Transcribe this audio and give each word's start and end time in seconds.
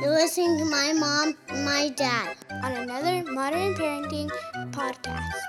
You're 0.00 0.14
listening 0.14 0.58
to 0.58 0.64
my 0.64 0.92
mom 0.92 1.34
and 1.48 1.64
my 1.64 1.88
dad. 1.90 2.36
on 2.50 2.72
another 2.72 3.22
Modern 3.32 3.74
Parenting 3.74 4.30
podcast. 4.70 5.46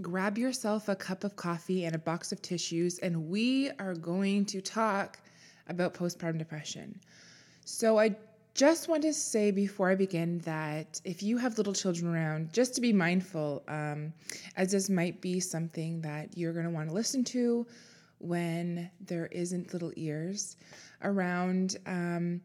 grab 0.00 0.38
yourself 0.38 0.88
a 0.88 0.96
cup 0.96 1.24
of 1.24 1.36
coffee 1.36 1.84
and 1.84 1.94
a 1.94 1.98
box 1.98 2.32
of 2.32 2.42
tissues, 2.42 2.98
and 2.98 3.28
we 3.28 3.70
are 3.78 3.94
going 3.94 4.44
to 4.46 4.60
talk 4.60 5.18
about 5.68 5.94
postpartum 5.94 6.38
depression. 6.38 6.98
So, 7.64 7.98
I 7.98 8.16
just 8.60 8.88
want 8.88 9.00
to 9.00 9.14
say 9.14 9.50
before 9.50 9.88
I 9.88 9.94
begin 9.94 10.40
that 10.40 11.00
if 11.02 11.22
you 11.22 11.38
have 11.38 11.56
little 11.56 11.72
children 11.72 12.14
around, 12.14 12.52
just 12.52 12.74
to 12.74 12.82
be 12.82 12.92
mindful, 12.92 13.62
um, 13.68 14.12
as 14.54 14.70
this 14.70 14.90
might 14.90 15.22
be 15.22 15.40
something 15.40 16.02
that 16.02 16.36
you're 16.36 16.52
going 16.52 16.66
to 16.66 16.70
want 16.70 16.90
to 16.90 16.94
listen 16.94 17.24
to 17.24 17.66
when 18.18 18.90
there 19.00 19.28
isn't 19.28 19.72
little 19.72 19.94
ears 19.96 20.58
around. 21.02 21.78
Um, 21.86 22.42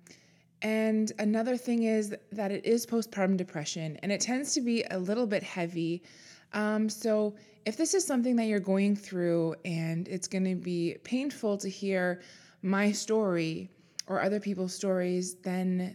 and 0.62 1.12
another 1.20 1.58
thing 1.58 1.84
is 1.84 2.16
that 2.32 2.50
it 2.50 2.66
is 2.66 2.86
postpartum 2.86 3.36
depression 3.36 4.00
and 4.02 4.09
it 4.09 4.22
tends 4.22 4.54
to 4.54 4.62
be 4.62 4.86
a 4.92 4.98
little 4.98 5.28
bit 5.28 5.44
heavy. 5.44 6.02
Um, 6.54 6.88
so, 6.88 7.36
if 7.66 7.76
this 7.76 7.94
is 7.94 8.08
something 8.08 8.38
that 8.38 8.45
you're 8.45 8.62
going 8.62 8.95
through 8.95 9.56
and 9.66 10.08
it's 10.08 10.30
going 10.30 10.45
to 10.45 10.56
be 10.56 10.95
painful 11.04 11.58
to 11.58 11.68
hear 11.68 12.22
my 12.62 12.94
story 12.94 13.70
or 14.08 14.22
other 14.22 14.40
people's 14.40 14.73
stories, 14.73 15.36
then 15.44 15.94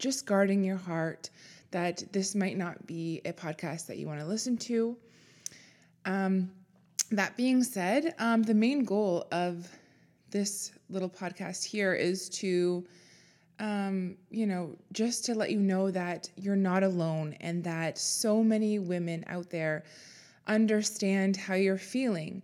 just 0.00 0.26
guarding 0.26 0.64
your 0.64 0.76
heart 0.76 1.30
that 1.70 2.02
this 2.12 2.34
might 2.34 2.56
not 2.56 2.84
be 2.86 3.20
a 3.24 3.32
podcast 3.32 3.86
that 3.86 3.98
you 3.98 4.08
want 4.08 4.18
to 4.18 4.26
listen 4.26 4.56
to. 4.56 4.96
Um, 6.04 6.50
that 7.12 7.36
being 7.36 7.62
said, 7.62 8.14
um, 8.18 8.42
the 8.42 8.54
main 8.54 8.84
goal 8.84 9.26
of 9.30 9.68
this 10.30 10.72
little 10.88 11.08
podcast 11.08 11.64
here 11.64 11.94
is 11.94 12.28
to 12.30 12.84
um, 13.60 14.16
you 14.30 14.46
know, 14.46 14.74
just 14.92 15.26
to 15.26 15.34
let 15.34 15.50
you 15.50 15.60
know 15.60 15.90
that 15.90 16.30
you're 16.36 16.56
not 16.56 16.82
alone 16.82 17.36
and 17.40 17.62
that 17.64 17.98
so 17.98 18.42
many 18.42 18.78
women 18.78 19.22
out 19.28 19.50
there 19.50 19.84
understand 20.46 21.36
how 21.36 21.54
you're 21.54 21.76
feeling. 21.76 22.42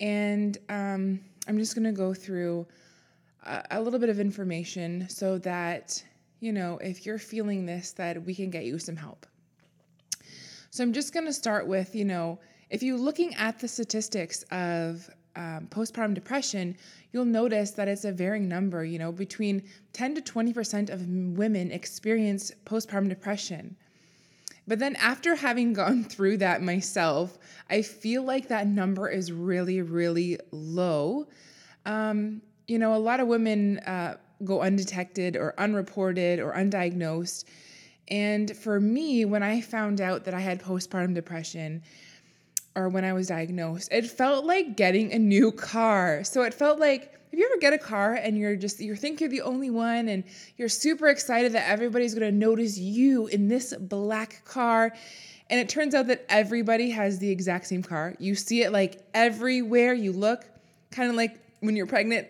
And 0.00 0.56
um, 0.70 1.20
I'm 1.46 1.58
just 1.58 1.74
going 1.74 1.84
to 1.84 1.92
go 1.92 2.14
through 2.14 2.66
a, 3.44 3.62
a 3.72 3.80
little 3.80 4.00
bit 4.00 4.08
of 4.08 4.18
information 4.18 5.06
so 5.10 5.36
that, 5.38 6.02
you 6.44 6.52
know, 6.52 6.76
if 6.82 7.06
you're 7.06 7.18
feeling 7.18 7.64
this, 7.64 7.92
that 7.92 8.22
we 8.22 8.34
can 8.34 8.50
get 8.50 8.64
you 8.64 8.78
some 8.78 8.96
help. 8.96 9.26
So 10.68 10.82
I'm 10.82 10.92
just 10.92 11.14
going 11.14 11.24
to 11.24 11.32
start 11.32 11.66
with, 11.66 11.94
you 11.94 12.04
know, 12.04 12.38
if 12.68 12.82
you're 12.82 12.98
looking 12.98 13.34
at 13.36 13.58
the 13.58 13.66
statistics 13.66 14.42
of 14.50 15.08
um, 15.36 15.68
postpartum 15.70 16.12
depression, 16.12 16.76
you'll 17.12 17.24
notice 17.24 17.70
that 17.72 17.88
it's 17.88 18.04
a 18.04 18.12
varying 18.12 18.46
number. 18.46 18.84
You 18.84 18.98
know, 18.98 19.10
between 19.10 19.62
10 19.94 20.16
to 20.16 20.20
20% 20.20 20.90
of 20.90 21.08
women 21.08 21.70
experience 21.70 22.52
postpartum 22.66 23.08
depression. 23.08 23.74
But 24.68 24.78
then 24.80 24.96
after 24.96 25.36
having 25.36 25.72
gone 25.80 26.04
through 26.04 26.38
that 26.38 26.62
myself, 26.62 27.38
I 27.70 27.80
feel 27.80 28.22
like 28.22 28.48
that 28.48 28.66
number 28.66 29.08
is 29.08 29.32
really, 29.32 29.80
really 29.80 30.38
low. 30.50 31.26
Um, 31.86 32.42
you 32.66 32.78
know, 32.78 32.94
a 32.94 32.98
lot 32.98 33.20
of 33.20 33.28
women 33.28 33.78
uh, 33.80 34.16
go 34.44 34.62
undetected 34.62 35.36
or 35.36 35.54
unreported 35.58 36.40
or 36.40 36.52
undiagnosed. 36.52 37.44
And 38.08 38.56
for 38.56 38.80
me, 38.80 39.24
when 39.24 39.42
I 39.42 39.60
found 39.60 40.00
out 40.00 40.24
that 40.24 40.34
I 40.34 40.40
had 40.40 40.62
postpartum 40.62 41.14
depression, 41.14 41.82
or 42.76 42.88
when 42.88 43.04
I 43.04 43.12
was 43.12 43.28
diagnosed, 43.28 43.88
it 43.92 44.06
felt 44.06 44.44
like 44.44 44.76
getting 44.76 45.12
a 45.12 45.18
new 45.18 45.52
car. 45.52 46.24
So 46.24 46.42
it 46.42 46.52
felt 46.52 46.78
like 46.78 47.14
if 47.32 47.38
you 47.38 47.46
ever 47.46 47.60
get 47.60 47.72
a 47.72 47.78
car 47.78 48.14
and 48.14 48.36
you're 48.38 48.56
just 48.56 48.80
you 48.80 48.94
think 48.94 49.20
you're 49.20 49.30
the 49.30 49.42
only 49.42 49.70
one 49.70 50.08
and 50.08 50.24
you're 50.56 50.68
super 50.68 51.08
excited 51.08 51.52
that 51.52 51.68
everybody's 51.68 52.14
going 52.14 52.30
to 52.30 52.36
notice 52.36 52.78
you 52.78 53.26
in 53.28 53.48
this 53.48 53.74
black 53.74 54.44
car 54.44 54.92
and 55.50 55.60
it 55.60 55.68
turns 55.68 55.94
out 55.94 56.06
that 56.06 56.24
everybody 56.28 56.90
has 56.90 57.18
the 57.18 57.30
exact 57.30 57.66
same 57.66 57.82
car. 57.82 58.14
You 58.18 58.34
see 58.34 58.62
it 58.62 58.72
like 58.72 59.02
everywhere 59.12 59.92
you 59.92 60.12
look, 60.12 60.44
kind 60.90 61.10
of 61.10 61.16
like 61.16 61.38
when 61.60 61.76
you're 61.76 61.86
pregnant, 61.86 62.28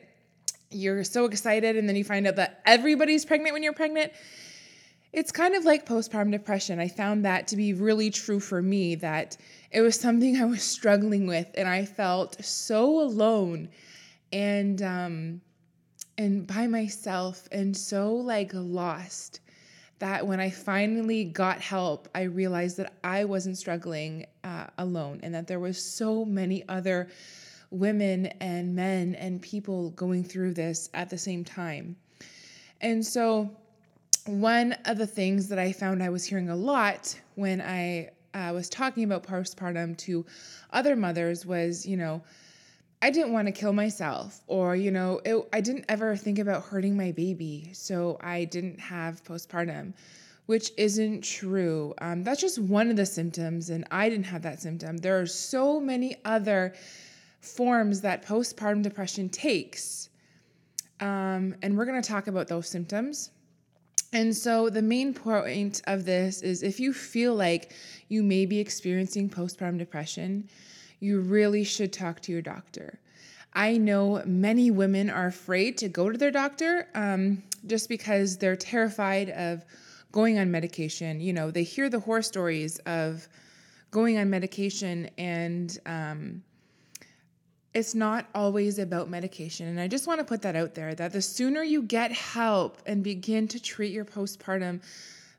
you're 0.75 1.05
so 1.05 1.25
excited 1.27 1.77
and 1.77 1.89
then 1.89 1.97
you 1.97 2.05
find 2.05 2.27
out 2.27 2.37
that 2.37 2.61
everybody's 2.67 3.25
pregnant 3.25 3.53
when 3.53 3.63
you're 3.63 3.73
pregnant. 3.73 4.13
It's 5.13 5.31
kind 5.31 5.55
of 5.55 5.65
like 5.65 5.87
postpartum 5.87 6.33
depression. 6.33 6.81
I 6.81 6.89
found 6.89 7.25
that 7.25 7.47
to 7.49 7.57
be 7.57 7.73
really 7.73 8.11
true 8.11 8.41
for 8.41 8.61
me 8.61 8.97
that 8.97 9.37
it 9.71 9.81
was 9.81 9.99
something 9.99 10.37
I 10.41 10.45
was 10.45 10.63
struggling 10.63 11.27
with 11.27 11.49
and 11.55 11.69
I 11.69 11.85
felt 11.85 12.45
so 12.45 13.01
alone 13.01 13.69
and 14.33 14.83
um 14.83 15.41
and 16.17 16.47
by 16.47 16.67
myself 16.67 17.49
and 17.53 17.77
so 17.77 18.15
like 18.15 18.51
lost 18.53 19.41
that 19.99 20.27
when 20.27 20.41
I 20.41 20.51
finally 20.51 21.25
got 21.25 21.61
help, 21.61 22.09
I 22.15 22.23
realized 22.23 22.77
that 22.79 22.93
I 23.03 23.25
wasn't 23.25 23.57
struggling 23.57 24.27
uh, 24.43 24.67
alone 24.77 25.21
and 25.23 25.35
that 25.35 25.47
there 25.47 25.61
was 25.61 25.83
so 25.83 26.25
many 26.25 26.63
other 26.69 27.09
women 27.71 28.27
and 28.41 28.75
men 28.75 29.15
and 29.17 29.41
people 29.43 29.91
going 29.91 30.25
through 30.25 30.55
this 30.55 30.89
at 30.95 31.11
the 31.11 31.19
same 31.19 31.45
time. 31.45 31.97
And 32.81 33.05
so 33.05 33.51
one 34.27 34.73
of 34.85 34.99
the 34.99 35.07
things 35.07 35.49
that 35.49 35.59
I 35.59 35.73
found 35.73 36.03
I 36.03 36.09
was 36.09 36.25
hearing 36.25 36.51
a 36.51 36.57
lot 36.57 37.19
when 37.35 37.61
I 37.61 38.11
uh, 38.33 38.53
was 38.53 38.69
talking 38.69 39.05
about 39.05 39.23
postpartum 39.23 39.97
to 39.99 40.25
other 40.73 40.97
mothers 40.97 41.47
was, 41.47 41.87
you 41.87 41.97
know, 41.97 42.23
I 43.03 43.11
didn't 43.11 43.33
want 43.33 43.47
to 43.49 43.53
kill 43.53 43.75
myself, 43.75 44.41
or, 44.47 44.75
you 44.75 44.91
know, 44.91 45.21
it, 45.27 45.37
I 45.53 45.61
didn't 45.61 45.85
ever 45.91 46.17
think 46.17 46.39
about 46.39 46.65
hurting 46.65 46.97
my 46.97 47.13
baby, 47.13 47.69
so 47.75 48.17
I 48.23 48.45
didn't 48.45 48.81
have 48.81 49.23
postpartum, 49.25 49.93
which 50.47 50.73
isn't 50.79 51.23
true. 51.23 51.93
Um, 51.99 52.25
that's 52.25 52.41
just 52.41 52.59
one 52.59 52.89
of 52.89 52.97
the 52.97 53.05
symptoms, 53.05 53.69
and 53.69 53.87
I 53.91 54.09
didn't 54.09 54.25
have 54.25 54.41
that 54.43 54.63
symptom. 54.63 54.97
There 54.97 55.21
are 55.21 55.27
so 55.27 55.79
many 55.81 56.17
other 56.25 56.73
forms 57.45 58.01
that 58.01 58.25
postpartum 58.25 58.83
depression 58.83 59.29
takes, 59.29 60.09
um, 61.01 61.55
and 61.63 61.77
we're 61.77 61.85
going 61.85 62.01
to 62.01 62.09
talk 62.09 62.27
about 62.27 62.49
those 62.49 62.69
symptoms. 62.69 63.31
And 64.13 64.35
so, 64.35 64.71
the 64.71 64.83
main 64.83 65.13
point 65.13 65.83
of 65.87 66.05
this 66.05 66.43
is 66.43 66.63
if 66.63 66.79
you 66.79 66.93
feel 66.93 67.35
like 67.35 67.73
you 68.09 68.23
may 68.23 68.47
be 68.47 68.61
experiencing 68.61 69.29
postpartum 69.29 69.79
depression, 69.79 70.49
you 71.01 71.21
really 71.21 71.65
should 71.65 71.93
talk 71.93 72.21
to 72.21 72.33
your 72.33 72.43
doctor. 72.43 73.01
I 73.53 73.77
know 73.77 74.23
many 74.25 74.71
women 74.71 75.11
are 75.11 75.27
afraid 75.27 75.79
to 75.79 75.89
go 75.89 76.11
to 76.11 76.19
their 76.19 76.31
doctor 76.31 76.89
um, 76.95 77.43
just 77.67 77.89
because 77.89 78.37
they're 78.39 78.57
terrified 78.57 79.31
of 79.31 79.65
going 80.13 80.39
on 80.39 80.51
medication. 80.51 81.21
You 81.21 81.33
know, 81.33 81.51
they 81.51 81.63
hear 81.63 81.89
the 81.89 82.01
horror 82.01 82.23
stories 82.23 82.79
of 82.81 83.29
going 83.91 84.19
on 84.19 84.31
medication 84.31 85.09
and 85.19 85.77
um, 85.87 86.43
it's 87.75 87.95
not 87.95 88.27
always 88.37 88.79
about 88.79 89.11
medication. 89.11 89.67
And 89.67 89.81
I 89.81 89.89
just 89.89 90.07
want 90.07 90.21
to 90.21 90.25
put 90.25 90.43
that 90.43 90.55
out 90.55 90.75
there 90.75 90.95
that 90.95 91.13
the 91.13 91.21
sooner 91.21 91.63
you 91.63 91.83
get 91.83 92.13
help 92.13 92.81
and 92.87 93.03
begin 93.03 93.49
to 93.49 93.61
treat 93.61 93.93
your 93.93 94.05
postpartum, 94.05 94.81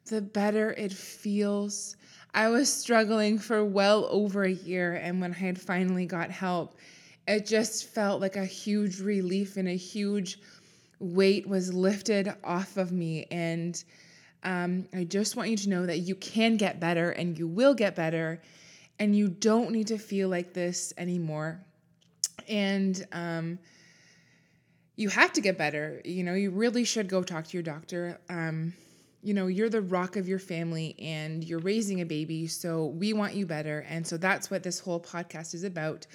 the 0.07 0.21
better 0.21 0.73
it 0.73 0.91
feels. 0.91 1.95
I 2.33 2.49
was 2.49 2.71
struggling 2.71 3.39
for 3.39 3.63
well 3.63 4.07
over 4.11 4.43
a 4.43 4.51
year, 4.51 4.95
and 4.95 5.21
when 5.21 5.31
I 5.31 5.37
had 5.37 5.59
finally 5.59 6.05
got 6.05 6.29
help, 6.29 6.75
it 7.25 7.45
just 7.45 7.87
felt 7.87 8.19
like 8.19 8.35
a 8.35 8.45
huge 8.45 8.99
relief 8.99 9.55
and 9.55 9.69
a 9.69 9.75
huge 9.75 10.37
weight 10.99 11.47
was 11.47 11.73
lifted 11.73 12.33
off 12.43 12.75
of 12.75 12.91
me. 12.91 13.27
And 13.31 13.81
um, 14.43 14.85
I 14.93 15.05
just 15.05 15.37
want 15.37 15.49
you 15.49 15.57
to 15.57 15.69
know 15.69 15.85
that 15.85 15.99
you 15.99 16.15
can 16.15 16.57
get 16.57 16.81
better 16.81 17.11
and 17.11 17.39
you 17.39 17.47
will 17.47 17.73
get 17.73 17.95
better, 17.95 18.41
and 18.99 19.15
you 19.15 19.29
don't 19.29 19.71
need 19.71 19.87
to 19.87 19.97
feel 19.97 20.27
like 20.27 20.53
this 20.53 20.91
anymore 20.97 21.61
and 22.47 23.05
um, 23.11 23.59
you 24.95 25.09
have 25.09 25.33
to 25.33 25.41
get 25.41 25.57
better. 25.57 26.01
You 26.05 26.23
know, 26.23 26.33
you 26.33 26.51
really 26.51 26.83
should 26.83 27.07
go 27.07 27.23
talk 27.23 27.47
to 27.47 27.53
your 27.57 27.63
doctor. 27.63 28.19
Um, 28.29 28.73
you 29.21 29.33
know, 29.33 29.47
you're 29.47 29.69
the 29.69 29.81
rock 29.81 30.17
of 30.17 30.27
your 30.27 30.37
family 30.37 30.95
and 30.99 31.43
you're 31.43 31.59
raising 31.59 32.01
a 32.01 32.05
baby, 32.05 32.45
so 32.47 32.85
we 32.85 33.11
want 33.11 33.33
you 33.33 33.47
better. 33.47 33.83
And 33.89 34.05
so 34.05 34.17
that's 34.17 34.51
what 34.51 34.61
this 34.61 34.79
whole 34.79 34.99
podcast 34.99 35.55
is 35.55 35.63
about 35.63 36.05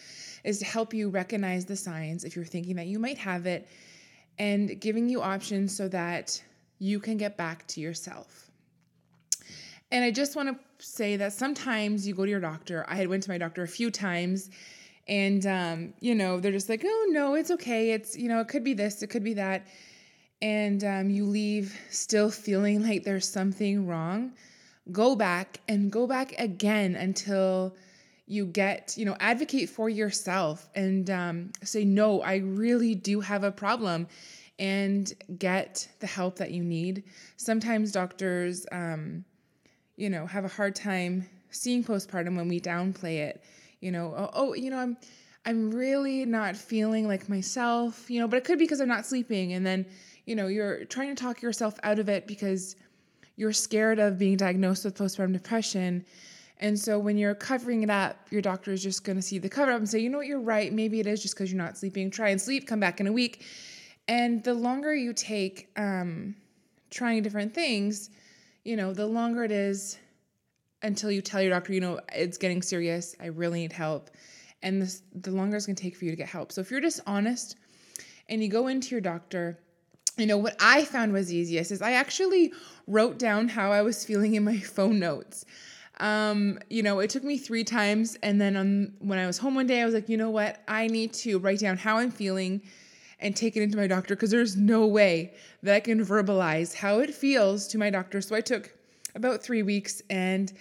is 0.45 0.61
to 0.61 0.65
help 0.65 0.95
you 0.95 1.09
recognize 1.11 1.65
the 1.65 1.75
signs 1.77 2.25
if 2.25 2.37
you're 2.37 2.45
thinking 2.45 2.77
that 2.77 2.87
you 2.87 2.99
might 2.99 3.19
have 3.19 3.47
it 3.47 3.69
and 4.39 4.81
giving 4.81 5.09
you 5.09 5.21
options 5.21 5.77
so 5.77 5.89
that 5.89 6.41
you 6.79 7.01
can 7.01 7.17
get 7.17 7.37
back 7.37 7.67
to 7.67 7.81
yourself. 7.81 8.51
And 9.91 10.05
I 10.05 10.13
just 10.13 10.37
want 10.37 10.49
to 10.49 10.85
say 10.85 11.17
that 11.17 11.33
sometimes 11.33 12.07
you 12.07 12.15
go 12.15 12.25
to 12.25 12.31
your 12.31 12.41
doctor. 12.41 12.85
I 12.89 12.95
had 12.95 13.09
went 13.09 13.25
to 13.25 13.31
my 13.31 13.39
doctor 13.39 13.63
a 13.63 13.69
few 13.69 13.91
times 13.91 14.51
and 15.11 15.45
um, 15.47 15.93
you 16.01 16.15
know 16.15 16.41
they're 16.41 16.53
just 16.53 16.71
like 16.71 16.83
oh 16.87 17.07
no 17.11 17.35
it's 17.35 17.51
okay 17.51 17.91
it's 17.91 18.17
you 18.17 18.29
know 18.29 18.41
it 18.41 18.49
could 18.49 18.65
be 18.65 18.73
this 18.73 19.03
it 19.03 19.09
could 19.09 19.25
be 19.25 19.35
that 19.35 19.67
and 20.41 20.83
um, 20.85 21.11
you 21.11 21.27
leave 21.27 21.79
still 21.91 22.31
feeling 22.31 22.83
like 22.89 23.05
there's 23.05 23.29
something 23.29 23.87
wrong 23.87 24.33
go 24.91 25.15
back 25.15 25.61
and 25.69 25.93
go 25.93 26.07
back 26.07 26.33
again 26.39 26.95
until 26.97 27.75
you 28.31 28.47
get, 28.47 28.95
you 28.97 29.05
know, 29.05 29.17
advocate 29.19 29.69
for 29.69 29.89
yourself 29.89 30.69
and 30.77 31.11
um, 31.11 31.51
say, 31.65 31.85
no, 31.85 32.23
I 32.23 32.37
really 32.37 32.95
do 32.95 33.21
have 33.21 33.43
a 33.43 33.51
problem 33.51 34.07
and 34.57 35.13
get 35.37 35.89
the 35.99 36.07
help 36.07 36.37
that 36.37 36.53
you 36.53 36.63
need. 36.63 37.03
Sometimes 37.37 37.91
doctors, 37.91 38.67
um, 38.71 39.25
you 39.97 40.09
know, 40.09 40.27
have 40.27 40.45
a 40.45 40.49
hard 40.49 40.77
time 40.77 41.29
seeing 41.51 41.83
postpartum 41.83 42.37
when 42.37 42.47
we 42.47 42.61
downplay 42.61 43.17
it. 43.17 43.43
You 43.81 43.93
know, 43.93 44.15
oh, 44.17 44.31
oh, 44.33 44.55
you 44.55 44.71
know, 44.71 44.79
I'm 44.79 44.97
I'm 45.45 45.71
really 45.71 46.27
not 46.27 46.57
feeling 46.57 47.09
like 47.09 47.29
myself, 47.29 48.11
you 48.11 48.21
know, 48.21 48.29
but 48.29 48.37
it 48.37 48.45
could 48.45 48.59
be 48.59 48.65
because 48.65 48.81
I'm 48.81 48.89
not 48.89 49.07
sleeping 49.07 49.55
and 49.55 49.65
then, 49.65 49.87
you 50.27 50.37
know, 50.37 50.49
you're 50.49 50.85
trying 50.85 51.15
to 51.15 51.21
talk 51.21 51.41
yourself 51.41 51.79
out 51.83 51.99
of 51.99 52.09
it 52.11 52.27
because 52.27 52.77
you're 53.37 53.53
scared 53.53 53.99
of 53.99 54.19
being 54.19 54.37
diagnosed 54.37 54.85
with 54.85 54.99
postpartum 54.99 55.33
depression. 55.33 56.05
And 56.59 56.79
so 56.79 56.99
when 56.99 57.17
you're 57.17 57.35
covering 57.35 57.83
it 57.83 57.89
up, 57.89 58.31
your 58.31 58.43
doctor 58.43 58.71
is 58.71 58.83
just 58.83 59.03
going 59.03 59.17
to 59.17 59.23
see 59.23 59.39
the 59.39 59.49
cover 59.49 59.73
up 59.73 59.79
and 59.79 59.89
say, 59.89 59.99
you 59.99 60.11
know 60.11 60.19
what, 60.19 60.27
you're 60.27 60.41
right. 60.41 60.71
Maybe 60.71 61.01
it 61.01 61.07
is 61.07 61.23
just 61.23 61.35
because 61.35 61.51
you're 61.51 61.63
not 61.63 61.79
sleeping. 61.79 62.11
Try 62.11 62.29
and 62.29 62.41
sleep, 62.41 62.67
come 62.67 62.81
back 62.81 63.01
in 63.01 63.07
a 63.07 63.13
week. 63.13 63.47
And 64.09 64.45
the 64.45 64.53
longer 64.53 64.95
you 64.95 65.15
take 65.15 65.71
um, 65.79 66.35
trying 66.91 67.23
different 67.23 67.55
things, 67.55 68.11
you 68.65 68.77
know, 68.77 68.93
the 68.93 69.07
longer 69.07 69.45
it 69.45 69.53
is 69.53 69.99
until 70.83 71.11
you 71.11 71.23
tell 71.23 71.41
your 71.43 71.51
doctor, 71.51 71.73
you 71.73 71.81
know, 71.81 72.01
it's 72.13 72.39
getting 72.39 72.63
serious. 72.63 73.15
I 73.21 73.27
really 73.27 73.61
need 73.61 73.73
help. 73.73 74.11
And 74.63 74.83
this, 74.83 75.03
the 75.15 75.31
longer 75.31 75.57
it's 75.57 75.67
going 75.67 75.77
to 75.77 75.83
take 75.83 75.97
for 75.97 76.05
you 76.05 76.11
to 76.11 76.17
get 76.17 76.29
help. 76.29 76.53
So 76.53 76.61
if 76.61 76.71
you're 76.71 76.81
just 76.81 77.01
honest 77.07 77.57
and 78.29 78.43
you 78.43 78.49
go 78.49 78.67
into 78.67 78.91
your 78.91 79.01
doctor 79.01 79.59
you 80.21 80.27
know, 80.27 80.37
what 80.37 80.57
I 80.61 80.85
found 80.85 81.13
was 81.13 81.33
easiest 81.33 81.71
is 81.71 81.81
I 81.81 81.93
actually 81.93 82.53
wrote 82.87 83.19
down 83.19 83.49
how 83.49 83.73
I 83.73 83.83
was 83.83 84.05
feeling 84.05 84.35
in 84.35 84.45
my 84.45 84.59
phone 84.59 84.99
notes. 84.99 85.45
Um, 85.99 86.59
you 86.69 86.83
know, 86.83 87.01
it 87.01 87.11
took 87.11 87.25
me 87.25 87.39
three 87.39 87.65
times. 87.65 88.17
And 88.23 88.41
then 88.41 88.57
on, 88.57 88.95
when 89.01 89.19
I 89.19 89.27
was 89.27 89.39
home 89.39 89.55
one 89.55 89.67
day, 89.67 89.83
I 89.83 89.85
was 89.85 89.95
like, 89.95 90.09
you 90.09 90.17
know 90.17 90.31
what? 90.31 90.63
I 90.69 90.87
need 90.87 91.13
to 91.15 91.39
write 91.39 91.61
down 91.61 91.77
how 91.77 91.99
I'm 91.99 92.11
feeling 92.11 92.63
and 93.19 93.37
take 93.37 93.57
it 93.57 93.63
into 93.63 93.77
my 93.77 93.87
doctor 93.87 94.15
because 94.15 94.31
there's 94.31 94.57
no 94.57 94.87
way 94.87 95.35
that 95.63 95.75
I 95.75 95.81
can 95.81 96.05
verbalize 96.05 96.75
how 96.75 97.01
it 97.01 97.15
feels 97.15 97.67
to 97.69 97.79
my 97.79 97.91
doctor. 97.91 98.21
So 98.23 98.35
I 98.35 98.41
took 98.41 98.75
about 99.15 99.43
three 99.43 99.63
weeks 99.63 100.03
and 100.11 100.53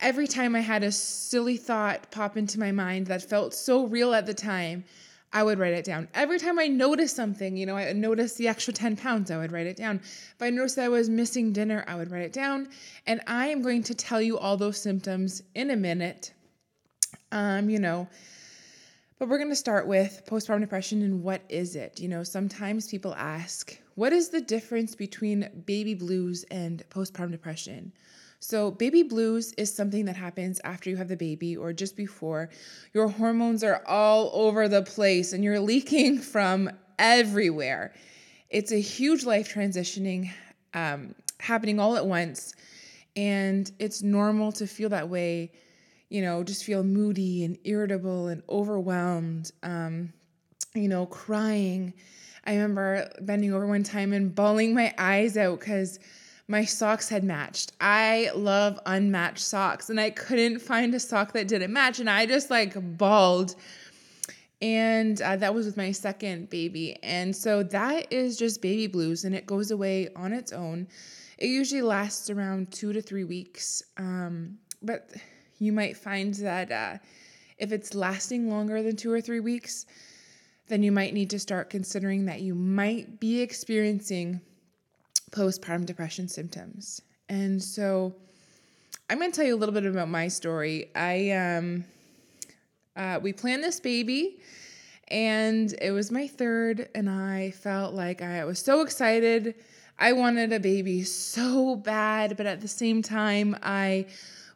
every 0.00 0.26
time 0.26 0.54
I 0.54 0.60
had 0.60 0.82
a 0.82 0.92
silly 0.92 1.56
thought 1.56 2.10
pop 2.10 2.36
into 2.36 2.60
my 2.60 2.72
mind 2.72 3.06
that 3.06 3.22
felt 3.22 3.54
so 3.54 3.86
real 3.86 4.14
at 4.14 4.26
the 4.26 4.34
time, 4.34 4.84
I 5.32 5.42
would 5.42 5.58
write 5.58 5.74
it 5.74 5.84
down. 5.84 6.08
Every 6.14 6.38
time 6.38 6.58
I 6.58 6.68
noticed 6.68 7.14
something, 7.14 7.56
you 7.56 7.66
know, 7.66 7.76
I 7.76 7.92
noticed 7.92 8.38
the 8.38 8.48
extra 8.48 8.72
10 8.72 8.96
pounds, 8.96 9.30
I 9.30 9.36
would 9.36 9.52
write 9.52 9.66
it 9.66 9.76
down. 9.76 10.00
If 10.02 10.36
I 10.40 10.48
noticed 10.50 10.76
that 10.76 10.86
I 10.86 10.88
was 10.88 11.10
missing 11.10 11.52
dinner, 11.52 11.84
I 11.86 11.96
would 11.96 12.10
write 12.10 12.22
it 12.22 12.32
down. 12.32 12.68
And 13.06 13.20
I 13.26 13.48
am 13.48 13.60
going 13.60 13.82
to 13.84 13.94
tell 13.94 14.22
you 14.22 14.38
all 14.38 14.56
those 14.56 14.80
symptoms 14.80 15.42
in 15.54 15.70
a 15.70 15.76
minute. 15.76 16.32
Um, 17.30 17.68
you 17.68 17.78
know, 17.78 18.08
but 19.18 19.28
we're 19.28 19.36
going 19.36 19.50
to 19.50 19.56
start 19.56 19.86
with 19.86 20.22
postpartum 20.26 20.60
depression 20.60 21.02
and 21.02 21.22
what 21.22 21.42
is 21.50 21.76
it? 21.76 22.00
You 22.00 22.08
know, 22.08 22.22
sometimes 22.22 22.88
people 22.88 23.14
ask, 23.14 23.76
what 23.98 24.12
is 24.12 24.28
the 24.28 24.40
difference 24.40 24.94
between 24.94 25.64
baby 25.66 25.92
blues 25.92 26.44
and 26.52 26.84
postpartum 26.88 27.32
depression? 27.32 27.92
So, 28.38 28.70
baby 28.70 29.02
blues 29.02 29.52
is 29.54 29.74
something 29.74 30.04
that 30.04 30.14
happens 30.14 30.60
after 30.62 30.88
you 30.88 30.94
have 30.94 31.08
the 31.08 31.16
baby 31.16 31.56
or 31.56 31.72
just 31.72 31.96
before. 31.96 32.48
Your 32.94 33.08
hormones 33.08 33.64
are 33.64 33.82
all 33.88 34.30
over 34.32 34.68
the 34.68 34.82
place 34.82 35.32
and 35.32 35.42
you're 35.42 35.58
leaking 35.58 36.18
from 36.34 36.70
everywhere. 37.00 37.92
It's 38.50 38.70
a 38.70 38.80
huge 38.80 39.24
life 39.24 39.52
transitioning 39.52 40.30
um, 40.74 41.16
happening 41.40 41.80
all 41.80 41.96
at 41.96 42.06
once. 42.06 42.54
And 43.16 43.68
it's 43.80 44.04
normal 44.04 44.52
to 44.52 44.68
feel 44.68 44.90
that 44.90 45.08
way, 45.08 45.50
you 46.08 46.22
know, 46.22 46.44
just 46.44 46.62
feel 46.62 46.84
moody 46.84 47.42
and 47.42 47.58
irritable 47.64 48.28
and 48.28 48.44
overwhelmed, 48.48 49.50
um, 49.64 50.12
you 50.76 50.86
know, 50.86 51.04
crying. 51.06 51.94
I 52.48 52.54
remember 52.54 53.10
bending 53.20 53.52
over 53.52 53.66
one 53.66 53.82
time 53.82 54.14
and 54.14 54.34
bawling 54.34 54.72
my 54.72 54.94
eyes 54.96 55.36
out 55.36 55.60
because 55.60 55.98
my 56.48 56.64
socks 56.64 57.06
had 57.06 57.22
matched. 57.22 57.72
I 57.78 58.30
love 58.34 58.80
unmatched 58.86 59.44
socks, 59.44 59.90
and 59.90 60.00
I 60.00 60.08
couldn't 60.08 60.60
find 60.60 60.94
a 60.94 60.98
sock 60.98 61.34
that 61.34 61.46
didn't 61.46 61.74
match, 61.74 62.00
and 62.00 62.08
I 62.08 62.24
just 62.24 62.48
like 62.48 62.74
bawled. 62.96 63.54
And 64.62 65.20
uh, 65.20 65.36
that 65.36 65.54
was 65.54 65.66
with 65.66 65.76
my 65.76 65.92
second 65.92 66.48
baby. 66.48 66.96
And 67.02 67.36
so 67.36 67.62
that 67.64 68.10
is 68.10 68.38
just 68.38 68.62
baby 68.62 68.86
blues, 68.86 69.26
and 69.26 69.34
it 69.34 69.44
goes 69.44 69.70
away 69.70 70.08
on 70.16 70.32
its 70.32 70.50
own. 70.50 70.88
It 71.36 71.48
usually 71.48 71.82
lasts 71.82 72.30
around 72.30 72.72
two 72.72 72.94
to 72.94 73.02
three 73.02 73.24
weeks. 73.24 73.82
Um, 73.98 74.56
but 74.80 75.10
you 75.58 75.74
might 75.74 75.98
find 75.98 76.32
that 76.36 76.72
uh, 76.72 76.96
if 77.58 77.72
it's 77.72 77.94
lasting 77.94 78.48
longer 78.48 78.82
than 78.82 78.96
two 78.96 79.12
or 79.12 79.20
three 79.20 79.40
weeks, 79.40 79.84
then 80.68 80.82
you 80.82 80.92
might 80.92 81.14
need 81.14 81.30
to 81.30 81.38
start 81.38 81.70
considering 81.70 82.26
that 82.26 82.40
you 82.40 82.54
might 82.54 83.20
be 83.20 83.40
experiencing 83.40 84.40
postpartum 85.30 85.86
depression 85.86 86.28
symptoms. 86.28 87.02
And 87.28 87.62
so 87.62 88.14
I'm 89.10 89.18
going 89.18 89.30
to 89.30 89.36
tell 89.36 89.46
you 89.46 89.54
a 89.54 89.58
little 89.58 89.74
bit 89.74 89.86
about 89.86 90.08
my 90.08 90.28
story. 90.28 90.90
I 90.94 91.30
um 91.30 91.84
uh, 92.96 93.20
we 93.22 93.32
planned 93.32 93.62
this 93.62 93.78
baby 93.78 94.40
and 95.08 95.74
it 95.80 95.92
was 95.92 96.10
my 96.10 96.26
third 96.26 96.88
and 96.94 97.08
I 97.08 97.52
felt 97.52 97.94
like 97.94 98.22
I 98.22 98.44
was 98.44 98.58
so 98.58 98.80
excited. 98.80 99.54
I 99.98 100.12
wanted 100.12 100.52
a 100.52 100.60
baby 100.60 101.04
so 101.04 101.76
bad, 101.76 102.36
but 102.36 102.46
at 102.46 102.60
the 102.60 102.68
same 102.68 103.02
time 103.02 103.56
I 103.62 104.06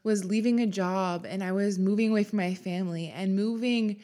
was 0.05 0.25
leaving 0.25 0.61
a 0.61 0.67
job 0.67 1.25
and 1.29 1.43
I 1.43 1.53
was 1.53 1.79
moving 1.79 2.11
away 2.11 2.25
from 2.25 2.38
my 2.38 2.55
family 2.55 3.12
and 3.14 3.37
moving 3.37 4.00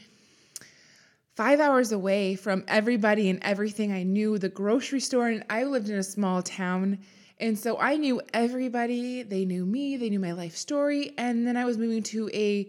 five 1.39 1.61
hours 1.61 1.93
away 1.93 2.35
from 2.35 2.65
everybody 2.67 3.31
and 3.31 3.39
everything 3.43 3.93
I 3.93 4.03
knew, 4.03 4.39
the 4.39 4.49
grocery 4.49 4.99
store, 4.99 5.29
and 5.29 5.45
I 5.49 5.63
lived 5.63 5.89
in 5.89 5.95
a 5.95 6.03
small 6.03 6.43
town. 6.43 6.99
And 7.39 7.57
so 7.57 7.79
I 7.79 7.97
knew 7.97 8.21
everybody. 8.35 9.23
They 9.23 9.45
knew 9.45 9.65
me, 9.65 9.97
they 9.97 10.11
knew 10.11 10.19
my 10.19 10.33
life 10.33 10.57
story. 10.57 11.15
And 11.17 11.47
then 11.47 11.57
I 11.57 11.65
was 11.65 11.79
moving 11.79 12.03
to 12.15 12.29
a 12.35 12.69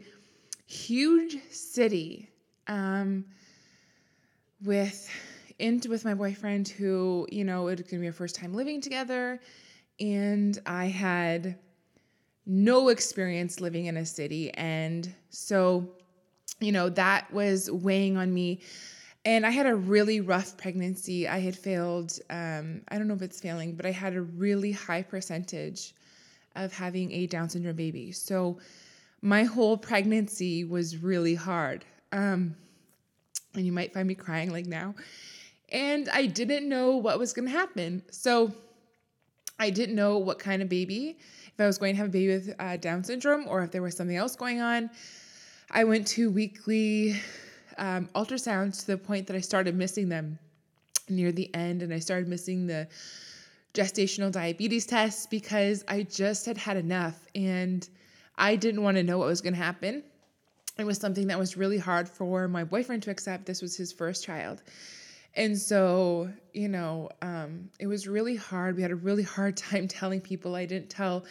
huge 0.68 1.38
city 1.50 2.30
um, 2.68 3.25
with 4.63 5.10
into 5.57 5.89
with 5.89 6.06
my 6.06 6.13
boyfriend 6.13 6.68
who, 6.68 7.27
you 7.31 7.45
know, 7.45 7.69
it 7.69 7.80
was 7.80 7.89
gonna 7.89 8.01
be 8.01 8.06
our 8.06 8.13
first 8.13 8.36
time 8.36 8.54
living 8.54 8.81
together. 8.81 9.39
And 10.00 10.62
I 10.68 10.86
had 10.86 11.57
no 12.45 12.89
experience 12.89 13.60
living 13.62 13.88
in 13.88 13.98
a 13.98 14.06
city. 14.06 14.51
And 14.54 15.12
so 15.31 15.89
you 16.59 16.71
know, 16.71 16.89
that 16.89 17.31
was 17.33 17.69
weighing 17.71 18.18
on 18.18 18.33
me. 18.33 18.61
And 19.25 19.45
I 19.45 19.49
had 19.49 19.66
a 19.66 19.75
really 19.75 20.21
rough 20.21 20.57
pregnancy. 20.57 21.28
I 21.28 21.39
had 21.39 21.56
failed, 21.56 22.18
um, 22.30 22.81
I 22.87 22.97
don't 22.97 23.07
know 23.07 23.13
if 23.13 23.21
it's 23.21 23.39
failing, 23.39 23.75
but 23.75 23.85
I 23.85 23.92
had 23.92 24.16
a 24.16 24.21
really 24.21 24.71
high 24.71 25.04
percentage 25.04 25.94
of 26.56 26.73
having 26.73 27.11
a 27.11 27.28
Down 27.28 27.49
syndrome 27.49 27.75
baby. 27.75 28.11
So 28.11 28.59
my 29.21 29.44
whole 29.44 29.78
pregnancy 29.78 30.63
was 30.63 30.97
really 30.97 31.35
hard. 31.35 31.85
Um, 32.11 32.56
and 33.54 33.66
you 33.66 33.71
might 33.71 33.94
find 33.94 34.07
me 34.07 34.16
crying 34.16 34.51
like 34.51 34.66
now. 34.66 34.95
And 35.71 36.09
I 36.09 36.25
didn't 36.25 36.68
know 36.68 36.95
what 36.95 37.19
was 37.19 37.33
going 37.33 37.47
to 37.47 37.51
happen. 37.51 38.01
So 38.11 38.54
I 39.59 39.69
didn't 39.69 39.95
know 39.95 40.18
what 40.18 40.39
kind 40.39 40.61
of 40.61 40.69
baby, 40.69 41.18
if 41.54 41.59
I 41.59 41.68
was 41.68 41.78
going 41.78 41.94
to 41.94 41.97
have 41.97 42.07
a 42.07 42.11
baby 42.11 42.33
with 42.33 42.56
uh, 42.57 42.78
Down 42.78 43.04
syndrome 43.04 43.47
or 43.47 43.61
if 43.63 43.71
there 43.71 43.81
was 43.81 43.95
something 43.95 44.16
else 44.16 44.35
going 44.35 44.61
on. 44.61 44.89
I 45.71 45.83
went 45.83 46.07
to 46.07 46.31
weekly 46.31 47.19
um, 47.78 48.09
ultrasounds 48.16 48.81
to 48.81 48.88
the 48.88 48.97
point 48.97 49.28
that 49.28 49.35
I 49.35 49.40
started 49.40 49.76
missing 49.76 50.09
them 50.09 50.40
near 51.09 51.31
the 51.31 51.54
end, 51.54 51.83
and 51.83 51.94
I 51.94 51.99
started 51.99 52.28
missing 52.28 52.66
the 52.66 52.88
gestational 53.76 54.31
diabetes 54.31 54.88
tests 54.88 55.28
because 55.28 55.83
I 55.88 56.04
just 56.04 56.47
had 56.47 56.57
had 56.57 56.76
enough 56.78 57.28
and 57.35 57.88
I 58.35 58.56
didn't 58.56 58.81
want 58.81 58.97
to 58.97 59.04
know 59.04 59.19
what 59.19 59.28
was 59.28 59.42
going 59.42 59.54
to 59.54 59.61
happen. 59.61 60.04
It 60.80 60.85
was 60.85 60.97
something 60.97 61.28
that 61.28 61.38
was 61.38 61.56
really 61.56 61.78
hard 61.78 62.09
for 62.09 62.47
my 62.47 62.64
boyfriend 62.64 63.04
to 63.04 63.11
accept. 63.11 63.45
This 63.45 63.61
was 63.61 63.76
his 63.76 63.92
first 63.92 64.23
child. 64.23 64.64
And 65.35 65.56
so, 65.56 66.31
you 66.54 66.68
know, 66.68 67.09
um, 67.21 67.69
it 67.80 67.85
was 67.85 68.07
really 68.07 68.35
hard. 68.35 68.76
We 68.76 68.81
had 68.81 68.92
a 68.92 68.95
really 68.95 69.23
hard 69.23 69.56
time 69.69 69.88
telling 69.88 70.19
people. 70.19 70.56
I 70.56 70.66
didn't 70.66 70.90
tell 70.90 71.26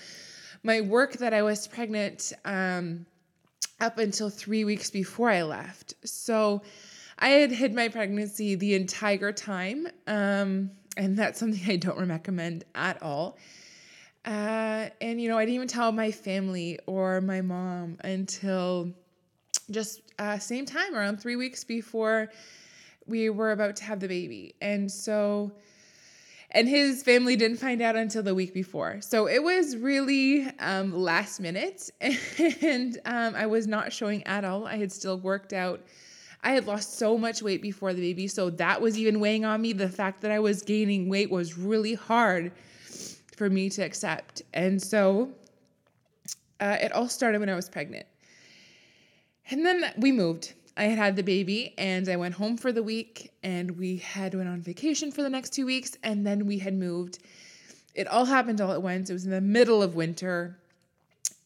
my 0.63 0.81
work 0.81 1.15
that 1.15 1.35
I 1.35 1.43
was 1.43 1.67
pregnant. 1.67 2.33
Um, 2.45 3.05
up 3.81 3.99
until 3.99 4.31
three 4.31 4.65
weeks 4.65 4.91
before 4.91 5.31
I 5.31 5.43
left. 5.43 5.95
So 6.05 6.63
I 7.19 7.29
had 7.31 7.51
hid 7.51 7.75
my 7.75 7.89
pregnancy 7.89 8.55
the 8.55 8.75
entire 8.75 9.33
time. 9.33 9.89
Um, 10.07 10.71
and 10.97 11.17
that's 11.17 11.39
something 11.39 11.63
I 11.71 11.77
don't 11.77 12.09
recommend 12.09 12.65
at 12.75 13.03
all. 13.03 13.39
Uh, 14.25 14.89
and, 15.01 15.21
you 15.21 15.29
know, 15.29 15.39
I 15.39 15.45
didn't 15.45 15.55
even 15.55 15.69
tell 15.69 15.93
my 15.93 16.11
family 16.11 16.79
or 16.87 17.21
my 17.21 17.41
mom 17.41 17.99
until 18.03 18.93
just 19.71 20.03
uh, 20.19 20.39
same 20.39 20.67
time, 20.67 20.95
around 20.95 21.19
three 21.21 21.37
weeks 21.37 21.63
before 21.63 22.31
we 23.07 23.31
were 23.31 23.53
about 23.53 23.77
to 23.77 23.85
have 23.85 24.01
the 24.01 24.09
baby. 24.09 24.55
And 24.61 24.91
so 24.91 25.53
and 26.51 26.69
his 26.69 27.03
family 27.03 27.37
didn't 27.37 27.59
find 27.59 27.83
out 27.83 27.97
until 27.97 28.23
the 28.23 28.35
week 28.35 28.55
before. 28.55 29.01
So 29.01 29.27
it 29.27 29.43
was 29.43 29.77
really 29.77 30.47
um, 30.59 30.93
last 30.93 31.41
minute, 31.41 31.91
and 32.63 32.99
um, 33.05 33.35
I 33.35 33.47
was 33.47 33.67
not 33.67 33.93
showing 33.93 34.27
at 34.27 34.45
all. 34.45 34.67
I 34.67 34.77
had 34.77 34.91
still 34.91 35.19
worked 35.19 35.53
out. 35.53 35.81
I 36.43 36.53
had 36.53 36.67
lost 36.67 36.99
so 36.99 37.19
much 37.19 37.43
weight 37.43 37.61
before 37.61 37.93
the 37.93 38.01
baby, 38.01 38.29
so 38.29 38.49
that 38.51 38.81
was 38.81 38.97
even 38.97 39.21
weighing 39.21 39.45
on 39.45 39.61
me. 39.61 39.73
The 39.73 39.89
fact 39.89 40.23
that 40.23 40.31
I 40.31 40.39
was 40.39 40.63
gaining 40.63 41.09
weight 41.09 41.31
was 41.31 41.59
really 41.59 41.95
hard 41.95 42.53
for 43.37 43.51
me 43.51 43.69
to 43.71 43.83
accept. 43.83 44.43
And 44.55 44.81
so 44.81 45.31
uh, 46.61 46.77
it 46.81 46.93
all 46.93 47.09
started 47.09 47.41
when 47.41 47.49
I 47.49 47.55
was 47.55 47.69
pregnant. 47.69 48.07
And 49.51 49.65
then 49.65 49.93
we 49.97 50.13
moved. 50.13 50.55
I 50.79 50.85
had 50.85 50.97
had 50.97 51.17
the 51.17 51.25
baby 51.25 51.75
and 51.77 52.09
I 52.09 52.15
went 52.15 52.35
home 52.35 52.57
for 52.57 52.71
the 52.71 52.85
week 52.85 53.33
and 53.43 53.73
we 53.73 53.97
had 53.97 54.33
went 54.33 54.49
on 54.49 54.63
vacation 54.63 55.11
for 55.11 55.23
the 55.23 55.29
next 55.29 55.51
2 55.51 55.67
weeks 55.67 55.97
and 56.05 56.25
then 56.25 56.47
we 56.47 56.59
had 56.59 56.73
moved. 56.73 57.19
It 57.97 58.07
all 58.07 58.25
happened 58.25 58.61
all 58.61 58.71
at 58.71 58.81
once. 58.81 59.11
It 59.11 59.13
was 59.13 59.25
in 59.25 59.33
the 59.33 59.41
middle 59.41 59.83
of 59.83 59.97
winter. 59.97 60.57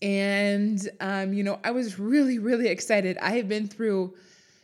And 0.02 0.86
um, 1.00 1.32
you 1.32 1.42
know, 1.42 1.58
I 1.64 1.70
was 1.70 1.98
really 1.98 2.38
really 2.38 2.68
excited. 2.68 3.16
I 3.22 3.32
have 3.36 3.48
been 3.48 3.68
through 3.68 4.12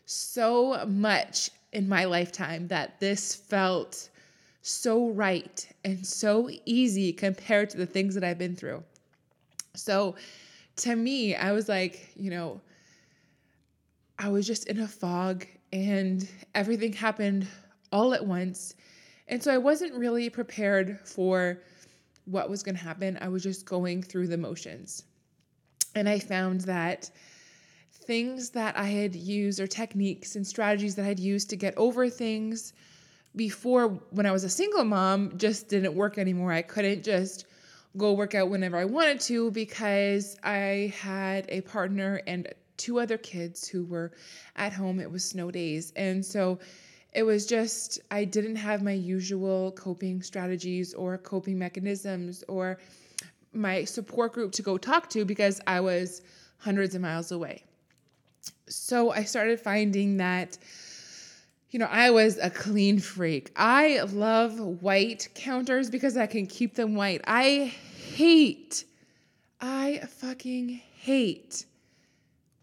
so 0.05 0.85
much 0.87 1.51
in 1.73 1.89
my 1.89 2.05
lifetime 2.05 2.69
that 2.69 3.01
this 3.01 3.35
felt 3.35 4.11
so 4.61 5.09
right 5.09 5.67
and 5.83 6.07
so 6.07 6.51
easy 6.67 7.11
compared 7.11 7.71
to 7.71 7.79
the 7.79 7.87
things 7.87 8.15
that 8.15 8.25
I've 8.25 8.39
been 8.39 8.55
through. 8.55 8.83
So 9.75 10.17
to 10.77 10.95
me, 10.95 11.35
I 11.35 11.53
was 11.53 11.71
like, 11.71 12.11
you 12.17 12.31
know, 12.31 12.61
I 14.19 14.29
was 14.29 14.47
just 14.47 14.67
in 14.67 14.81
a 14.81 14.89
fog 14.89 15.47
and 15.73 16.29
everything 16.55 16.93
happened 16.93 17.47
all 17.93 18.15
at 18.15 18.27
once. 18.27 18.75
And 19.29 19.43
so 19.43 19.53
I 19.53 19.59
wasn't 19.59 19.95
really 19.95 20.29
prepared 20.29 20.99
for 21.05 21.63
what 22.25 22.51
was 22.51 22.63
going 22.63 22.75
to 22.75 22.83
happen. 22.83 23.19
I 23.21 23.29
was 23.29 23.43
just 23.43 23.65
going 23.65 24.03
through 24.03 24.27
the 24.27 24.37
motions. 24.37 25.05
And 25.95 26.09
I 26.09 26.19
found 26.19 26.63
that 26.63 27.11
things 27.93 28.51
that 28.51 28.77
I 28.77 28.85
had 28.85 29.15
used 29.15 29.61
or 29.61 29.67
techniques 29.67 30.35
and 30.35 30.47
strategies 30.47 30.95
that 30.97 31.05
I 31.05 31.09
had 31.09 31.21
used 31.21 31.51
to 31.51 31.57
get 31.57 31.77
over 31.77 32.09
things 32.09 32.73
before 33.37 33.89
when 34.11 34.27
I 34.27 34.33
was 34.33 34.45
a 34.45 34.49
single 34.49 34.85
mom 34.85 35.37
just 35.37 35.69
didn't 35.69 35.95
work 35.95 36.19
anymore. 36.19 36.53
I 36.53 36.63
couldn't 36.63 37.05
just 37.05 37.47
go 37.97 38.15
work 38.15 38.35
out 38.35 38.51
whenever 38.51 38.77
I 38.77 38.85
wanted 38.85 39.21
to 39.21 39.51
because 39.51 40.37
I 40.43 40.93
had 40.99 41.47
a 41.49 41.61
partner 41.63 42.21
and 42.27 42.49
two 42.79 42.99
other 42.99 43.19
kids 43.19 43.69
who 43.69 43.85
were 43.85 44.13
at 44.57 44.73
home. 44.73 45.01
It 45.01 45.11
was 45.11 45.25
snow 45.25 45.51
days. 45.51 45.93
And 45.97 46.25
so 46.25 46.59
it 47.13 47.23
was 47.23 47.47
just, 47.47 48.01
I 48.11 48.25
didn't 48.25 48.57
have 48.57 48.83
my 48.83 48.93
usual 48.93 49.73
coping 49.73 50.23
strategies 50.23 50.95
or 50.95 51.19
coping 51.19 51.59
mechanisms 51.59 52.45
or 52.49 52.79
my 53.53 53.85
support 53.85 54.33
group 54.33 54.53
to 54.53 54.63
go 54.63 54.79
talk 54.79 55.11
to 55.11 55.25
because 55.25 55.61
I 55.67 55.81
was 55.81 56.23
hundreds 56.59 56.95
of 56.95 57.01
miles 57.01 57.33
away. 57.33 57.65
So 58.69 59.11
I 59.11 59.25
started 59.25 59.59
finding 59.59 60.19
that, 60.19 60.59
you 61.71 61.79
know, 61.79 61.89
I 61.91 62.11
was 62.11 62.39
a 62.39 62.51
clean 62.51 62.99
freak. 62.99 63.53
I 63.57 64.01
love 64.03 64.59
white 64.83 65.29
counters 65.35 65.91
because 65.91 66.17
I 66.17 66.27
can 66.27 66.47
keep 66.47 66.75
them 66.75 66.95
white. 66.95 67.23
I 67.27 67.73
hate, 68.15 68.85
I 69.61 70.03
fucking 70.09 70.81
hate 71.01 71.65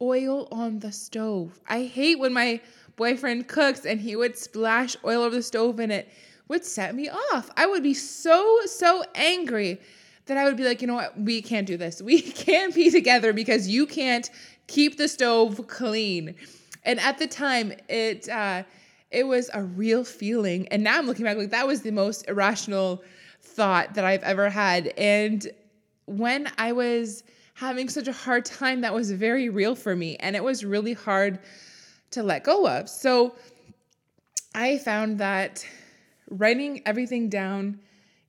oil 0.01 0.47
on 0.51 0.79
the 0.79 0.91
stove. 0.91 1.59
I 1.67 1.83
hate 1.83 2.19
when 2.19 2.33
my 2.33 2.61
boyfriend 2.95 3.47
cooks 3.47 3.85
and 3.85 3.99
he 3.99 4.15
would 4.15 4.37
splash 4.37 4.95
oil 5.03 5.21
over 5.21 5.35
the 5.35 5.43
stove 5.43 5.79
and 5.79 5.91
it 5.91 6.09
would 6.47 6.63
set 6.63 6.95
me 6.95 7.09
off. 7.09 7.49
I 7.57 7.65
would 7.65 7.83
be 7.83 7.93
so, 7.93 8.59
so 8.65 9.03
angry 9.15 9.79
that 10.25 10.37
I 10.37 10.45
would 10.45 10.57
be 10.57 10.63
like, 10.63 10.81
you 10.81 10.87
know 10.87 10.95
what? 10.95 11.19
We 11.19 11.41
can't 11.41 11.67
do 11.67 11.77
this. 11.77 12.01
We 12.05 12.21
can't 12.21 12.73
be 12.73 12.89
together 12.91 13.33
because 13.33 13.67
you 13.67 13.85
can't 13.85 14.29
keep 14.67 14.97
the 14.97 15.07
stove 15.07 15.67
clean. 15.67 16.35
And 16.83 16.99
at 16.99 17.17
the 17.17 17.27
time, 17.27 17.73
it 17.89 18.29
uh, 18.29 18.63
it 19.11 19.25
was 19.25 19.49
a 19.53 19.63
real 19.63 20.03
feeling. 20.03 20.67
And 20.69 20.83
now 20.83 20.97
I'm 20.97 21.07
looking 21.07 21.25
back 21.25 21.37
like 21.37 21.51
that 21.51 21.65
was 21.65 21.81
the 21.81 21.91
most 21.91 22.27
irrational 22.27 23.03
thought 23.41 23.93
that 23.93 24.03
I've 24.03 24.23
ever 24.23 24.49
had. 24.49 24.87
And 24.97 25.47
when 26.05 26.51
I 26.57 26.73
was 26.73 27.23
having 27.55 27.87
such 27.89 28.07
a 28.07 28.13
hard 28.13 28.45
time 28.45 28.81
that 28.81 28.93
was 28.93 29.11
very 29.11 29.49
real 29.49 29.75
for 29.75 29.95
me 29.95 30.17
and 30.17 30.35
it 30.35 30.43
was 30.43 30.63
really 30.63 30.93
hard 30.93 31.39
to 32.11 32.21
let 32.21 32.43
go 32.43 32.67
of. 32.67 32.87
So 32.89 33.35
I 34.53 34.77
found 34.77 35.17
that 35.19 35.65
writing 36.29 36.81
everything 36.85 37.29
down 37.29 37.79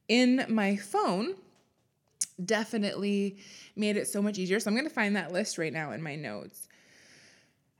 in 0.08 0.44
my 0.48 0.76
phone 0.76 1.34
definitely 2.44 3.38
made 3.74 3.96
it 3.96 4.06
so 4.06 4.22
much 4.22 4.38
easier. 4.38 4.60
So 4.60 4.70
I'm 4.70 4.76
going 4.76 4.88
to 4.88 4.94
find 4.94 5.16
that 5.16 5.32
list 5.32 5.58
right 5.58 5.72
now 5.72 5.92
in 5.92 6.02
my 6.02 6.14
notes. 6.14 6.68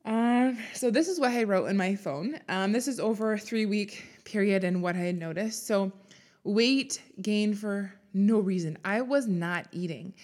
Um, 0.05 0.59
so 0.73 0.91
this 0.91 1.09
is 1.09 1.21
what 1.21 1.31
I 1.31 1.45
wrote 1.45 1.67
in 1.67 1.77
my 1.77 1.95
phone. 1.95 2.41
Um, 2.49 2.73
this 2.73 2.89
is 2.89 2.99
over 2.99 3.33
a 3.33 3.39
three 3.39 3.67
week 3.67 4.05
period 4.25 4.65
and 4.65 4.83
what 4.83 4.97
I 4.97 5.01
had 5.01 5.19
noticed. 5.19 5.67
So 5.67 5.93
weight 6.45 7.03
gain 7.21 7.55
for 7.55 7.93
no 8.17 8.41
reason. 8.41 8.79
I 8.85 9.03
was 9.03 9.27
not 9.27 9.67
eating. 9.73 10.15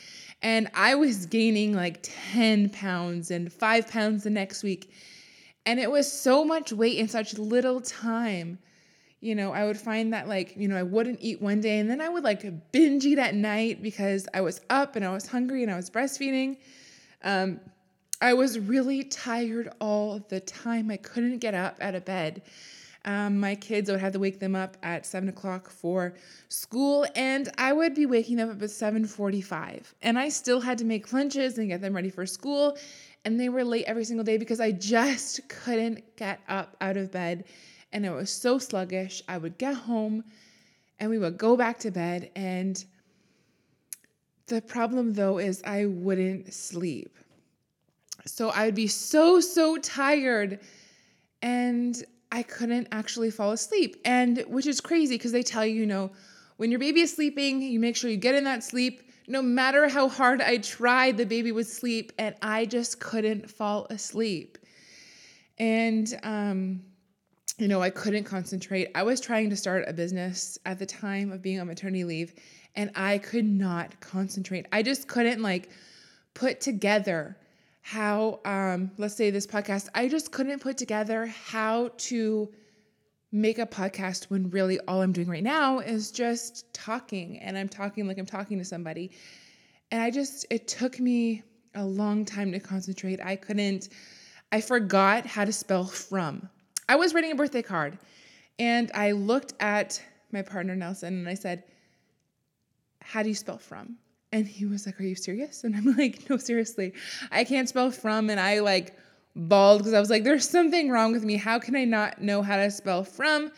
And 0.43 0.69
I 0.75 0.95
was 0.95 1.27
gaining 1.39 1.75
like 1.75 1.99
10 2.03 2.71
pounds 2.71 3.31
and 3.31 3.53
five 3.53 3.89
pounds 3.89 4.25
the 4.25 4.31
next 4.31 4.63
week. 4.63 4.93
And 5.67 5.79
it 5.79 5.91
was 5.91 6.11
so 6.11 6.45
much 6.45 6.73
weight 6.73 6.99
in 6.99 7.09
such 7.09 7.39
little 7.39 7.81
time. 7.81 8.59
You 9.21 9.37
know, 9.37 9.53
I 9.53 9.65
would 9.65 9.79
find 9.79 10.13
that 10.13 10.27
like, 10.27 10.57
you 10.57 10.67
know, 10.67 10.77
I 10.77 10.83
wouldn't 10.83 11.21
eat 11.21 11.41
one 11.41 11.61
day 11.61 11.79
and 11.79 11.89
then 11.89 12.01
I 12.01 12.09
would 12.09 12.25
like 12.25 12.73
binge 12.73 13.05
eat 13.05 13.19
at 13.19 13.37
night 13.37 13.81
because 13.81 14.27
I 14.35 14.41
was 14.41 14.61
up 14.69 14.97
and 14.97 15.05
I 15.05 15.13
was 15.13 15.27
hungry 15.29 15.63
and 15.63 15.71
I 15.71 15.77
was 15.77 15.89
breastfeeding. 15.91 16.57
Um, 17.23 17.61
I 18.21 18.35
was 18.35 18.59
really 18.59 19.05
tired 19.05 19.73
all 19.81 20.21
the 20.29 20.41
time. 20.41 20.91
I 20.91 20.97
couldn't 20.97 21.39
get 21.39 21.55
up 21.55 21.77
out 21.81 21.95
of 21.95 22.05
bed. 22.05 22.43
Um, 23.05 23.41
my 23.41 23.55
kids, 23.57 23.91
I 23.91 23.95
would 23.95 24.01
have 24.01 24.13
to 24.13 24.19
wake 24.19 24.39
them 24.39 24.55
up 24.55 24.77
at 24.83 25.05
seven 25.05 25.29
o'clock 25.29 25.69
for 25.69 26.15
school, 26.49 27.07
and 27.17 27.49
I 27.59 27.73
would 27.73 27.95
be 27.95 28.07
waking 28.07 28.37
them 28.37 28.51
up 28.51 28.63
at 28.63 28.71
seven 28.71 29.05
forty-five, 29.05 29.95
and 30.03 30.19
I 30.19 30.29
still 30.29 30.61
had 30.61 30.79
to 30.79 30.85
make 30.85 31.13
lunches 31.13 31.59
and 31.59 31.69
get 31.69 31.81
them 31.81 31.95
ready 31.95 32.11
for 32.11 32.27
school, 32.27 32.77
and 33.25 33.41
they 33.41 33.49
were 33.49 33.65
late 33.65 33.85
every 33.87 34.05
single 34.05 34.25
day 34.25 34.37
because 34.37 34.61
I 34.61 34.71
just 34.71 35.49
couldn't 35.49 36.17
get 36.17 36.41
up 36.49 36.77
out 36.81 36.97
of 36.97 37.11
bed, 37.11 37.45
and 37.93 38.07
I 38.07 38.11
was 38.11 38.31
so 38.31 38.59
sluggish. 38.59 39.23
I 39.29 39.39
would 39.39 39.59
get 39.59 39.75
home, 39.75 40.23
and 41.01 41.11
we 41.11 41.19
would 41.19 41.39
go 41.39 41.57
back 41.57 41.81
to 41.81 41.91
bed, 41.91 42.31
and 42.37 42.85
the 44.47 44.61
problem 44.61 45.15
though 45.15 45.39
is 45.39 45.63
I 45.65 45.87
wouldn't 45.87 46.53
sleep. 46.53 47.17
So 48.27 48.51
I 48.51 48.67
would 48.67 48.75
be 48.75 48.87
so, 48.87 49.41
so 49.41 49.79
tired. 49.79 50.61
And 51.41 52.03
I 52.33 52.43
couldn't 52.43 52.89
actually 52.91 53.31
fall 53.31 53.53
asleep. 53.53 54.01
And 54.05 54.43
which 54.49 54.67
is 54.67 54.81
crazy 54.81 55.17
because 55.17 55.33
they 55.33 55.43
tell 55.43 55.65
you, 55.65 55.75
you 55.75 55.87
know, 55.87 56.11
when 56.57 56.71
your 56.71 56.81
baby 56.81 57.03
is 57.03 57.13
sleeping, 57.13 57.61
you 57.61 57.79
make 57.79 57.95
sure 57.95 58.11
you 58.11 58.17
get 58.17 58.35
in 58.35 58.45
that 58.45 58.65
sleep. 58.65 59.03
No 59.29 59.43
matter 59.43 59.89
how 59.89 60.09
hard 60.09 60.41
I 60.41 60.57
tried, 60.57 61.17
the 61.17 61.27
baby 61.27 61.53
would 61.53 61.67
sleep, 61.67 62.13
and 62.19 62.35
I 62.43 62.67
just 62.67 62.99
couldn't 62.99 63.51
fall 63.51 63.87
asleep. 63.91 64.59
And, 65.59 66.13
um, 66.25 66.83
you 67.59 67.69
know, 67.69 67.81
I 67.83 67.91
couldn't 67.91 68.25
concentrate. 68.25 68.89
I 68.95 69.03
was 69.03 69.21
trying 69.21 69.51
to 69.51 69.57
start 69.57 69.85
a 69.87 69.93
business 69.93 70.59
at 70.67 70.79
the 70.79 70.87
time 70.87 71.31
of 71.31 71.43
being 71.43 71.61
on 71.61 71.69
maternity 71.69 72.05
leave, 72.05 72.35
and 72.75 72.91
I 72.97 73.19
could 73.19 73.45
not 73.45 74.01
concentrate. 74.01 74.67
I 74.73 74.83
just 74.83 75.07
couldn't 75.07 75.43
like 75.43 75.69
put 76.35 76.61
together 76.61 77.37
how 77.83 78.41
um 78.45 78.91
let's 78.97 79.15
say 79.17 79.31
this 79.31 79.47
podcast 79.47 79.89
i 79.95 80.09
just 80.09 80.31
couldn't 80.31 80.61
put 80.61 80.79
together 80.79 81.27
how 81.27 81.91
to 81.99 82.49
make 83.33 83.59
a 83.59 83.67
podcast 83.67 84.25
when 84.25 84.49
really 84.51 84.79
all 84.87 85.03
i'm 85.03 85.11
doing 85.11 85.29
right 85.29 85.43
now 85.43 85.81
is 85.81 86.13
just 86.13 86.73
talking 86.73 87.39
and 87.39 87.59
i'm 87.59 87.69
talking 87.69 88.07
like 88.07 88.19
i'm 88.19 88.27
talking 88.27 88.59
to 88.59 88.65
somebody. 88.65 89.11
And 89.91 90.01
i 90.01 90.11
just 90.11 90.47
it 90.51 90.69
took 90.69 91.01
me 91.01 91.43
a 91.75 91.85
long 91.85 92.25
time 92.27 92.53
to 92.53 92.61
concentrate. 92.61 93.21
I 93.21 93.37
couldn't 93.37 93.89
i 94.53 94.61
forgot 94.61 95.27
how 95.27 95.45
to 95.45 95.53
spell 95.53 95.85
from. 95.85 96.49
I 96.89 96.97
was 96.97 97.15
writing 97.15 97.33
a 97.33 97.35
birthday 97.35 97.63
card 97.63 97.99
and 98.59 98.91
i 98.95 99.13
looked 99.13 99.55
at 99.61 100.01
my 100.31 100.43
partner 100.43 100.77
nelson 100.77 101.15
and 101.15 101.29
i 101.29 101.35
said 101.35 101.65
how 103.01 103.23
do 103.23 103.29
you 103.29 103.35
spell 103.35 103.59
from 103.59 103.97
and 104.33 104.49
he 104.49 104.65
was 104.65 104.87
like, 104.87 104.99
Are 104.99 105.05
you 105.05 105.15
serious? 105.15 105.65
And 105.65 105.77
I'm 105.77 105.97
like, 105.97 106.29
No, 106.29 106.37
seriously. 106.37 106.95
I 107.31 107.45
can't 107.45 107.69
spell 107.69 107.91
from. 107.91 108.31
And 108.31 108.41
I 108.41 108.61
like 108.61 108.97
bawled 109.37 109.81
because 109.81 109.93
I 109.93 110.01
was 110.01 110.11
like, 110.11 110.25
There's 110.25 110.49
something 110.49 110.91
wrong 110.91 111.13
with 111.13 111.25
me. 111.25 111.37
How 111.37 111.59
can 111.59 111.77
I 111.77 111.85
not 111.85 112.21
know 112.21 112.43
how 112.43 112.57
to 112.57 112.71
spell 112.71 113.05
from? 113.05 113.53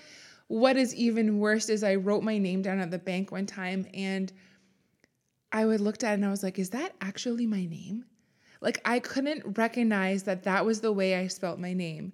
What 0.49 0.77
is 0.77 0.95
even 0.95 1.39
worse 1.39 1.69
is 1.69 1.83
I 1.83 1.95
wrote 1.95 2.23
my 2.23 2.39
name 2.39 2.61
down 2.61 2.81
at 2.81 2.91
the 2.91 2.99
bank 2.99 3.33
one 3.33 3.47
time 3.47 3.87
and 3.95 4.31
I 5.51 5.65
would 5.65 5.81
looked 5.81 6.05
at 6.05 6.11
it 6.11 6.15
and 6.15 6.27
I 6.27 6.31
was 6.31 6.43
like, 6.43 6.59
Is 6.59 6.71
that 6.71 6.95
actually 7.01 7.47
my 7.47 7.65
name? 7.65 8.05
Like, 8.61 8.81
I 8.85 8.99
couldn't 8.99 9.59
recognize 9.59 10.23
that 10.25 10.45
that 10.45 10.65
was 10.65 10.81
the 10.81 10.93
way 10.93 11.17
I 11.17 11.27
spelt 11.27 11.59
my 11.59 11.75
name. 11.75 12.13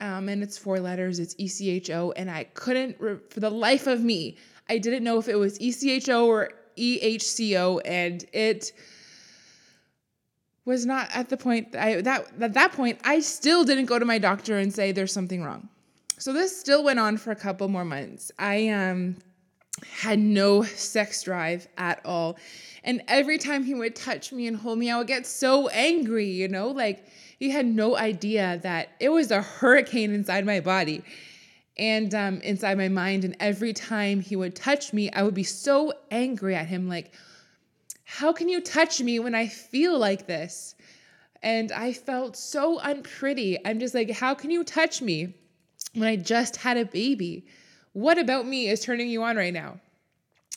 Um, 0.00 0.28
and 0.30 0.42
it's 0.42 0.56
four 0.56 0.80
letters, 0.80 1.18
it's 1.18 1.34
E 1.38 1.46
C 1.46 1.70
H 1.70 1.90
O. 1.90 2.12
And 2.12 2.30
I 2.30 2.44
couldn't, 2.44 2.98
for 3.30 3.40
the 3.40 3.50
life 3.50 3.86
of 3.86 4.02
me, 4.02 4.38
I 4.68 4.78
didn't 4.78 5.04
know 5.04 5.18
if 5.18 5.28
it 5.28 5.36
was 5.36 5.58
ECHO 5.60 6.26
or 6.26 6.50
EHCO, 6.76 7.80
and 7.84 8.24
it 8.32 8.72
was 10.64 10.86
not 10.86 11.08
at 11.14 11.28
the 11.28 11.36
point 11.36 11.74
I 11.74 12.00
that 12.02 12.26
at 12.40 12.54
that 12.54 12.72
point 12.72 13.00
I 13.04 13.20
still 13.20 13.64
didn't 13.64 13.86
go 13.86 13.98
to 13.98 14.04
my 14.04 14.18
doctor 14.18 14.58
and 14.58 14.72
say 14.72 14.92
there's 14.92 15.12
something 15.12 15.42
wrong. 15.42 15.68
So 16.18 16.32
this 16.32 16.56
still 16.56 16.84
went 16.84 17.00
on 17.00 17.16
for 17.16 17.32
a 17.32 17.36
couple 17.36 17.66
more 17.68 17.84
months. 17.84 18.30
I 18.38 18.68
um 18.68 19.16
had 19.90 20.18
no 20.18 20.62
sex 20.62 21.22
drive 21.22 21.66
at 21.78 22.00
all. 22.04 22.36
And 22.84 23.02
every 23.08 23.38
time 23.38 23.64
he 23.64 23.74
would 23.74 23.96
touch 23.96 24.32
me 24.32 24.46
and 24.46 24.56
hold 24.56 24.78
me, 24.78 24.90
I 24.90 24.98
would 24.98 25.06
get 25.06 25.26
so 25.26 25.68
angry, 25.68 26.26
you 26.26 26.48
know? 26.48 26.68
Like 26.68 27.06
he 27.38 27.50
had 27.50 27.66
no 27.66 27.96
idea 27.96 28.60
that 28.62 28.90
it 29.00 29.08
was 29.08 29.30
a 29.30 29.42
hurricane 29.42 30.14
inside 30.14 30.46
my 30.46 30.60
body 30.60 31.02
and 31.76 32.14
um, 32.14 32.40
inside 32.40 32.78
my 32.78 32.88
mind. 32.88 33.24
And 33.24 33.36
every 33.40 33.72
time 33.72 34.20
he 34.20 34.36
would 34.36 34.54
touch 34.54 34.92
me, 34.92 35.10
I 35.10 35.22
would 35.22 35.34
be 35.34 35.42
so 35.44 35.92
angry 36.10 36.54
at 36.54 36.66
him, 36.66 36.88
like, 36.88 37.12
how 38.04 38.32
can 38.32 38.48
you 38.48 38.60
touch 38.60 39.00
me 39.00 39.18
when 39.18 39.34
I 39.34 39.46
feel 39.46 39.98
like 39.98 40.26
this? 40.26 40.74
And 41.42 41.72
I 41.72 41.92
felt 41.92 42.36
so 42.36 42.78
unpretty. 42.78 43.58
I'm 43.64 43.80
just 43.80 43.94
like, 43.94 44.10
how 44.10 44.34
can 44.34 44.50
you 44.50 44.64
touch 44.64 45.00
me 45.02 45.34
when 45.94 46.08
I 46.08 46.16
just 46.16 46.56
had 46.56 46.76
a 46.76 46.84
baby? 46.84 47.46
What 47.94 48.18
about 48.18 48.46
me 48.46 48.68
is 48.68 48.80
turning 48.80 49.08
you 49.08 49.22
on 49.22 49.36
right 49.36 49.52
now? 49.52 49.80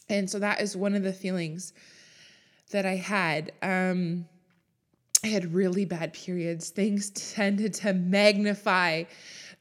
And 0.10 0.30
so 0.30 0.40
that 0.40 0.62
is 0.62 0.78
one 0.78 0.96
of 0.96 1.04
the 1.04 1.14
feelings 1.14 1.74
that 2.72 2.86
I 2.86 2.96
had. 2.96 3.54
Um, 3.62 4.26
I 5.24 5.28
had 5.28 5.54
really 5.54 5.86
bad 5.86 6.14
periods. 6.14 6.70
Things 6.70 7.10
tended 7.10 7.74
to 7.76 7.94
magnify 7.94 9.06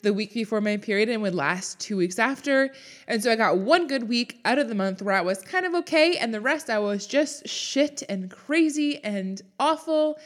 the 0.05 0.15
week 0.15 0.33
before 0.33 0.61
my 0.61 0.77
period 0.77 1.09
and 1.09 1.21
would 1.23 1.35
last 1.35 1.81
two 1.81 1.97
weeks 1.97 2.19
after. 2.19 2.71
And 3.09 3.23
so 3.23 3.33
I 3.33 3.37
got 3.37 3.59
one 3.59 3.89
good 3.89 4.09
week 4.09 4.39
out 4.45 4.59
of 4.59 4.69
the 4.69 4.75
month 4.75 5.03
where 5.03 5.17
I 5.17 5.21
was 5.21 5.43
kind 5.43 5.67
of 5.67 5.75
okay, 5.75 6.17
and 6.17 6.33
the 6.33 6.41
rest 6.41 6.71
I 6.71 6.79
was 6.79 7.07
just 7.07 7.49
shit 7.49 8.03
and 8.09 8.31
crazy 8.31 9.03
and 9.03 9.43
awful. 9.59 10.19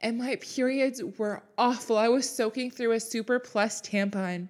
And 0.00 0.18
my 0.18 0.36
periods 0.36 1.02
were 1.18 1.42
awful. 1.56 1.96
I 1.96 2.08
was 2.08 2.28
soaking 2.28 2.72
through 2.72 2.92
a 2.92 3.00
super 3.00 3.38
plus 3.38 3.80
tampon 3.80 4.48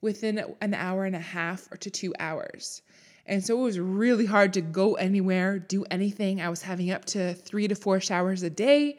within 0.00 0.44
an 0.60 0.74
hour 0.74 1.06
and 1.06 1.16
a 1.16 1.20
half 1.20 1.66
or 1.72 1.76
to 1.78 1.90
two 1.90 2.14
hours. 2.20 2.82
And 3.26 3.44
so 3.44 3.58
it 3.58 3.62
was 3.62 3.78
really 3.80 4.26
hard 4.26 4.52
to 4.52 4.60
go 4.60 4.94
anywhere, 4.94 5.58
do 5.58 5.84
anything. 5.90 6.42
I 6.42 6.50
was 6.50 6.62
having 6.62 6.90
up 6.90 7.06
to 7.06 7.34
three 7.34 7.66
to 7.68 7.74
four 7.74 7.98
showers 7.98 8.42
a 8.42 8.50
day 8.50 8.98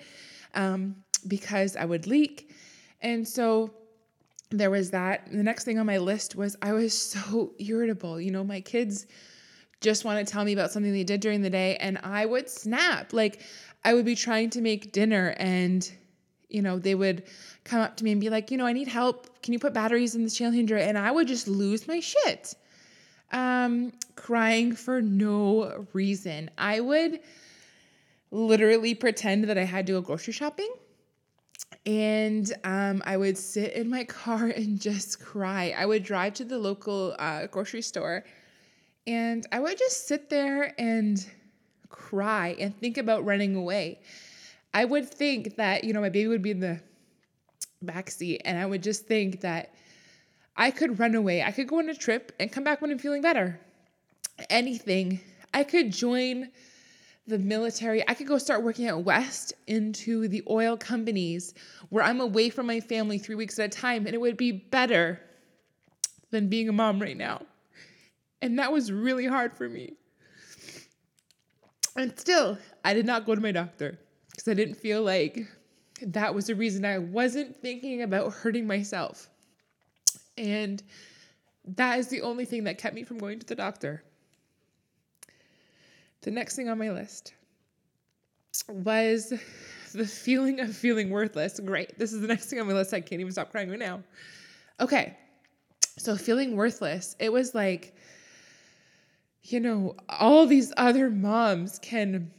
um, 0.55 0.95
because 1.27 1.75
I 1.75 1.85
would 1.85 2.07
leak. 2.07 2.51
And 3.01 3.27
so 3.27 3.71
there 4.49 4.69
was 4.69 4.91
that. 4.91 5.31
The 5.31 5.43
next 5.43 5.63
thing 5.63 5.79
on 5.79 5.85
my 5.85 5.97
list 5.97 6.35
was 6.35 6.55
I 6.61 6.73
was 6.73 6.97
so 6.97 7.53
irritable. 7.59 8.19
You 8.19 8.31
know, 8.31 8.43
my 8.43 8.61
kids 8.61 9.07
just 9.81 10.05
want 10.05 10.25
to 10.25 10.31
tell 10.31 10.43
me 10.43 10.53
about 10.53 10.71
something 10.71 10.91
they 10.91 11.03
did 11.03 11.21
during 11.21 11.41
the 11.41 11.49
day, 11.49 11.77
and 11.77 11.99
I 12.03 12.25
would 12.25 12.49
snap. 12.49 13.13
Like, 13.13 13.41
I 13.83 13.93
would 13.93 14.05
be 14.05 14.15
trying 14.15 14.49
to 14.51 14.61
make 14.61 14.91
dinner, 14.91 15.35
and, 15.37 15.89
you 16.49 16.61
know, 16.61 16.79
they 16.79 16.95
would 16.95 17.23
come 17.63 17.81
up 17.81 17.97
to 17.97 18.03
me 18.03 18.11
and 18.11 18.21
be 18.21 18.29
like, 18.29 18.51
you 18.51 18.57
know, 18.57 18.65
I 18.65 18.73
need 18.73 18.87
help. 18.87 19.41
Can 19.43 19.53
you 19.53 19.59
put 19.59 19.73
batteries 19.73 20.15
in 20.15 20.23
the 20.23 20.29
changer? 20.29 20.77
And 20.77 20.97
I 20.97 21.11
would 21.11 21.27
just 21.27 21.47
lose 21.47 21.87
my 21.87 21.99
shit, 21.99 22.55
um, 23.31 23.91
crying 24.15 24.73
for 24.75 25.01
no 25.01 25.85
reason. 25.93 26.49
I 26.57 26.79
would 26.79 27.19
literally 28.31 28.95
pretend 28.95 29.45
that 29.45 29.57
I 29.57 29.63
had 29.63 29.85
to 29.87 29.93
go 29.93 30.01
grocery 30.01 30.33
shopping 30.33 30.69
and 31.85 32.51
um, 32.63 33.03
I 33.05 33.17
would 33.17 33.37
sit 33.37 33.73
in 33.73 33.89
my 33.89 34.03
car 34.19 34.47
and 34.47 34.79
just 34.79 35.19
cry. 35.19 35.73
I 35.77 35.85
would 35.85 36.03
drive 36.03 36.33
to 36.35 36.45
the 36.45 36.57
local 36.57 37.15
uh, 37.19 37.47
grocery 37.47 37.81
store 37.81 38.23
and 39.07 39.45
I 39.51 39.59
would 39.59 39.77
just 39.77 40.07
sit 40.07 40.29
there 40.29 40.73
and 40.79 41.25
cry 41.89 42.55
and 42.59 42.77
think 42.77 42.97
about 42.97 43.23
running 43.23 43.55
away. 43.55 43.99
I 44.73 44.85
would 44.85 45.07
think 45.07 45.55
that, 45.55 45.83
you 45.83 45.93
know, 45.93 46.01
my 46.01 46.09
baby 46.09 46.27
would 46.27 46.41
be 46.41 46.51
in 46.51 46.59
the 46.59 46.81
back 47.81 48.09
seat 48.09 48.41
and 48.45 48.57
I 48.57 48.65
would 48.65 48.81
just 48.81 49.05
think 49.05 49.41
that 49.41 49.73
I 50.57 50.71
could 50.71 50.99
run 50.99 51.15
away. 51.15 51.43
I 51.43 51.51
could 51.51 51.67
go 51.67 51.79
on 51.79 51.89
a 51.89 51.93
trip 51.93 52.31
and 52.39 52.51
come 52.51 52.63
back 52.63 52.81
when 52.81 52.91
I'm 52.91 52.97
feeling 52.97 53.21
better. 53.21 53.59
Anything. 54.49 55.19
I 55.53 55.63
could 55.63 55.91
join 55.91 56.49
the 57.27 57.39
military. 57.39 58.07
I 58.07 58.13
could 58.13 58.27
go 58.27 58.37
start 58.37 58.63
working 58.63 58.87
at 58.87 59.03
West 59.03 59.53
into 59.67 60.27
the 60.27 60.43
oil 60.49 60.77
companies 60.77 61.53
where 61.89 62.03
I'm 62.03 62.21
away 62.21 62.49
from 62.49 62.67
my 62.67 62.79
family 62.79 63.17
three 63.17 63.35
weeks 63.35 63.57
at 63.59 63.65
a 63.65 63.69
time, 63.69 64.05
and 64.05 64.13
it 64.13 64.21
would 64.21 64.37
be 64.37 64.51
better 64.51 65.19
than 66.31 66.49
being 66.49 66.69
a 66.69 66.73
mom 66.73 67.01
right 67.01 67.17
now. 67.17 67.41
And 68.41 68.59
that 68.59 68.71
was 68.71 68.91
really 68.91 69.25
hard 69.25 69.53
for 69.53 69.67
me. 69.67 69.93
And 71.95 72.17
still, 72.19 72.57
I 72.83 72.93
did 72.93 73.05
not 73.05 73.25
go 73.25 73.33
to 73.33 73.41
my 73.41 73.51
doctor 73.51 73.97
because 74.29 74.47
I 74.47 74.53
didn't 74.53 74.75
feel 74.75 75.01
like 75.01 75.47
that 76.01 76.35
was 76.35 76.47
the 76.47 76.55
reason 76.55 76.83
I 76.83 76.97
wasn't 76.97 77.55
thinking 77.55 78.01
about 78.01 78.33
hurting 78.33 78.67
myself. 78.67 79.29
And 80.37 80.83
that 81.63 81.99
is 81.99 82.09
the 82.09 82.21
only 82.21 82.45
thing 82.45 82.65
that 82.65 82.77
kept 82.77 82.95
me 82.95 83.03
from 83.03 83.17
going 83.17 83.39
to 83.39 83.45
the 83.45 83.55
doctor. 83.55 84.03
The 86.25 86.31
next 86.31 86.55
thing 86.55 86.69
on 86.69 86.79
my 86.79 86.89
list 86.89 87.35
was 88.67 89.31
the 89.93 90.07
feeling 90.07 90.59
of 90.59 90.75
feeling 90.75 91.11
worthless. 91.11 91.59
Great. 91.59 91.99
This 91.99 92.13
is 92.13 92.21
the 92.21 92.27
next 92.27 92.47
thing 92.47 92.59
on 92.59 92.65
my 92.65 92.73
list. 92.73 92.95
I 92.95 92.99
can't 92.99 93.21
even 93.21 93.31
stop 93.31 93.51
crying 93.51 93.69
right 93.69 93.77
now. 93.77 94.01
Okay. 94.79 95.15
So, 95.99 96.15
feeling 96.15 96.55
worthless, 96.55 97.15
it 97.19 97.31
was 97.31 97.53
like, 97.53 97.95
you 99.43 99.59
know, 99.59 99.95
all 100.09 100.47
these 100.47 100.73
other 100.77 101.11
moms 101.11 101.77
can 101.77 102.31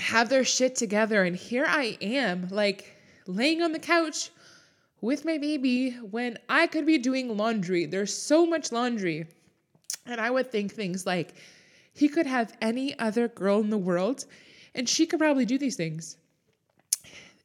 have 0.00 0.28
their 0.28 0.44
shit 0.44 0.74
together. 0.74 1.22
And 1.22 1.36
here 1.36 1.66
I 1.68 1.96
am, 2.00 2.48
like 2.50 2.96
laying 3.28 3.62
on 3.62 3.70
the 3.70 3.78
couch 3.78 4.30
with 5.02 5.24
my 5.24 5.38
baby 5.38 5.92
when 6.10 6.36
I 6.48 6.66
could 6.66 6.84
be 6.84 6.98
doing 6.98 7.36
laundry. 7.36 7.86
There's 7.86 8.12
so 8.12 8.44
much 8.44 8.72
laundry. 8.72 9.28
And 10.04 10.20
I 10.20 10.32
would 10.32 10.50
think 10.50 10.72
things 10.72 11.06
like, 11.06 11.36
he 11.94 12.08
could 12.08 12.26
have 12.26 12.56
any 12.60 12.98
other 12.98 13.28
girl 13.28 13.60
in 13.60 13.70
the 13.70 13.78
world, 13.78 14.26
and 14.74 14.88
she 14.88 15.06
could 15.06 15.20
probably 15.20 15.44
do 15.44 15.58
these 15.58 15.76
things. 15.76 16.16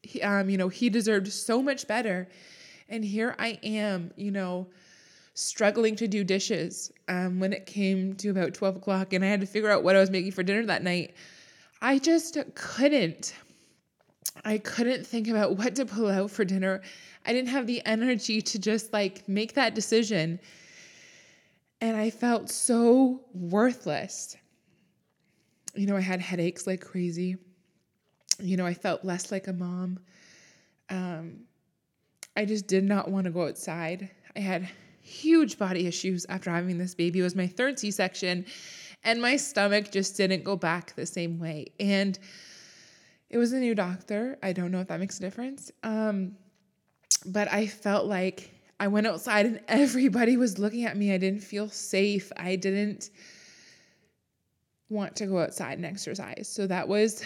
He, 0.02 0.22
um, 0.22 0.50
you 0.50 0.58
know, 0.58 0.70
he 0.70 0.90
deserved 0.90 1.32
so 1.32 1.62
much 1.62 1.88
better. 1.88 2.28
And 2.90 3.06
here 3.06 3.36
I 3.38 3.60
am, 3.62 4.12
you 4.16 4.32
know, 4.32 4.68
struggling 5.36 5.96
to 5.98 6.08
do 6.08 6.24
dishes 6.24 6.92
um, 7.08 7.40
when 7.40 7.54
it 7.54 7.66
came 7.66 8.16
to 8.16 8.30
about 8.30 8.54
12 8.54 8.78
o'clock 8.78 9.14
and 9.14 9.24
I 9.24 9.28
had 9.28 9.42
to 9.42 9.48
figure 9.48 9.70
out 9.70 9.84
what 9.84 9.96
I 9.96 10.00
was 10.00 10.10
making 10.10 10.32
for 10.32 10.44
dinner 10.44 10.66
that 10.66 10.84
night. 10.84 11.14
I 11.82 12.00
just 12.00 12.38
couldn't. 12.56 13.36
I 14.44 14.58
couldn't 14.58 15.06
think 15.06 15.28
about 15.28 15.58
what 15.58 15.76
to 15.76 15.86
pull 15.86 16.10
out 16.10 16.32
for 16.32 16.44
dinner. 16.44 16.82
I 17.26 17.34
didn't 17.34 17.50
have 17.50 17.68
the 17.68 17.86
energy 17.86 18.42
to 18.42 18.60
just 18.60 18.92
like 18.92 19.28
make 19.30 19.54
that 19.54 19.76
decision. 19.76 20.40
And 21.82 21.96
I 21.96 22.10
felt 22.10 22.50
so 22.50 23.22
worthless. 23.34 24.36
You 25.76 25.88
know, 25.88 25.96
I 25.96 26.02
had 26.02 26.20
headaches 26.20 26.68
like 26.68 26.82
crazy. 26.82 27.38
You 28.40 28.58
know, 28.58 28.66
I 28.66 28.74
felt 28.74 29.06
less 29.06 29.32
like 29.32 29.48
a 29.48 29.54
mom. 29.54 30.00
Um, 30.90 31.42
I 32.36 32.46
just 32.46 32.68
did 32.68 32.84
not 32.84 33.10
want 33.10 33.26
to 33.26 33.32
go 33.32 33.48
outside. 33.48 34.10
I 34.36 34.40
had 34.40 34.70
huge 35.02 35.58
body 35.58 35.88
issues 35.88 36.26
after 36.28 36.50
having 36.50 36.78
this 36.78 36.96
baby. 36.96 37.20
It 37.20 37.24
was 37.24 37.36
my 37.36 37.48
third 37.48 37.80
C 37.80 37.92
section, 37.92 38.46
and 39.04 39.22
my 39.22 39.36
stomach 39.36 39.92
just 39.92 40.18
didn't 40.18 40.44
go 40.44 40.56
back 40.56 40.96
the 40.96 41.06
same 41.06 41.40
way. 41.40 41.68
And 41.80 42.18
it 43.30 43.38
was 43.38 43.54
a 43.54 43.60
new 43.60 43.76
doctor. 43.76 44.38
I 44.42 44.54
don't 44.54 44.72
know 44.72 44.82
if 44.82 44.88
that 44.88 45.00
makes 45.00 45.18
a 45.18 45.22
difference. 45.22 45.72
Um, 45.84 46.36
but 47.26 47.52
I 47.52 47.68
felt 47.68 48.06
like 48.06 48.52
I 48.80 48.88
went 48.88 49.08
outside 49.08 49.46
and 49.46 49.62
everybody 49.68 50.38
was 50.38 50.58
looking 50.60 50.86
at 50.86 50.98
me. 50.98 51.14
I 51.14 51.18
didn't 51.18 51.42
feel 51.42 51.70
safe. 51.70 52.32
I 52.38 52.56
didn't 52.56 53.10
want 54.90 55.16
to 55.18 55.28
go 55.28 55.40
outside 55.40 55.78
and 55.78 55.86
exercise. 55.86 56.50
So 56.52 56.66
that 56.68 56.88
was 56.88 57.24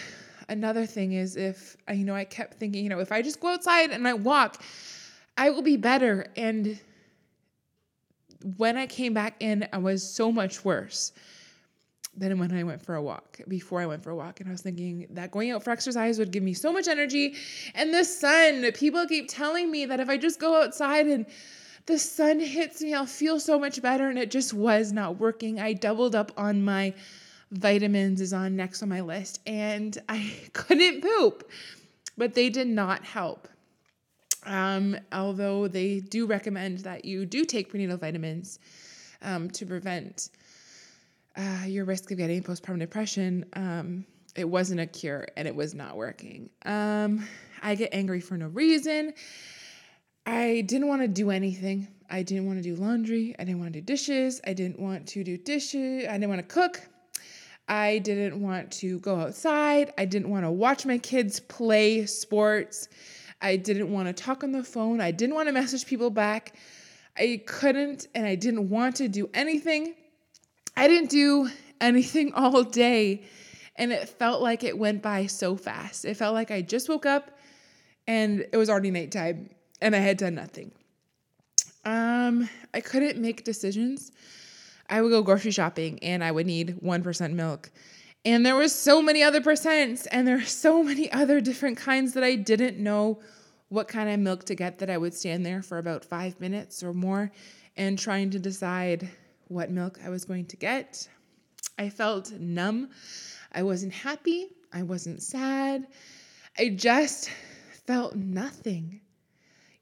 another 0.48 0.86
thing 0.86 1.12
is 1.12 1.36
if 1.36 1.76
you 1.90 2.04
know 2.04 2.14
I 2.14 2.24
kept 2.24 2.54
thinking, 2.54 2.82
you 2.82 2.90
know, 2.90 3.00
if 3.00 3.12
I 3.12 3.22
just 3.22 3.40
go 3.40 3.48
outside 3.48 3.90
and 3.90 4.06
I 4.06 4.14
walk, 4.14 4.62
I 5.36 5.50
will 5.50 5.62
be 5.62 5.76
better. 5.76 6.26
And 6.36 6.78
when 8.56 8.76
I 8.76 8.86
came 8.86 9.14
back 9.14 9.36
in, 9.40 9.66
I 9.72 9.78
was 9.78 10.08
so 10.08 10.30
much 10.30 10.64
worse 10.64 11.12
than 12.16 12.38
when 12.38 12.52
I 12.52 12.62
went 12.62 12.82
for 12.82 12.94
a 12.94 13.02
walk, 13.02 13.40
before 13.48 13.80
I 13.80 13.86
went 13.86 14.02
for 14.02 14.10
a 14.10 14.16
walk. 14.16 14.40
And 14.40 14.48
I 14.48 14.52
was 14.52 14.62
thinking 14.62 15.06
that 15.10 15.30
going 15.30 15.50
out 15.50 15.62
for 15.62 15.70
exercise 15.70 16.18
would 16.18 16.30
give 16.30 16.42
me 16.42 16.54
so 16.54 16.72
much 16.72 16.88
energy. 16.88 17.34
And 17.74 17.92
the 17.92 18.04
sun, 18.04 18.70
people 18.72 19.06
keep 19.06 19.28
telling 19.28 19.70
me 19.70 19.86
that 19.86 20.00
if 20.00 20.08
I 20.08 20.16
just 20.16 20.40
go 20.40 20.62
outside 20.62 21.06
and 21.06 21.26
the 21.86 21.98
sun 21.98 22.40
hits 22.40 22.80
me, 22.80 22.94
I'll 22.94 23.06
feel 23.06 23.40
so 23.40 23.58
much 23.58 23.82
better. 23.82 24.08
And 24.08 24.18
it 24.18 24.30
just 24.30 24.54
was 24.54 24.92
not 24.92 25.18
working. 25.18 25.60
I 25.60 25.72
doubled 25.72 26.14
up 26.14 26.32
on 26.36 26.64
my 26.64 26.94
vitamins, 27.50 28.20
is 28.20 28.32
on 28.32 28.56
next 28.56 28.82
on 28.82 28.88
my 28.88 29.00
list, 29.00 29.40
and 29.46 29.96
I 30.08 30.32
couldn't 30.52 31.02
poop, 31.02 31.50
but 32.16 32.34
they 32.34 32.50
did 32.50 32.68
not 32.68 33.04
help. 33.04 33.48
Um, 34.46 34.96
although 35.12 35.68
they 35.68 36.00
do 36.00 36.26
recommend 36.26 36.80
that 36.80 37.04
you 37.04 37.24
do 37.24 37.44
take 37.44 37.70
prenatal 37.70 37.96
vitamins 37.96 38.58
um, 39.22 39.50
to 39.52 39.64
prevent 39.64 40.28
uh, 41.36 41.64
your 41.66 41.84
risk 41.84 42.10
of 42.10 42.18
getting 42.18 42.42
postpartum 42.42 42.78
depression, 42.78 43.44
um, 43.54 44.04
it 44.36 44.48
wasn't 44.48 44.80
a 44.80 44.86
cure 44.86 45.26
and 45.36 45.46
it 45.46 45.54
was 45.54 45.74
not 45.74 45.96
working. 45.96 46.50
Um, 46.64 47.26
I 47.62 47.74
get 47.74 47.90
angry 47.92 48.20
for 48.20 48.36
no 48.36 48.48
reason. 48.48 49.14
I 50.26 50.62
didn't 50.66 50.88
want 50.88 51.02
to 51.02 51.08
do 51.08 51.30
anything. 51.30 51.88
I 52.10 52.22
didn't 52.22 52.46
want 52.46 52.58
to 52.58 52.62
do 52.62 52.76
laundry. 52.76 53.34
I 53.38 53.44
didn't 53.44 53.60
want 53.60 53.72
to 53.72 53.80
do 53.80 53.84
dishes. 53.84 54.40
I 54.46 54.52
didn't 54.52 54.78
want 54.78 55.06
to 55.08 55.24
do 55.24 55.36
dishes. 55.36 56.06
I 56.08 56.12
didn't 56.12 56.28
want 56.28 56.48
to 56.48 56.54
cook. 56.54 56.80
I 57.68 57.98
didn't 57.98 58.40
want 58.42 58.70
to 58.72 58.98
go 59.00 59.20
outside. 59.20 59.92
I 59.96 60.04
didn't 60.04 60.28
want 60.28 60.44
to 60.44 60.50
watch 60.50 60.84
my 60.84 60.98
kids 60.98 61.40
play 61.40 62.04
sports. 62.06 62.88
I 63.40 63.56
didn't 63.56 63.92
want 63.92 64.08
to 64.08 64.12
talk 64.12 64.44
on 64.44 64.52
the 64.52 64.62
phone. 64.62 65.00
I 65.00 65.10
didn't 65.10 65.34
want 65.34 65.48
to 65.48 65.52
message 65.52 65.86
people 65.86 66.10
back. 66.10 66.54
I 67.16 67.42
couldn't 67.46 68.08
and 68.14 68.26
I 68.26 68.34
didn't 68.34 68.68
want 68.68 68.96
to 68.96 69.08
do 69.08 69.30
anything. 69.34 69.94
I 70.76 70.88
didn't 70.88 71.10
do 71.10 71.48
anything 71.80 72.32
all 72.34 72.62
day. 72.62 73.24
And 73.76 73.92
it 73.92 74.08
felt 74.08 74.40
like 74.40 74.62
it 74.62 74.78
went 74.78 75.02
by 75.02 75.26
so 75.26 75.56
fast. 75.56 76.04
It 76.04 76.16
felt 76.16 76.34
like 76.34 76.50
I 76.50 76.62
just 76.62 76.88
woke 76.88 77.06
up 77.06 77.38
and 78.06 78.46
it 78.52 78.56
was 78.56 78.70
already 78.70 78.90
nighttime 78.90 79.50
and 79.80 79.96
I 79.96 79.98
had 79.98 80.16
done 80.16 80.34
nothing. 80.34 80.70
Um, 81.84 82.48
I 82.72 82.80
couldn't 82.80 83.18
make 83.18 83.44
decisions. 83.44 84.12
I 84.88 85.02
would 85.02 85.10
go 85.10 85.22
grocery 85.22 85.50
shopping 85.50 85.98
and 86.02 86.22
I 86.22 86.30
would 86.30 86.46
need 86.46 86.78
1% 86.82 87.32
milk. 87.32 87.70
And 88.24 88.46
there 88.46 88.56
was 88.56 88.74
so 88.74 89.02
many 89.02 89.22
other 89.22 89.40
percents 89.40 90.06
and 90.10 90.26
there 90.26 90.36
are 90.36 90.42
so 90.42 90.82
many 90.90 91.10
other 91.10 91.40
different 91.40 91.76
kinds 91.76 92.14
that 92.14 92.22
I 92.22 92.36
didn't 92.36 92.78
know 92.78 93.20
what 93.70 93.88
kind 93.88 94.08
of 94.08 94.20
milk 94.20 94.44
to 94.44 94.54
get 94.54 94.78
that 94.78 94.90
I 94.90 94.98
would 94.98 95.14
stand 95.14 95.44
there 95.44 95.62
for 95.62 95.78
about 95.78 96.04
5 96.04 96.40
minutes 96.40 96.82
or 96.82 96.94
more 96.94 97.32
and 97.76 97.98
trying 97.98 98.30
to 98.30 98.38
decide 98.38 99.08
what 99.48 99.70
milk 99.70 99.98
I 100.04 100.10
was 100.10 100.24
going 100.24 100.46
to 100.46 100.56
get. 100.56 101.08
I 101.78 101.88
felt 101.88 102.32
numb. 102.32 102.90
I 103.52 103.62
wasn't 103.62 103.92
happy. 103.92 104.48
I 104.72 104.82
wasn't 104.82 105.22
sad. 105.22 105.86
I 106.58 106.70
just 106.70 107.30
felt 107.86 108.14
nothing. 108.14 109.00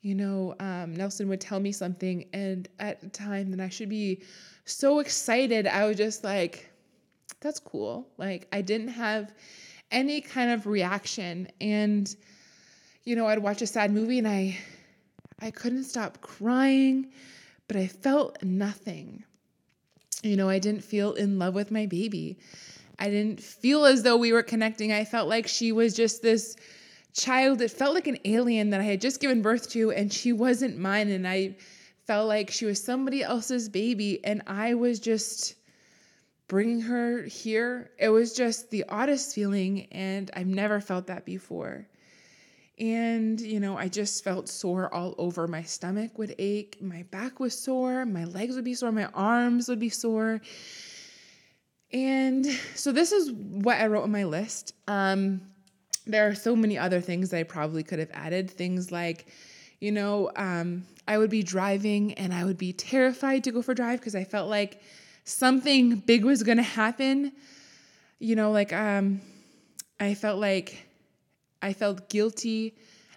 You 0.01 0.14
know, 0.14 0.55
um, 0.59 0.94
Nelson 0.96 1.29
would 1.29 1.40
tell 1.40 1.61
me 1.61 1.70
something, 1.70 2.25
and 2.33 2.68
at 2.81 3.01
the 3.01 3.09
time 3.09 3.51
that 3.53 3.61
I 3.61 3.68
should 3.68 3.88
be 3.88 4.22
so 4.64 4.98
excited, 4.98 5.66
I 5.66 5.87
was 5.87 5.96
just 5.96 6.25
like, 6.25 6.70
that's 7.40 7.61
cool. 7.61 8.09
Like, 8.18 8.48
I 8.53 8.62
didn't 8.62 8.88
have 8.88 9.33
any 9.92 10.20
kind 10.20 10.51
of 10.51 10.66
reaction. 10.66 11.48
And, 11.61 12.14
you 13.05 13.14
know, 13.14 13.27
I'd 13.27 13.38
watch 13.38 13.62
a 13.62 13.66
sad 13.66 13.92
movie 13.92 14.18
and 14.18 14.27
I 14.29 14.59
I 15.40 15.51
couldn't 15.51 15.85
stop 15.85 16.20
crying, 16.20 17.11
but 17.66 17.77
I 17.77 17.88
felt 17.88 18.42
nothing. 18.44 19.25
You 20.23 20.37
know, 20.37 20.49
I 20.49 20.59
didn't 20.59 20.85
feel 20.85 21.13
in 21.15 21.39
love 21.39 21.55
with 21.55 21.71
my 21.71 21.87
baby. 21.87 22.39
I 22.99 23.11
didn't 23.11 23.41
feel 23.41 23.85
as 23.85 24.03
though 24.03 24.17
we 24.17 24.33
were 24.33 24.43
connecting. 24.43 24.93
I 24.93 25.05
felt 25.05 25.29
like 25.29 25.49
she 25.49 25.73
was 25.73 25.95
just 25.95 26.23
this 26.23 26.57
child. 27.13 27.61
It 27.61 27.73
felt 27.73 27.95
like 27.95 28.07
an 28.07 28.19
alien 28.25 28.71
that 28.71 28.81
I 28.81 28.85
had 28.85 29.01
just 29.01 29.21
given 29.21 29.43
birth 29.43 29.69
to, 29.71 29.91
and 29.91 30.13
she 30.13 30.33
wasn't 30.33 30.79
mine. 30.79 31.09
And 31.09 31.27
I 31.27 31.57
felt 32.07 32.29
like 32.29 32.51
she 32.51 32.67
was 32.67 32.83
somebody 32.83 33.23
else's 33.23 33.69
baby, 33.69 34.25
and 34.25 34.43
I 34.47 34.75
was 34.75 35.01
just 35.01 35.57
bringing 36.47 36.83
her 36.83 37.25
here. 37.25 37.91
It 37.99 38.11
was 38.11 38.35
just 38.35 38.71
the 38.71 38.85
oddest 38.89 39.35
feeling, 39.35 39.87
and 39.91 40.31
I've 40.37 40.47
never 40.47 40.81
felt 40.81 41.09
that 41.09 41.25
before. 41.25 41.89
And, 42.79 43.41
you 43.41 43.61
know, 43.61 43.77
I 43.77 43.89
just 43.89 44.25
felt 44.25 44.49
sore 44.49 44.93
all 44.93 45.15
over. 45.19 45.47
My 45.47 45.63
stomach 45.63 46.19
would 46.19 46.35
ache, 46.39 46.79
my 46.81 47.03
back 47.05 47.39
was 47.39 47.57
sore, 47.57 48.07
my 48.07 48.25
legs 48.25 48.57
would 48.57 48.65
be 48.65 48.75
sore, 48.75 48.91
my 48.91 49.07
arms 49.15 49.69
would 49.69 49.79
be 49.79 49.91
sore. 49.91 50.41
And 51.93 52.47
so 52.75 52.91
this 52.91 53.13
is 53.13 53.31
what 53.33 53.79
I 53.79 53.87
wrote 53.87 54.05
on 54.05 54.11
my 54.11 54.25
list. 54.25 54.75
Um, 54.89 55.43
there 56.07 56.27
are 56.27 56.35
so 56.35 56.57
many 56.57 56.79
other 56.79 57.01
things 57.01 57.31
that 57.31 57.39
I 57.39 57.43
probably 57.43 57.83
could 57.83 57.99
have 57.99 58.11
added. 58.13 58.51
Things 58.51 58.91
like, 58.91 59.27
you 59.79 59.93
know, 59.93 60.31
um, 60.37 60.85
I 61.07 61.19
would 61.19 61.31
be 61.31 61.43
driving 61.43 62.15
and 62.15 62.33
I 62.33 62.45
would 62.45 62.59
be 62.59 62.73
terrified 62.73 63.45
to 63.45 63.53
go 63.53 63.63
for 63.63 63.73
a 63.73 63.75
drive 63.75 64.01
because 64.01 64.15
I 64.15 64.25
felt 64.25 64.49
like 64.49 64.81
something 65.25 65.97
big 65.97 66.25
was 66.25 66.43
going 66.43 66.57
to 66.57 66.63
happen. 66.63 67.33
You 68.19 68.37
know, 68.37 68.51
like 68.51 68.73
um, 68.73 69.21
I 70.01 70.15
felt 70.15 70.41
like 70.41 70.87
I 71.62 71.72
felt 71.72 72.11
guilty 72.11 72.75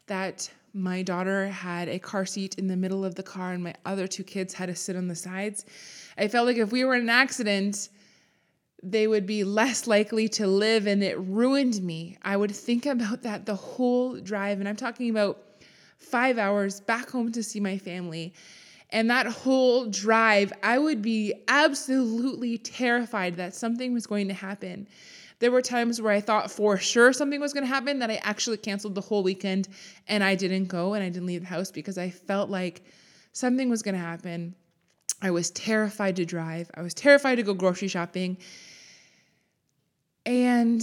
that 0.07 0.49
my 0.73 1.01
daughter 1.01 1.47
had 1.47 1.89
a 1.89 1.97
car 1.99 2.25
seat 2.25 2.55
in 2.55 2.67
the 2.67 2.75
middle 2.75 3.03
of 3.03 3.15
the 3.15 3.23
car 3.23 3.53
and 3.53 3.63
my 3.63 3.73
other 3.85 4.07
two 4.07 4.23
kids 4.23 4.53
had 4.53 4.67
to 4.67 4.75
sit 4.75 4.95
on 4.95 5.07
the 5.07 5.15
sides. 5.15 5.65
I 6.17 6.27
felt 6.27 6.45
like 6.45 6.57
if 6.57 6.71
we 6.71 6.85
were 6.85 6.95
in 6.95 7.01
an 7.01 7.09
accident, 7.09 7.89
they 8.83 9.07
would 9.07 9.25
be 9.25 9.43
less 9.43 9.87
likely 9.87 10.27
to 10.29 10.45
live 10.45 10.85
and 10.85 11.01
it 11.01 11.17
ruined 11.17 11.81
me. 11.81 12.17
I 12.21 12.37
would 12.37 12.51
think 12.51 12.85
about 12.85 13.23
that 13.23 13.45
the 13.45 13.55
whole 13.55 14.19
drive 14.19 14.59
and 14.59 14.69
I'm 14.69 14.75
talking 14.75 15.09
about 15.09 15.41
5 15.97 16.37
hours 16.37 16.81
back 16.81 17.09
home 17.09 17.31
to 17.31 17.41
see 17.41 17.59
my 17.59 17.77
family. 17.77 18.33
And 18.91 19.09
that 19.09 19.25
whole 19.25 19.85
drive, 19.85 20.53
I 20.61 20.77
would 20.77 21.01
be 21.01 21.33
absolutely 21.47 22.57
terrified 22.59 23.37
that 23.37 23.55
something 23.55 23.93
was 23.93 24.05
going 24.05 24.27
to 24.27 24.33
happen. 24.33 24.87
There 25.39 25.51
were 25.51 25.61
times 25.61 26.01
where 26.01 26.13
I 26.13 26.21
thought 26.21 26.49
for 26.49 26.77
sure 26.77 27.11
something 27.11 27.41
was 27.41 27.53
going 27.53 27.63
to 27.63 27.69
happen 27.69 27.99
that 27.99 28.09
I 28.09 28.15
actually 28.23 28.57
canceled 28.57 28.95
the 28.95 29.01
whole 29.01 29.21
weekend 29.23 29.67
and 30.07 30.23
I 30.23 30.35
didn't 30.35 30.65
go 30.65 30.93
and 30.93 31.03
I 31.03 31.09
didn't 31.09 31.25
leave 31.25 31.41
the 31.41 31.47
house 31.47 31.71
because 31.71 31.97
I 31.97 32.09
felt 32.09 32.49
like 32.49 32.83
something 33.33 33.69
was 33.69 33.81
going 33.81 33.95
to 33.95 34.01
happen. 34.01 34.55
I 35.21 35.31
was 35.31 35.51
terrified 35.51 36.15
to 36.17 36.25
drive. 36.25 36.69
I 36.75 36.81
was 36.81 36.93
terrified 36.93 37.35
to 37.35 37.43
go 37.43 37.53
grocery 37.53 37.87
shopping. 37.87 38.37
And 40.25 40.81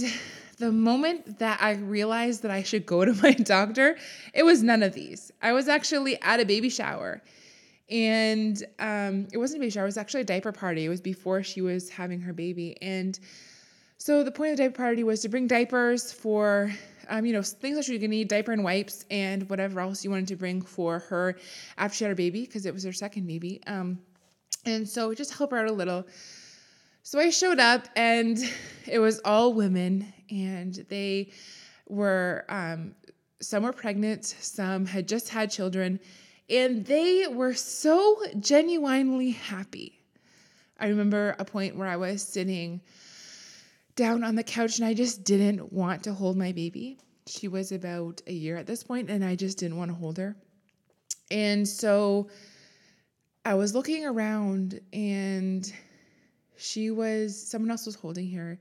the 0.57 0.71
moment 0.71 1.39
that 1.39 1.61
I 1.61 1.73
realized 1.73 2.43
that 2.43 2.51
I 2.51 2.63
should 2.63 2.85
go 2.85 3.03
to 3.05 3.13
my 3.21 3.33
doctor, 3.33 3.97
it 4.33 4.43
was 4.43 4.63
none 4.63 4.83
of 4.83 4.93
these. 4.93 5.31
I 5.41 5.51
was 5.51 5.67
actually 5.67 6.21
at 6.21 6.39
a 6.39 6.45
baby 6.45 6.69
shower. 6.69 7.21
And 7.89 8.63
um, 8.79 9.27
it 9.31 9.37
wasn't 9.37 9.59
a 9.59 9.61
baby 9.61 9.71
shower, 9.71 9.83
it 9.83 9.87
was 9.87 9.97
actually 9.97 10.21
a 10.21 10.25
diaper 10.25 10.51
party. 10.51 10.85
It 10.85 10.89
was 10.89 11.01
before 11.01 11.43
she 11.43 11.61
was 11.61 11.89
having 11.89 12.21
her 12.21 12.33
baby. 12.33 12.77
And 12.81 13.19
so 14.03 14.21
the 14.21 14.31
point 14.31 14.51
of 14.51 14.57
the 14.57 14.63
diaper 14.63 14.75
party 14.75 15.01
was 15.01 15.21
to 15.21 15.29
bring 15.29 15.47
diapers 15.47 16.11
for, 16.11 16.69
um, 17.07 17.25
you 17.25 17.31
know, 17.31 17.41
things 17.41 17.77
that 17.77 17.85
she 17.85 17.97
could 17.97 18.09
need, 18.09 18.27
diaper 18.27 18.51
and 18.51 18.61
wipes, 18.61 19.05
and 19.09 19.49
whatever 19.49 19.79
else 19.79 20.03
you 20.03 20.09
wanted 20.09 20.27
to 20.27 20.35
bring 20.35 20.61
for 20.61 20.99
her 20.99 21.37
after 21.77 21.95
she 21.95 22.03
had 22.03 22.09
her 22.09 22.15
baby, 22.15 22.41
because 22.41 22.65
it 22.65 22.73
was 22.73 22.83
her 22.83 22.91
second 22.91 23.25
baby. 23.25 23.61
Um, 23.65 23.97
and 24.65 24.85
so 24.85 25.13
just 25.13 25.33
help 25.37 25.51
her 25.51 25.57
out 25.57 25.69
a 25.69 25.71
little. 25.71 26.05
So 27.03 27.17
I 27.17 27.29
showed 27.29 27.59
up, 27.59 27.87
and 27.95 28.37
it 28.87 28.99
was 28.99 29.21
all 29.23 29.53
women, 29.53 30.13
and 30.29 30.73
they 30.89 31.31
were, 31.87 32.43
um, 32.49 32.95
some 33.39 33.63
were 33.63 33.71
pregnant, 33.71 34.25
some 34.25 34.85
had 34.85 35.07
just 35.07 35.29
had 35.29 35.49
children, 35.49 35.97
and 36.49 36.85
they 36.85 37.27
were 37.27 37.53
so 37.53 38.21
genuinely 38.41 39.31
happy. 39.31 40.01
I 40.77 40.87
remember 40.87 41.37
a 41.39 41.45
point 41.45 41.77
where 41.77 41.87
I 41.87 41.95
was 41.95 42.21
sitting 42.21 42.81
down 43.95 44.23
on 44.23 44.35
the 44.35 44.43
couch 44.43 44.79
and 44.79 44.87
I 44.87 44.93
just 44.93 45.23
didn't 45.23 45.71
want 45.71 46.03
to 46.03 46.13
hold 46.13 46.37
my 46.37 46.51
baby. 46.51 46.97
She 47.27 47.47
was 47.47 47.71
about 47.71 48.21
a 48.27 48.33
year 48.33 48.57
at 48.57 48.67
this 48.67 48.83
point 48.83 49.09
and 49.09 49.23
I 49.23 49.35
just 49.35 49.57
didn't 49.57 49.77
want 49.77 49.91
to 49.91 49.95
hold 49.95 50.17
her. 50.17 50.35
And 51.31 51.67
so 51.67 52.29
I 53.45 53.53
was 53.55 53.73
looking 53.73 54.05
around 54.05 54.79
and 54.91 55.71
she 56.57 56.91
was, 56.91 57.49
someone 57.49 57.71
else 57.71 57.85
was 57.85 57.95
holding 57.95 58.31
her. 58.31 58.59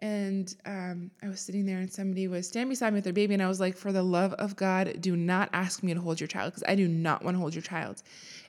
And 0.00 0.54
um, 0.66 1.10
I 1.22 1.28
was 1.28 1.40
sitting 1.40 1.64
there 1.64 1.78
and 1.78 1.90
somebody 1.90 2.28
was 2.28 2.48
standing 2.48 2.70
beside 2.70 2.92
me 2.92 2.98
with 2.98 3.04
their 3.04 3.12
baby. 3.12 3.34
And 3.34 3.42
I 3.42 3.48
was 3.48 3.60
like, 3.60 3.76
for 3.76 3.92
the 3.92 4.02
love 4.02 4.34
of 4.34 4.54
God, 4.56 5.00
do 5.00 5.16
not 5.16 5.48
ask 5.52 5.82
me 5.82 5.94
to 5.94 6.00
hold 6.00 6.20
your 6.20 6.26
child 6.26 6.52
because 6.52 6.64
I 6.68 6.74
do 6.74 6.88
not 6.88 7.24
want 7.24 7.36
to 7.36 7.40
hold 7.40 7.54
your 7.54 7.62
child. 7.62 8.02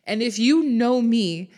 And 0.06 0.22
if 0.22 0.38
you 0.38 0.64
know 0.64 1.02
me, 1.02 1.50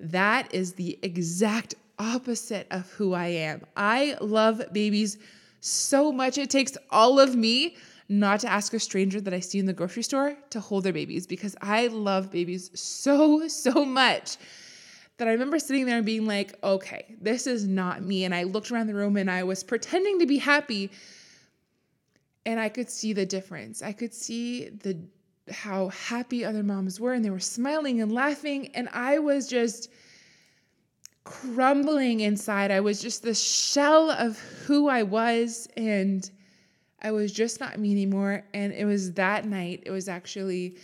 that 0.00 0.52
is 0.52 0.74
the 0.74 0.98
exact 1.02 1.74
opposite 1.98 2.66
of 2.70 2.90
who 2.92 3.14
I 3.14 3.26
am. 3.28 3.62
I 3.76 4.16
love 4.20 4.62
babies 4.72 5.18
so 5.60 6.12
much. 6.12 6.38
It 6.38 6.50
takes 6.50 6.76
all 6.90 7.18
of 7.18 7.34
me 7.34 7.76
not 8.08 8.40
to 8.40 8.48
ask 8.48 8.72
a 8.74 8.80
stranger 8.80 9.20
that 9.20 9.34
I 9.34 9.40
see 9.40 9.58
in 9.58 9.66
the 9.66 9.72
grocery 9.72 10.02
store 10.02 10.36
to 10.50 10.60
hold 10.60 10.84
their 10.84 10.92
babies 10.92 11.26
because 11.26 11.56
I 11.60 11.88
love 11.88 12.30
babies 12.30 12.70
so, 12.78 13.48
so 13.48 13.84
much 13.84 14.36
that 15.18 15.26
I 15.26 15.32
remember 15.32 15.58
sitting 15.58 15.86
there 15.86 15.96
and 15.96 16.06
being 16.06 16.26
like, 16.26 16.54
okay, 16.62 17.16
this 17.20 17.46
is 17.46 17.66
not 17.66 18.02
me. 18.02 18.24
And 18.24 18.34
I 18.34 18.44
looked 18.44 18.70
around 18.70 18.86
the 18.86 18.94
room 18.94 19.16
and 19.16 19.30
I 19.30 19.42
was 19.42 19.64
pretending 19.64 20.18
to 20.20 20.26
be 20.26 20.38
happy. 20.38 20.90
And 22.44 22.60
I 22.60 22.68
could 22.68 22.90
see 22.90 23.12
the 23.12 23.26
difference. 23.26 23.82
I 23.82 23.92
could 23.92 24.14
see 24.14 24.68
the 24.68 24.98
how 25.50 25.88
happy 25.88 26.44
other 26.44 26.64
moms 26.64 26.98
were 26.98 27.12
and 27.12 27.24
they 27.24 27.30
were 27.30 27.38
smiling 27.40 28.00
and 28.00 28.12
laughing. 28.12 28.68
And 28.74 28.88
I 28.92 29.18
was 29.18 29.48
just 29.48 29.90
crumbling 31.26 32.20
inside. 32.20 32.70
I 32.70 32.80
was 32.80 33.02
just 33.02 33.22
the 33.22 33.34
shell 33.34 34.10
of 34.10 34.38
who 34.38 34.88
I 34.88 35.02
was, 35.02 35.68
and 35.76 36.28
I 37.02 37.10
was 37.10 37.32
just 37.32 37.60
not 37.60 37.78
me 37.78 37.92
anymore. 37.92 38.44
And 38.54 38.72
it 38.72 38.86
was 38.86 39.12
that 39.14 39.44
night, 39.44 39.82
it 39.84 39.90
was 39.90 40.08
actually 40.08 40.78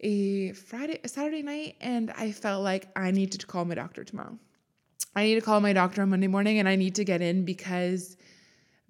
a 0.00 0.52
Friday, 0.52 1.00
a 1.04 1.08
Saturday 1.08 1.42
night, 1.42 1.76
and 1.80 2.12
I 2.12 2.32
felt 2.32 2.62
like 2.62 2.88
I 2.96 3.10
needed 3.10 3.40
to 3.40 3.46
call 3.46 3.64
my 3.64 3.74
doctor 3.74 4.04
tomorrow. 4.04 4.38
I 5.16 5.24
need 5.24 5.34
to 5.34 5.40
call 5.40 5.60
my 5.60 5.72
doctor 5.72 6.02
on 6.02 6.10
Monday 6.10 6.26
morning 6.26 6.58
and 6.58 6.68
I 6.68 6.76
need 6.76 6.94
to 6.96 7.04
get 7.04 7.22
in 7.22 7.46
because 7.46 8.18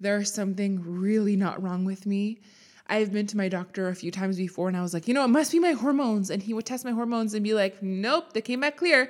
there's 0.01 0.31
something 0.31 0.81
really 0.85 1.37
not 1.37 1.63
wrong 1.63 1.85
with 1.85 2.05
me. 2.05 2.41
I've 2.87 3.13
been 3.13 3.27
to 3.27 3.37
my 3.37 3.47
doctor 3.47 3.87
a 3.87 3.95
few 3.95 4.11
times 4.11 4.35
before 4.37 4.67
and 4.67 4.75
I 4.75 4.81
was 4.81 4.93
like, 4.93 5.07
you 5.07 5.13
know, 5.13 5.23
it 5.23 5.29
must 5.29 5.53
be 5.53 5.59
my 5.59 5.71
hormones. 5.71 6.29
And 6.29 6.43
he 6.43 6.53
would 6.53 6.65
test 6.65 6.83
my 6.83 6.91
hormones 6.91 7.33
and 7.33 7.43
be 7.45 7.53
like, 7.53 7.81
nope, 7.81 8.33
they 8.33 8.41
came 8.41 8.59
back 8.59 8.75
clear. 8.75 9.09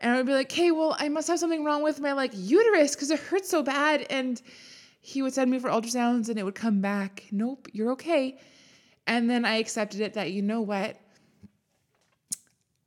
And 0.00 0.12
I 0.12 0.16
would 0.16 0.26
be 0.26 0.32
like, 0.32 0.50
hey, 0.52 0.70
well, 0.70 0.96
I 0.98 1.08
must 1.08 1.28
have 1.28 1.38
something 1.38 1.64
wrong 1.64 1.82
with 1.82 2.00
my 2.00 2.12
like 2.12 2.32
uterus 2.34 2.94
because 2.94 3.10
it 3.10 3.18
hurts 3.18 3.48
so 3.48 3.62
bad. 3.62 4.06
And 4.10 4.40
he 5.00 5.22
would 5.22 5.34
send 5.34 5.50
me 5.50 5.58
for 5.58 5.70
ultrasounds 5.70 6.28
and 6.28 6.38
it 6.38 6.44
would 6.44 6.54
come 6.54 6.80
back, 6.80 7.24
nope, 7.30 7.68
you're 7.72 7.92
okay. 7.92 8.38
And 9.06 9.28
then 9.28 9.44
I 9.44 9.56
accepted 9.56 10.00
it 10.00 10.14
that, 10.14 10.32
you 10.32 10.42
know 10.42 10.60
what? 10.60 10.96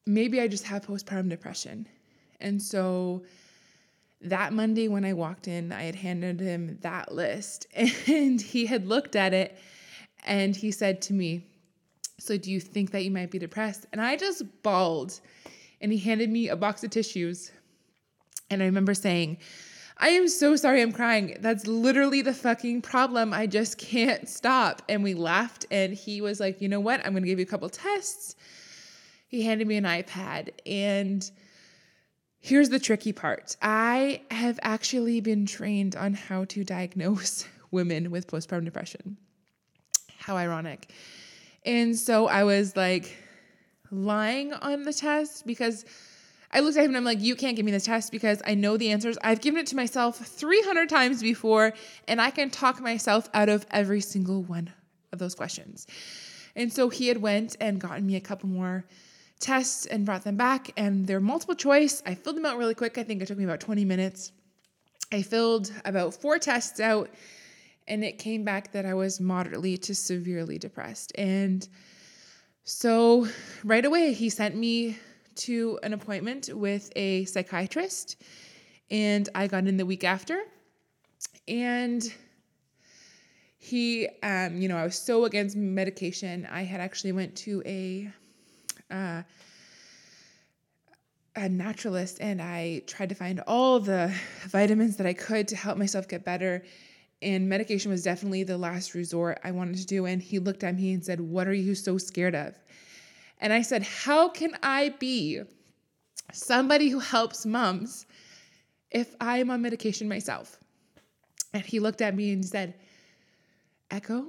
Maybe 0.06 0.40
I 0.40 0.48
just 0.48 0.66
have 0.66 0.86
postpartum 0.86 1.30
depression. 1.30 1.88
And 2.40 2.62
so 2.62 3.24
that 4.22 4.54
Monday 4.54 4.88
when 4.88 5.04
I 5.04 5.14
walked 5.14 5.48
in, 5.48 5.72
I 5.72 5.84
had 5.84 5.96
handed 5.96 6.40
him 6.40 6.78
that 6.82 7.12
list 7.12 7.68
and 8.08 8.40
he 8.40 8.66
had 8.66 8.88
looked 8.88 9.16
at 9.16 9.34
it 9.34 9.58
and 10.26 10.56
he 10.56 10.72
said 10.72 11.02
to 11.04 11.14
me, 11.14 11.48
So 12.20 12.38
do 12.38 12.52
you 12.52 12.60
think 12.60 12.92
that 12.92 13.04
you 13.04 13.12
might 13.12 13.32
be 13.32 13.40
depressed? 13.40 13.88
And 13.92 14.00
I 14.00 14.16
just 14.16 14.44
bawled 14.62 15.20
and 15.82 15.92
he 15.92 15.98
handed 15.98 16.30
me 16.30 16.50
a 16.50 16.56
box 16.56 16.84
of 16.84 16.92
tissues. 16.92 17.52
And 18.50 18.62
I 18.62 18.66
remember 18.66 18.94
saying, 18.94 19.38
I 19.98 20.10
am 20.10 20.28
so 20.28 20.56
sorry 20.56 20.82
I'm 20.82 20.92
crying. 20.92 21.38
That's 21.42 21.68
literally 21.68 22.22
the 22.22 22.34
fucking 22.34 22.82
problem. 22.82 23.34
I 23.34 23.48
just 23.48 23.78
can't 23.78 24.28
stop. 24.28 24.82
And 24.90 25.04
we 25.04 25.14
laughed 25.14 25.66
and 25.70 25.94
he 25.94 26.22
was 26.22 26.40
like, 26.40 26.62
You 26.62 26.70
know 26.70 26.80
what? 26.80 27.06
I'm 27.06 27.14
going 27.14 27.24
to 27.24 27.30
give 27.30 27.40
you 27.40 27.44
a 27.44 27.48
couple 27.48 27.70
tests. 27.70 28.36
He 29.28 29.44
handed 29.44 29.68
me 29.68 29.78
an 29.78 29.84
iPad 29.86 30.50
and 30.66 31.30
Here's 32.44 32.70
the 32.70 32.80
tricky 32.80 33.14
part 33.14 33.56
I 33.62 34.22
have 34.32 34.60
actually 34.64 35.22
been 35.22 35.46
trained 35.46 35.96
on 35.96 36.16
how 36.16 36.46
to 36.46 36.64
diagnose 36.64 37.46
women 37.72 38.10
with 38.10 38.28
postpartum 38.28 38.66
depression. 38.66 39.18
How 40.18 40.36
ironic. 40.36 40.92
And 41.64 41.96
so 41.96 42.28
I 42.28 42.44
was 42.44 42.76
like 42.76 43.16
lying 43.92 44.54
on 44.54 44.84
the 44.84 44.94
test 44.94 45.46
because 45.46 45.86
I 46.52 46.60
looked 46.60 46.78
at 46.78 46.84
him 46.84 46.92
and 46.92 46.98
I'm 46.98 47.06
like, 47.06 47.22
you 47.22 47.36
can't 47.36 47.56
give 47.56 47.66
me 47.66 47.72
this 47.72 47.86
test 47.86 48.12
because 48.12 48.42
I 48.46 48.56
know 48.56 48.78
the 48.78 48.92
answers. 48.92 49.18
I've 49.24 49.42
given 49.42 49.60
it 49.60 49.68
to 49.68 49.76
myself 49.76 50.18
300 50.18 50.90
times 50.90 51.22
before 51.22 51.74
and 52.08 52.22
I 52.22 52.30
can 52.30 52.50
talk 52.50 52.82
myself 52.82 53.30
out 53.34 53.50
of 53.50 53.66
every 53.72 54.02
single 54.02 54.44
one 54.44 54.72
of 55.12 55.20
those 55.20 55.36
questions. 55.36 55.88
And 56.56 56.72
so 56.72 56.90
he 56.90 57.08
had 57.08 57.22
went 57.22 57.56
and 57.60 57.80
gotten 57.80 58.06
me 58.06 58.16
a 58.16 58.22
couple 58.22 58.50
more 58.50 58.86
tests 59.40 59.86
and 59.86 60.06
brought 60.06 60.24
them 60.24 60.38
back, 60.38 60.72
and 60.78 61.08
they're 61.08 61.20
multiple 61.20 61.56
choice. 61.56 62.02
I 62.06 62.16
filled 62.16 62.38
them 62.38 62.46
out 62.46 62.58
really 62.58 62.76
quick. 62.76 62.98
I 62.98 63.04
think 63.04 63.22
it 63.22 63.28
took 63.28 63.38
me 63.38 63.44
about 63.44 63.60
20 63.60 63.84
minutes. 63.86 64.32
I 65.12 65.24
filled 65.24 65.72
about 65.84 66.14
four 66.14 66.38
tests 66.38 66.80
out, 66.80 67.10
and 67.88 68.04
it 68.04 68.18
came 68.18 68.44
back 68.44 68.72
that 68.72 68.86
I 68.86 68.94
was 68.94 69.20
moderately 69.20 69.78
to 69.80 69.96
severely 69.96 70.58
depressed. 70.58 71.12
And 71.18 71.68
so 72.64 73.28
right 73.64 73.84
away, 73.84 74.14
he 74.14 74.30
sent 74.30 74.56
me 74.56 74.98
to 75.36 75.80
an 75.84 75.94
appointment 75.94 76.50
with 76.54 76.92
a 76.96 77.26
psychiatrist, 77.26 78.22
and 78.90 79.28
I 79.34 79.48
got 79.48 79.68
in 79.68 79.78
the 79.78 79.86
week 79.86 80.04
after. 80.04 80.40
And 81.48 82.04
he, 83.58 84.08
um, 84.24 84.58
you 84.58 84.68
know, 84.68 84.78
I 84.78 84.84
was 84.84 84.96
so 84.96 85.26
against 85.26 85.56
medication. 85.56 86.48
I 86.52 86.64
had 86.64 86.82
actually 86.82 87.12
went 87.12 87.36
to 87.38 87.62
a 87.66 88.12
uh, 88.90 89.24
a 91.36 91.48
naturalist 91.48 92.18
and 92.20 92.42
I 92.42 92.82
tried 92.88 93.10
to 93.10 93.16
find 93.16 93.40
all 93.48 93.80
the 93.80 94.14
vitamins 94.48 94.98
that 94.98 95.08
I 95.08 95.14
could 95.14 95.48
to 95.50 95.56
help 95.56 95.78
myself 95.78 96.08
get 96.08 96.26
better. 96.26 96.64
And 97.22 97.48
medication 97.48 97.92
was 97.92 98.04
definitely 98.04 98.44
the 98.44 98.58
last 98.58 98.96
resort 98.96 99.40
I 99.44 99.52
wanted 99.52 99.78
to 99.78 99.86
do. 99.86 100.06
And 100.06 100.22
he 100.22 100.40
looked 100.40 100.64
at 100.64 100.76
me 100.76 100.94
and 100.94 101.04
said, 101.04 101.20
What 101.20 101.48
are 101.48 101.54
you 101.54 101.76
so 101.76 101.98
scared 101.98 102.36
of? 102.36 102.56
And 103.40 103.54
I 103.54 103.62
said, 103.62 103.84
How 103.84 104.30
can 104.30 104.58
I 104.64 104.90
be 105.00 105.42
somebody 106.32 106.90
who 106.90 107.00
helps 107.00 107.46
moms 107.46 108.06
if 108.90 109.16
I'm 109.22 109.52
on 109.52 109.62
medication 109.62 110.08
myself? 110.08 110.58
And 111.54 111.64
he 111.64 111.80
looked 111.80 112.02
at 112.02 112.16
me 112.16 112.32
and 112.32 112.46
said, 112.46 112.74
Echo? 113.92 114.28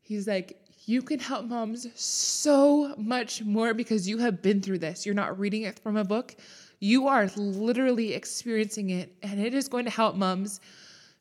He's 0.00 0.28
like, 0.28 0.64
you 0.86 1.02
can 1.02 1.18
help 1.18 1.46
moms 1.46 1.86
so 1.98 2.94
much 2.96 3.42
more 3.42 3.72
because 3.72 4.08
you 4.08 4.18
have 4.18 4.42
been 4.42 4.60
through 4.60 4.78
this. 4.78 5.06
You're 5.06 5.14
not 5.14 5.38
reading 5.38 5.62
it 5.62 5.78
from 5.78 5.96
a 5.96 6.04
book, 6.04 6.36
you 6.80 7.08
are 7.08 7.30
literally 7.36 8.12
experiencing 8.12 8.90
it, 8.90 9.14
and 9.22 9.40
it 9.40 9.54
is 9.54 9.68
going 9.68 9.86
to 9.86 9.90
help 9.90 10.16
moms 10.16 10.60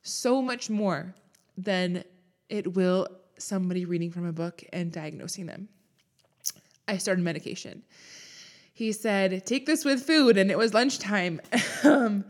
so 0.03 0.41
much 0.41 0.69
more 0.69 1.15
than 1.57 2.03
it 2.49 2.75
will 2.75 3.07
somebody 3.37 3.85
reading 3.85 4.11
from 4.11 4.25
a 4.25 4.33
book 4.33 4.63
and 4.71 4.91
diagnosing 4.91 5.45
them. 5.45 5.67
I 6.87 6.97
started 6.97 7.23
medication. 7.23 7.83
He 8.73 8.91
said, 8.91 9.45
Take 9.45 9.65
this 9.65 9.85
with 9.85 10.03
food, 10.03 10.37
and 10.37 10.51
it 10.51 10.57
was 10.57 10.73
lunchtime. 10.73 11.41
um, 11.83 12.25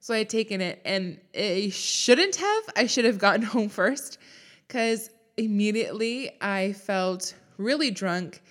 so 0.00 0.14
I 0.14 0.18
had 0.18 0.28
taken 0.28 0.60
it, 0.60 0.80
and 0.84 1.18
I 1.36 1.70
shouldn't 1.72 2.36
have. 2.36 2.64
I 2.76 2.86
should 2.86 3.04
have 3.04 3.18
gotten 3.18 3.42
home 3.54 3.68
first 3.68 4.18
because 4.66 5.10
immediately 5.36 6.30
I 6.40 6.72
felt 6.72 7.34
really 7.58 7.90
drunk. 7.90 8.42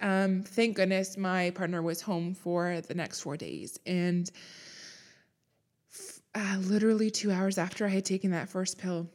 Um, 0.00 0.42
thank 0.42 0.76
goodness 0.76 1.16
my 1.16 1.50
partner 1.50 1.82
was 1.82 2.02
home 2.02 2.34
for 2.34 2.82
the 2.82 2.94
next 2.94 3.20
four 3.20 3.36
days. 3.36 3.78
And 3.86 4.30
uh, 6.36 6.58
literally 6.58 7.10
two 7.10 7.32
hours 7.32 7.56
after 7.56 7.86
I 7.86 7.88
had 7.88 8.04
taken 8.04 8.30
that 8.32 8.48
first 8.48 8.78
pill, 8.78 9.08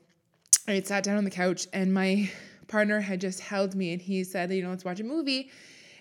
I 0.68 0.74
had 0.74 0.88
sat 0.88 1.04
down 1.04 1.18
on 1.18 1.24
the 1.24 1.30
couch 1.30 1.68
and 1.72 1.94
my 1.94 2.30
partner 2.68 3.00
had 3.00 3.22
just 3.22 3.40
held 3.40 3.76
me 3.76 3.94
and 3.94 4.02
he 4.02 4.24
said, 4.24 4.52
you 4.52 4.64
know, 4.64 4.72
let's 4.72 4.84
watch 4.84 5.00
a 5.00 5.04
movie. 5.04 5.52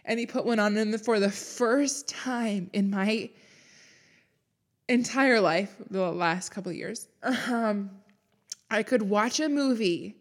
And 0.07 0.19
he 0.19 0.27
put 0.27 0.47
one 0.47 0.59
on 0.59 0.77
and 0.79 0.99
for 1.01 1.21
the 1.21 1.31
first 1.31 2.09
time 2.09 2.71
in 2.73 2.89
my 2.89 3.29
entire 4.89 5.41
life, 5.41 5.77
the 5.91 6.11
last 6.11 6.49
couple 6.49 6.71
of 6.71 6.77
years, 6.77 7.09
um, 7.49 7.91
I 8.71 8.83
could 8.83 9.03
watch 9.03 9.41
a 9.41 9.49
movie 9.49 10.17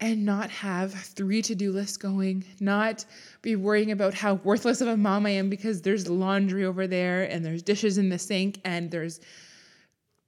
and 0.00 0.26
not 0.26 0.50
have 0.50 0.92
three 0.92 1.40
to-do 1.40 1.72
lists 1.72 1.96
going, 1.96 2.44
not 2.60 3.06
be 3.40 3.56
worrying 3.56 3.92
about 3.92 4.12
how 4.12 4.34
worthless 4.34 4.82
of 4.82 4.88
a 4.88 4.96
mom 4.96 5.24
I 5.24 5.30
am 5.30 5.48
because 5.48 5.80
there's 5.80 6.06
laundry 6.06 6.66
over 6.66 6.86
there 6.86 7.22
and 7.22 7.42
there's 7.42 7.62
dishes 7.62 7.96
in 7.96 8.10
the 8.10 8.18
sink 8.18 8.60
and 8.64 8.90
there's 8.90 9.20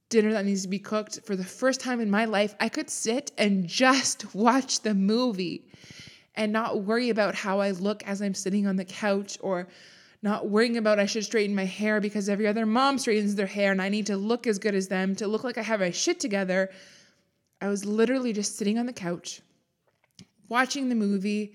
dinner 0.08 0.32
that 0.32 0.44
needs 0.44 0.62
to 0.62 0.68
be 0.68 0.78
cooked. 0.78 1.20
For 1.24 1.36
the 1.36 1.44
first 1.44 1.80
time 1.80 2.00
in 2.00 2.10
my 2.10 2.24
life, 2.24 2.54
I 2.60 2.68
could 2.68 2.90
sit 2.90 3.32
and 3.38 3.66
just 3.66 4.34
watch 4.34 4.80
the 4.80 4.94
movie 4.94 5.68
and 6.34 6.52
not 6.52 6.82
worry 6.82 7.10
about 7.10 7.34
how 7.34 7.60
I 7.60 7.72
look 7.72 8.02
as 8.06 8.22
I'm 8.22 8.34
sitting 8.34 8.66
on 8.66 8.76
the 8.76 8.84
couch 8.84 9.38
or 9.40 9.68
not 10.22 10.48
worrying 10.48 10.76
about 10.76 10.98
I 10.98 11.06
should 11.06 11.24
straighten 11.24 11.54
my 11.54 11.64
hair 11.64 12.00
because 12.00 12.28
every 12.28 12.46
other 12.46 12.66
mom 12.66 12.98
straightens 12.98 13.34
their 13.34 13.46
hair 13.46 13.70
and 13.70 13.80
I 13.80 13.88
need 13.88 14.06
to 14.06 14.16
look 14.16 14.46
as 14.46 14.58
good 14.58 14.74
as 14.74 14.88
them 14.88 15.14
to 15.16 15.28
look 15.28 15.44
like 15.44 15.58
I 15.58 15.62
have 15.62 15.80
my 15.80 15.90
shit 15.90 16.18
together. 16.18 16.70
I 17.60 17.68
was 17.68 17.84
literally 17.84 18.32
just 18.32 18.56
sitting 18.56 18.78
on 18.78 18.86
the 18.86 18.92
couch 18.92 19.40
watching 20.48 20.88
the 20.88 20.94
movie. 20.94 21.54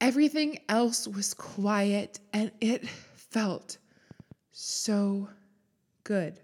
Everything 0.00 0.58
else 0.68 1.06
was 1.06 1.34
quiet 1.34 2.18
and 2.32 2.50
it 2.60 2.88
felt 2.88 3.78
so 4.52 5.28
good. 6.04 6.38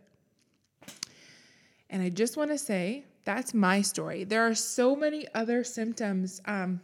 And 1.90 2.02
I 2.02 2.10
just 2.10 2.36
want 2.36 2.50
to 2.50 2.58
say 2.58 3.04
that's 3.24 3.54
my 3.54 3.82
story. 3.82 4.24
There 4.24 4.46
are 4.46 4.54
so 4.54 4.94
many 4.96 5.26
other 5.34 5.64
symptoms 5.64 6.40
um, 6.44 6.80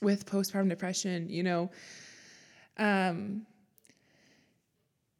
with 0.00 0.26
postpartum 0.26 0.68
depression. 0.68 1.28
You 1.28 1.42
know, 1.42 1.70
um, 2.78 3.46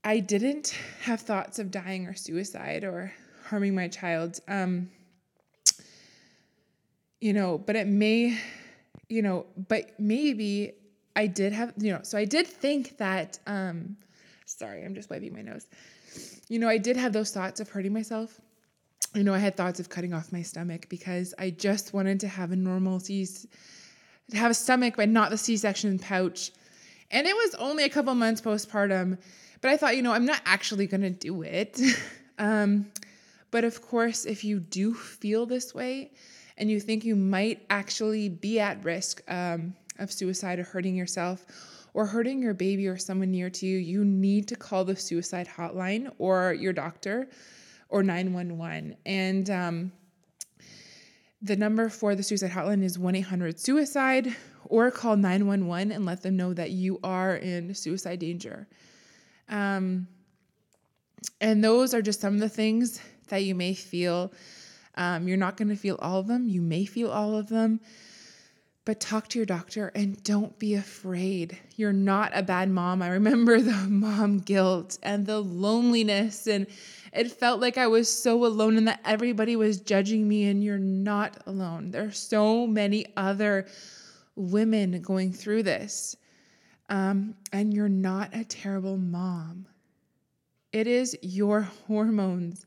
I 0.03 0.21
didn't 0.21 0.77
have 1.03 1.21
thoughts 1.21 1.59
of 1.59 1.71
dying 1.71 2.07
or 2.07 2.15
suicide 2.15 2.85
or 2.85 3.13
harming 3.47 3.75
my 3.75 3.89
child. 3.89 4.41
Um, 4.49 4.91
you 7.21 7.33
know, 7.33 7.57
but 7.57 7.77
it 7.77 7.87
may, 7.87 8.39
you 9.09 9.23
know, 9.23 9.47
but 9.69 9.99
maybe 9.99 10.73
I 11.17 11.27
did 11.27 11.53
have, 11.53 11.73
you 11.79 11.93
know, 11.93 12.01
so 12.03 12.19
I 12.19 12.27
did 12.27 12.47
think 12.47 12.99
that, 12.99 13.39
um, 13.47 13.97
sorry, 14.45 14.85
I'm 14.85 14.95
just 14.95 15.09
wiping 15.09 15.33
my 15.33 15.41
nose. 15.41 15.67
You 16.49 16.59
know, 16.59 16.69
I 16.69 16.77
did 16.77 16.97
have 16.97 17.13
those 17.13 17.31
thoughts 17.31 17.61
of 17.61 17.69
hurting 17.71 17.93
myself. 17.93 18.41
You 19.15 19.23
know, 19.23 19.33
I 19.33 19.39
had 19.39 19.57
thoughts 19.57 19.79
of 19.79 19.89
cutting 19.89 20.13
off 20.13 20.33
my 20.33 20.43
stomach 20.43 20.87
because 20.89 21.35
I 21.39 21.51
just 21.51 21.95
wanted 21.95 22.19
to 22.21 22.29
have 22.29 22.51
a 22.51 22.57
normal 22.57 22.99
C, 22.99 23.27
to 24.31 24.37
have 24.37 24.51
a 24.51 24.55
stomach, 24.55 24.95
but 24.97 25.09
not 25.09 25.31
the 25.31 25.39
C-section 25.39 26.01
pouch. 26.01 26.51
And 27.13 27.25
it 27.27 27.35
was 27.35 27.55
only 27.55 27.85
a 27.85 27.89
couple 27.89 28.13
months 28.17 28.41
postpartum, 28.41 29.19
but 29.61 29.71
I 29.71 29.77
thought, 29.77 29.97
you 29.97 30.03
know, 30.03 30.13
I'm 30.13 30.27
not 30.27 30.41
actually 30.45 30.89
going 30.89 31.03
to 31.03 31.11
do 31.11 31.43
it. 31.43 31.81
um, 32.39 32.91
but 33.53 33.63
of 33.63 33.81
course, 33.83 34.25
if 34.25 34.43
you 34.43 34.59
do 34.59 34.93
feel 34.93 35.47
this 35.47 35.73
way, 35.73 36.11
and 36.57 36.69
you 36.69 36.81
think 36.81 37.05
you 37.05 37.15
might 37.15 37.65
actually 37.71 38.29
be 38.29 38.59
at 38.59 38.85
risk 38.85 39.23
um, 39.29 39.75
of 39.99 40.11
suicide 40.11 40.59
or 40.59 40.65
hurting 40.65 40.97
yourself, 40.97 41.47
or 41.95 42.05
hurting 42.05 42.43
your 42.43 42.55
baby 42.55 42.89
or 42.89 42.99
someone 42.99 43.31
near 43.31 43.49
to 43.49 43.67
you, 43.67 43.79
you 43.79 44.05
need 44.05 44.49
to 44.49 44.57
call 44.57 44.85
the 44.85 44.97
suicide 44.97 45.49
hotline 45.49 46.13
or 46.19 46.53
your 46.53 46.73
doctor 46.73 47.29
or 47.89 48.03
911. 48.03 48.97
And 49.07 49.51
um, 49.51 49.93
the 51.43 51.57
number 51.57 51.89
for 51.89 52.15
the 52.15 52.23
suicide 52.23 52.51
hotline 52.51 52.83
is 52.83 52.99
1 52.99 53.15
800 53.15 53.61
suicide, 53.61 54.35
or 54.67 54.91
call 54.91 55.17
911 55.17 55.93
and 55.93 56.07
let 56.07 56.23
them 56.23 56.37
know 56.37 56.55
that 56.55 56.71
you 56.71 56.99
are 57.05 57.37
in 57.37 57.75
suicide 57.75 58.19
danger. 58.19 58.67
Um, 59.49 60.09
and 61.41 61.63
those 61.63 61.95
are 61.95 62.03
just 62.03 62.21
some 62.21 62.35
of 62.35 62.41
the 62.41 62.49
things 62.49 63.01
that 63.29 63.45
you 63.45 63.55
may 63.55 63.75
feel. 63.75 64.33
Um, 64.97 65.29
you're 65.29 65.37
not 65.37 65.57
going 65.57 65.69
to 65.69 65.77
feel 65.77 65.97
all 66.01 66.21
of 66.21 66.27
them, 66.27 66.49
you 66.49 66.61
may 66.61 66.85
feel 66.85 67.11
all 67.11 67.37
of 67.37 67.49
them. 67.49 67.81
But 68.87 69.01
talk 69.01 69.29
to 69.29 69.39
your 69.39 69.47
doctor 69.47 69.91
and 69.95 70.23
don't 70.23 70.59
be 70.59 70.75
afraid. 70.75 71.59
You're 71.75 71.95
not 71.95 72.33
a 72.35 72.43
bad 72.43 72.69
mom. 72.69 73.01
I 73.01 73.09
remember 73.09 73.59
the 73.63 73.73
mom 73.89 74.41
guilt 74.41 74.99
and 75.03 75.25
the 75.25 75.41
loneliness, 75.41 76.47
and 76.47 76.67
it 77.15 77.33
felt 77.33 77.61
like 77.61 77.79
I 77.79 77.87
was 77.87 78.09
so 78.09 78.45
alone 78.45 78.77
and 78.77 78.89
that 78.89 79.01
everybody 79.05 79.57
was 79.57 79.81
judging 79.81 80.27
me, 80.29 80.45
and 80.49 80.63
you're 80.63 80.79
not 80.79 81.39
alone. 81.47 81.91
There 81.91 82.05
are 82.05 82.13
so 82.13 82.67
many 82.67 83.07
other 83.17 83.67
women 84.37 85.01
going 85.01 85.33
through 85.33 85.63
this, 85.63 86.17
um, 86.89 87.35
and 87.53 87.73
you're 87.73 87.89
not 87.89 88.35
a 88.35 88.45
terrible 88.45 88.97
mom. 88.97 89.67
It 90.73 90.87
is 90.87 91.17
your 91.23 91.63
hormones. 91.87 92.67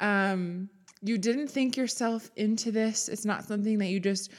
Um, 0.00 0.68
you 1.02 1.18
didn't 1.18 1.48
think 1.48 1.76
yourself 1.76 2.30
into 2.34 2.72
this. 2.72 3.08
It's 3.08 3.24
not 3.24 3.44
something 3.44 3.78
that 3.78 3.86
you 3.86 4.00
just 4.00 4.32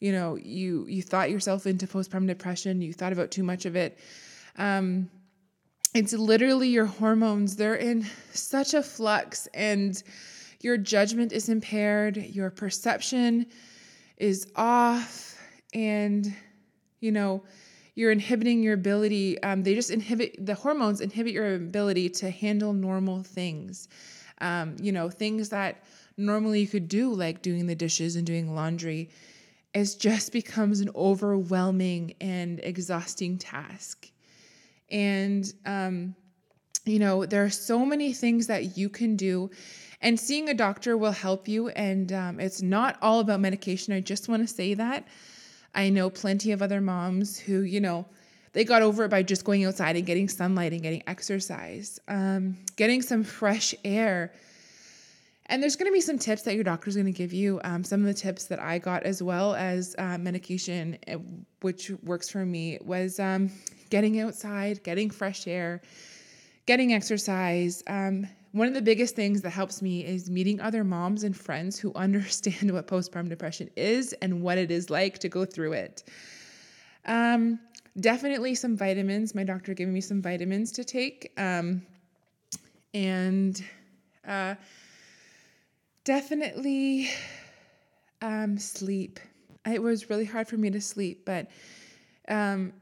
you 0.00 0.12
know 0.12 0.36
you 0.36 0.86
you 0.88 1.02
thought 1.02 1.30
yourself 1.30 1.66
into 1.66 1.86
postpartum 1.86 2.26
depression 2.26 2.80
you 2.80 2.92
thought 2.92 3.12
about 3.12 3.30
too 3.30 3.42
much 3.42 3.66
of 3.66 3.76
it 3.76 3.98
um, 4.56 5.08
it's 5.94 6.12
literally 6.12 6.68
your 6.68 6.86
hormones 6.86 7.56
they're 7.56 7.74
in 7.74 8.06
such 8.32 8.74
a 8.74 8.82
flux 8.82 9.48
and 9.54 10.02
your 10.60 10.76
judgment 10.76 11.32
is 11.32 11.48
impaired 11.48 12.16
your 12.16 12.50
perception 12.50 13.46
is 14.16 14.46
off 14.56 15.38
and 15.74 16.34
you 17.00 17.10
know 17.12 17.42
you're 17.94 18.12
inhibiting 18.12 18.62
your 18.62 18.74
ability 18.74 19.42
um, 19.42 19.62
they 19.62 19.74
just 19.74 19.90
inhibit 19.90 20.34
the 20.44 20.54
hormones 20.54 21.00
inhibit 21.00 21.32
your 21.32 21.54
ability 21.54 22.08
to 22.08 22.30
handle 22.30 22.72
normal 22.72 23.22
things 23.22 23.88
um, 24.40 24.76
you 24.80 24.92
know 24.92 25.10
things 25.10 25.48
that 25.48 25.84
normally 26.16 26.60
you 26.60 26.66
could 26.66 26.88
do 26.88 27.12
like 27.12 27.42
doing 27.42 27.66
the 27.66 27.74
dishes 27.74 28.16
and 28.16 28.26
doing 28.26 28.54
laundry 28.54 29.10
it 29.72 29.96
just 29.98 30.32
becomes 30.32 30.80
an 30.80 30.90
overwhelming 30.96 32.14
and 32.20 32.60
exhausting 32.62 33.38
task. 33.38 34.10
And, 34.90 35.50
um, 35.66 36.14
you 36.84 36.98
know, 36.98 37.26
there 37.26 37.44
are 37.44 37.50
so 37.50 37.84
many 37.84 38.12
things 38.12 38.46
that 38.48 38.76
you 38.76 38.88
can 38.88 39.16
do, 39.16 39.50
and 40.00 40.18
seeing 40.18 40.48
a 40.48 40.54
doctor 40.54 40.96
will 40.96 41.12
help 41.12 41.46
you. 41.46 41.68
And 41.70 42.12
um, 42.12 42.40
it's 42.40 42.62
not 42.62 42.96
all 43.02 43.20
about 43.20 43.40
medication. 43.40 43.92
I 43.92 44.00
just 44.00 44.28
want 44.28 44.46
to 44.46 44.52
say 44.52 44.74
that. 44.74 45.06
I 45.74 45.90
know 45.90 46.10
plenty 46.10 46.52
of 46.52 46.62
other 46.62 46.80
moms 46.80 47.38
who, 47.38 47.60
you 47.60 47.80
know, 47.80 48.06
they 48.52 48.64
got 48.64 48.82
over 48.82 49.04
it 49.04 49.10
by 49.10 49.22
just 49.22 49.44
going 49.44 49.64
outside 49.64 49.94
and 49.94 50.04
getting 50.04 50.28
sunlight 50.28 50.72
and 50.72 50.82
getting 50.82 51.04
exercise, 51.06 52.00
um, 52.08 52.56
getting 52.76 53.02
some 53.02 53.22
fresh 53.22 53.74
air 53.84 54.32
and 55.50 55.60
there's 55.60 55.74
going 55.74 55.90
to 55.90 55.92
be 55.92 56.00
some 56.00 56.16
tips 56.16 56.42
that 56.42 56.54
your 56.54 56.62
doctor's 56.62 56.94
going 56.94 57.06
to 57.06 57.12
give 57.12 57.32
you. 57.32 57.60
Um, 57.64 57.82
some 57.82 58.00
of 58.00 58.06
the 58.06 58.14
tips 58.14 58.44
that 58.46 58.60
I 58.60 58.78
got, 58.78 59.02
as 59.02 59.20
well 59.20 59.56
as 59.56 59.96
uh, 59.98 60.16
medication, 60.16 60.96
eh, 61.08 61.16
which 61.60 61.90
works 62.04 62.30
for 62.30 62.46
me, 62.46 62.78
was 62.82 63.18
um, 63.18 63.50
getting 63.90 64.20
outside, 64.20 64.82
getting 64.82 65.10
fresh 65.10 65.46
air, 65.46 65.82
getting 66.66 66.92
exercise. 66.92 67.82
Um, 67.86 68.26
one 68.52 68.66
of 68.66 68.74
the 68.74 68.82
biggest 68.82 69.14
things 69.14 69.42
that 69.42 69.50
helps 69.50 69.82
me 69.82 70.04
is 70.04 70.30
meeting 70.30 70.60
other 70.60 70.82
moms 70.82 71.22
and 71.24 71.36
friends 71.36 71.78
who 71.78 71.92
understand 71.96 72.72
what 72.72 72.86
postpartum 72.86 73.28
depression 73.28 73.70
is 73.76 74.12
and 74.14 74.42
what 74.42 74.58
it 74.58 74.70
is 74.70 74.90
like 74.90 75.18
to 75.18 75.28
go 75.28 75.44
through 75.44 75.72
it. 75.74 76.04
Um, 77.06 77.60
definitely 77.98 78.54
some 78.54 78.76
vitamins. 78.76 79.34
My 79.34 79.44
doctor 79.44 79.74
gave 79.74 79.88
me 79.88 80.00
some 80.00 80.22
vitamins 80.22 80.72
to 80.72 80.84
take. 80.84 81.32
Um, 81.36 81.82
and 82.94 83.62
uh, 84.26 84.54
definitely 86.04 87.10
um, 88.22 88.58
sleep. 88.58 89.20
It 89.66 89.82
was 89.82 90.10
really 90.10 90.24
hard 90.24 90.48
for 90.48 90.56
me 90.56 90.70
to 90.70 90.80
sleep, 90.80 91.24
but 91.24 91.50
um, 92.28 92.72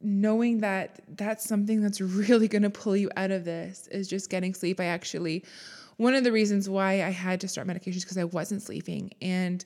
knowing 0.00 0.58
that 0.60 1.00
that's 1.16 1.44
something 1.44 1.80
that's 1.80 2.00
really 2.00 2.48
going 2.54 2.62
to 2.62 2.70
pull 2.70 2.96
you 2.96 3.10
out 3.16 3.30
of 3.30 3.44
this 3.44 3.88
is 3.88 4.08
just 4.08 4.30
getting 4.30 4.54
sleep. 4.54 4.80
I 4.80 4.84
actually, 4.84 5.44
one 5.96 6.14
of 6.14 6.24
the 6.24 6.32
reasons 6.32 6.68
why 6.68 7.02
I 7.04 7.10
had 7.10 7.40
to 7.40 7.48
start 7.48 7.66
medications 7.66 8.02
because 8.02 8.18
I 8.18 8.24
wasn't 8.24 8.62
sleeping. 8.62 9.12
And 9.20 9.64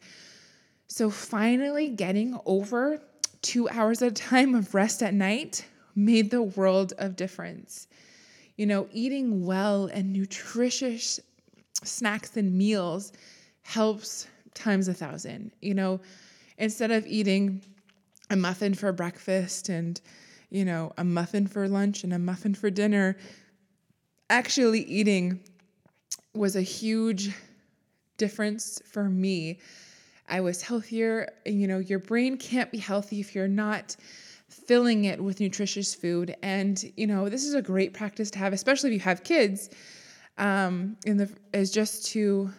so 0.88 1.11
finally 1.11 1.88
getting 1.88 2.38
over 2.47 3.01
two 3.42 3.68
hours 3.68 4.03
at 4.03 4.09
a 4.09 4.14
time 4.14 4.55
of 4.55 4.75
rest 4.75 5.03
at 5.03 5.14
night 5.14 5.66
made 5.95 6.31
the 6.31 6.42
world 6.42 6.95
of 6.99 7.16
difference. 7.16 7.88
You 8.57 8.66
know, 8.66 8.88
eating 8.92 9.45
well 9.45 9.87
and 9.87 10.12
nutritious 10.12 11.21
snacks 11.83 12.37
and 12.37 12.57
meals 12.57 13.12
helps 13.62 14.29
times 14.55 14.88
a 14.88 14.95
thousand. 14.95 15.53
You 15.61 15.75
know, 15.75 16.01
instead 16.59 16.90
of 16.90 17.07
eating 17.07 17.62
a 18.31 18.37
muffin 18.37 18.73
for 18.75 18.92
breakfast 18.92 19.68
and, 19.68 20.01
you 20.53 20.67
know, 20.67 20.93
a 20.99 21.05
muffin 21.05 21.47
for 21.47 21.67
lunch 21.67 22.05
and 22.05 22.12
a 22.12 22.19
muffin 22.19 22.55
for 22.55 22.69
dinner, 22.69 23.17
actually 24.29 24.83
eating 24.83 25.41
was 26.35 26.57
a 26.57 26.61
huge 26.61 27.31
difference 28.19 28.81
for 28.85 29.05
me. 29.09 29.59
I 30.29 30.43
was 30.43 30.61
healthier. 30.61 31.33
You 31.47 31.67
know, 31.67 31.79
your 31.79 31.99
brain 31.99 32.37
can't 32.37 32.71
be 32.71 32.77
healthy 32.77 33.19
if 33.19 33.35
you're 33.35 33.49
not 33.49 33.97
filling 34.49 35.07
it 35.07 35.23
with 35.23 35.41
nutritious 35.41 35.95
food. 35.95 36.37
And, 36.43 36.85
you 36.99 37.07
know, 37.07 37.31
this 37.31 37.45
is 37.45 37.55
a 37.55 37.62
great 37.62 37.95
practice 37.95 38.31
to 38.33 38.38
have, 38.38 38.53
especially 38.53 38.91
if 38.91 38.95
you 38.95 39.01
have 39.01 39.25
kids 39.25 39.71
um, 40.37 40.99
in 41.07 41.17
the 41.17 41.31
is 41.55 41.71
just 41.71 42.07
to 42.12 42.51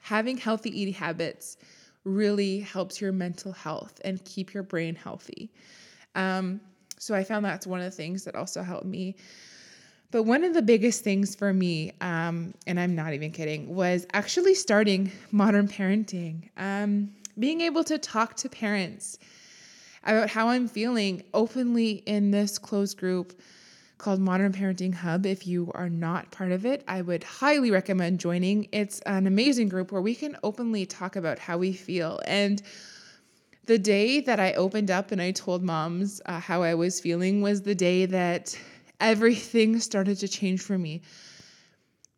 having 0.00 0.36
healthy 0.36 0.80
eating 0.80 0.94
habits 0.94 1.58
really 2.02 2.58
helps 2.58 3.00
your 3.00 3.12
mental 3.12 3.52
health 3.52 4.00
and 4.04 4.24
keep 4.24 4.52
your 4.52 4.62
brain 4.64 4.96
healthy. 4.96 5.52
Um, 6.16 6.60
so 6.98 7.14
I 7.14 7.24
found 7.24 7.44
that's 7.44 7.66
one 7.66 7.80
of 7.80 7.84
the 7.84 7.90
things 7.90 8.24
that 8.24 8.34
also 8.34 8.62
helped 8.62 8.86
me. 8.86 9.16
But 10.10 10.22
one 10.22 10.44
of 10.44 10.54
the 10.54 10.62
biggest 10.62 11.02
things 11.02 11.34
for 11.34 11.52
me, 11.52 11.92
um, 12.00 12.54
and 12.66 12.78
I'm 12.78 12.94
not 12.94 13.12
even 13.12 13.32
kidding, 13.32 13.74
was 13.74 14.06
actually 14.12 14.54
starting 14.54 15.10
modern 15.32 15.68
parenting. 15.68 16.48
Um, 16.56 17.10
being 17.38 17.60
able 17.60 17.84
to 17.84 17.98
talk 17.98 18.36
to 18.36 18.48
parents 18.48 19.18
about 20.04 20.30
how 20.30 20.48
I'm 20.48 20.68
feeling 20.68 21.22
openly 21.34 22.02
in 22.06 22.30
this 22.30 22.58
closed 22.58 22.96
group 22.96 23.38
called 23.98 24.20
Modern 24.20 24.52
Parenting 24.52 24.94
Hub. 24.94 25.26
If 25.26 25.46
you 25.46 25.70
are 25.74 25.88
not 25.88 26.30
part 26.30 26.52
of 26.52 26.64
it, 26.64 26.84
I 26.86 27.02
would 27.02 27.24
highly 27.24 27.70
recommend 27.70 28.20
joining. 28.20 28.68
It's 28.72 29.00
an 29.00 29.26
amazing 29.26 29.68
group 29.68 29.90
where 29.90 30.02
we 30.02 30.14
can 30.14 30.36
openly 30.42 30.86
talk 30.86 31.16
about 31.16 31.38
how 31.38 31.58
we 31.58 31.72
feel. 31.72 32.20
And 32.26 32.62
the 33.66 33.78
day 33.78 34.20
that 34.20 34.40
I 34.40 34.52
opened 34.54 34.90
up 34.90 35.12
and 35.12 35.20
I 35.20 35.32
told 35.32 35.62
moms 35.62 36.22
uh, 36.26 36.40
how 36.40 36.62
I 36.62 36.74
was 36.74 37.00
feeling 37.00 37.42
was 37.42 37.62
the 37.62 37.74
day 37.74 38.06
that 38.06 38.58
everything 39.00 39.78
started 39.90 40.18
to 40.18 40.28
change 40.28 40.62
for 40.62 40.78
me. 40.78 41.02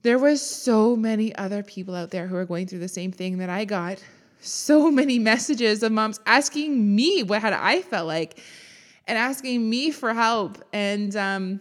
There 0.02 0.18
was 0.18 0.40
so 0.40 0.94
many 0.94 1.34
other 1.34 1.62
people 1.62 1.94
out 1.94 2.10
there 2.10 2.26
who 2.26 2.36
are 2.36 2.44
going 2.44 2.66
through 2.66 2.78
the 2.78 2.88
same 2.88 3.10
thing 3.10 3.38
that 3.38 3.50
I 3.50 3.64
got. 3.64 4.02
So 4.40 4.90
many 5.02 5.18
messages 5.18 5.82
of 5.82 5.90
moms 5.92 6.20
asking 6.26 6.94
me 6.94 7.22
what 7.22 7.40
had 7.40 7.52
I 7.52 7.82
felt 7.82 8.06
like 8.06 8.40
and 9.06 9.18
asking 9.18 9.68
me 9.68 9.90
for 9.90 10.12
help. 10.14 10.62
And 10.72 11.16
um, 11.16 11.60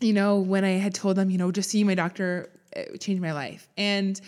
you 0.00 0.12
know, 0.12 0.38
when 0.38 0.64
I 0.64 0.72
had 0.72 0.94
told 0.94 1.16
them, 1.16 1.30
you 1.30 1.38
know, 1.38 1.50
just 1.50 1.70
seeing 1.70 1.86
my 1.86 1.94
doctor 1.94 2.50
changed 3.00 3.22
my 3.22 3.32
life. 3.32 3.68
And 3.76 4.20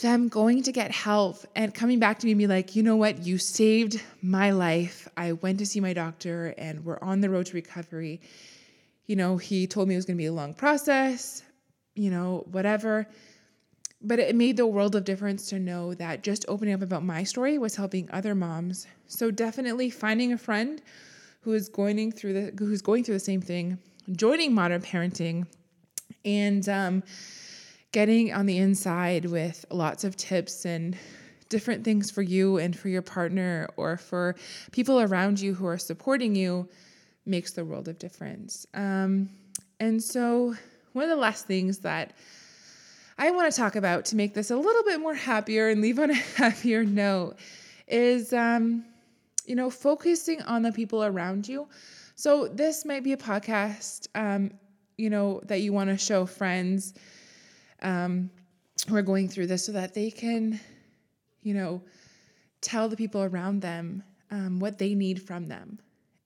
them 0.00 0.28
going 0.28 0.62
to 0.64 0.72
get 0.72 0.90
help 0.90 1.44
and 1.54 1.74
coming 1.74 1.98
back 1.98 2.18
to 2.18 2.26
me 2.26 2.32
and 2.32 2.38
be 2.38 2.46
like, 2.46 2.76
you 2.76 2.82
know 2.82 2.96
what, 2.96 3.24
you 3.24 3.38
saved 3.38 4.02
my 4.22 4.50
life. 4.50 5.08
I 5.16 5.32
went 5.32 5.58
to 5.58 5.66
see 5.66 5.80
my 5.80 5.92
doctor 5.92 6.54
and 6.58 6.84
we're 6.84 6.98
on 7.00 7.20
the 7.20 7.30
road 7.30 7.46
to 7.46 7.54
recovery. 7.54 8.20
You 9.06 9.16
know, 9.16 9.36
he 9.36 9.66
told 9.66 9.88
me 9.88 9.94
it 9.94 9.98
was 9.98 10.06
going 10.06 10.16
to 10.16 10.22
be 10.22 10.26
a 10.26 10.32
long 10.32 10.54
process, 10.54 11.42
you 11.94 12.10
know, 12.10 12.44
whatever. 12.50 13.06
But 14.02 14.18
it 14.18 14.36
made 14.36 14.56
the 14.56 14.66
world 14.66 14.94
of 14.94 15.04
difference 15.04 15.48
to 15.50 15.58
know 15.58 15.94
that 15.94 16.22
just 16.22 16.44
opening 16.48 16.74
up 16.74 16.82
about 16.82 17.02
my 17.02 17.24
story 17.24 17.58
was 17.58 17.76
helping 17.76 18.10
other 18.10 18.34
moms. 18.34 18.86
So 19.06 19.30
definitely 19.30 19.90
finding 19.90 20.32
a 20.32 20.38
friend 20.38 20.82
who 21.40 21.52
is 21.52 21.68
going 21.68 22.12
through 22.12 22.32
the 22.32 22.64
who's 22.64 22.82
going 22.82 23.04
through 23.04 23.14
the 23.14 23.20
same 23.20 23.40
thing 23.40 23.78
joining 24.12 24.52
modern 24.52 24.82
parenting 24.82 25.46
and 26.24 26.68
um, 26.68 27.02
getting 27.96 28.30
on 28.30 28.44
the 28.44 28.58
inside 28.58 29.24
with 29.24 29.64
lots 29.70 30.04
of 30.04 30.14
tips 30.18 30.66
and 30.66 30.98
different 31.48 31.82
things 31.82 32.10
for 32.10 32.20
you 32.20 32.58
and 32.58 32.78
for 32.78 32.90
your 32.90 33.00
partner 33.00 33.66
or 33.78 33.96
for 33.96 34.36
people 34.70 35.00
around 35.00 35.40
you 35.40 35.54
who 35.54 35.66
are 35.66 35.78
supporting 35.78 36.34
you 36.34 36.68
makes 37.24 37.52
the 37.52 37.64
world 37.64 37.88
of 37.88 37.98
difference. 37.98 38.66
Um, 38.74 39.30
and 39.80 40.02
so, 40.02 40.54
one 40.92 41.04
of 41.04 41.08
the 41.08 41.16
last 41.16 41.46
things 41.46 41.78
that 41.78 42.12
I 43.16 43.30
want 43.30 43.50
to 43.50 43.58
talk 43.58 43.76
about 43.76 44.04
to 44.06 44.16
make 44.16 44.34
this 44.34 44.50
a 44.50 44.56
little 44.56 44.84
bit 44.84 45.00
more 45.00 45.14
happier 45.14 45.70
and 45.70 45.80
leave 45.80 45.98
on 45.98 46.10
a 46.10 46.14
happier 46.36 46.84
note 46.84 47.36
is, 47.88 48.34
um, 48.34 48.84
you 49.46 49.56
know, 49.56 49.70
focusing 49.70 50.42
on 50.42 50.60
the 50.60 50.70
people 50.70 51.02
around 51.02 51.48
you. 51.48 51.66
So, 52.14 52.46
this 52.46 52.84
might 52.84 53.04
be 53.04 53.14
a 53.14 53.16
podcast, 53.16 54.08
um, 54.14 54.50
you 54.98 55.08
know, 55.08 55.40
that 55.44 55.62
you 55.62 55.72
want 55.72 55.88
to 55.88 55.96
show 55.96 56.26
friends 56.26 56.92
um, 57.86 58.28
who 58.88 58.96
are 58.96 59.02
going 59.02 59.28
through 59.28 59.46
this 59.46 59.64
so 59.64 59.72
that 59.72 59.94
they 59.94 60.10
can, 60.10 60.60
you 61.42 61.54
know, 61.54 61.80
tell 62.60 62.88
the 62.88 62.96
people 62.96 63.22
around 63.22 63.62
them 63.62 64.02
um, 64.30 64.58
what 64.58 64.76
they 64.76 64.94
need 64.94 65.22
from 65.22 65.46
them. 65.46 65.78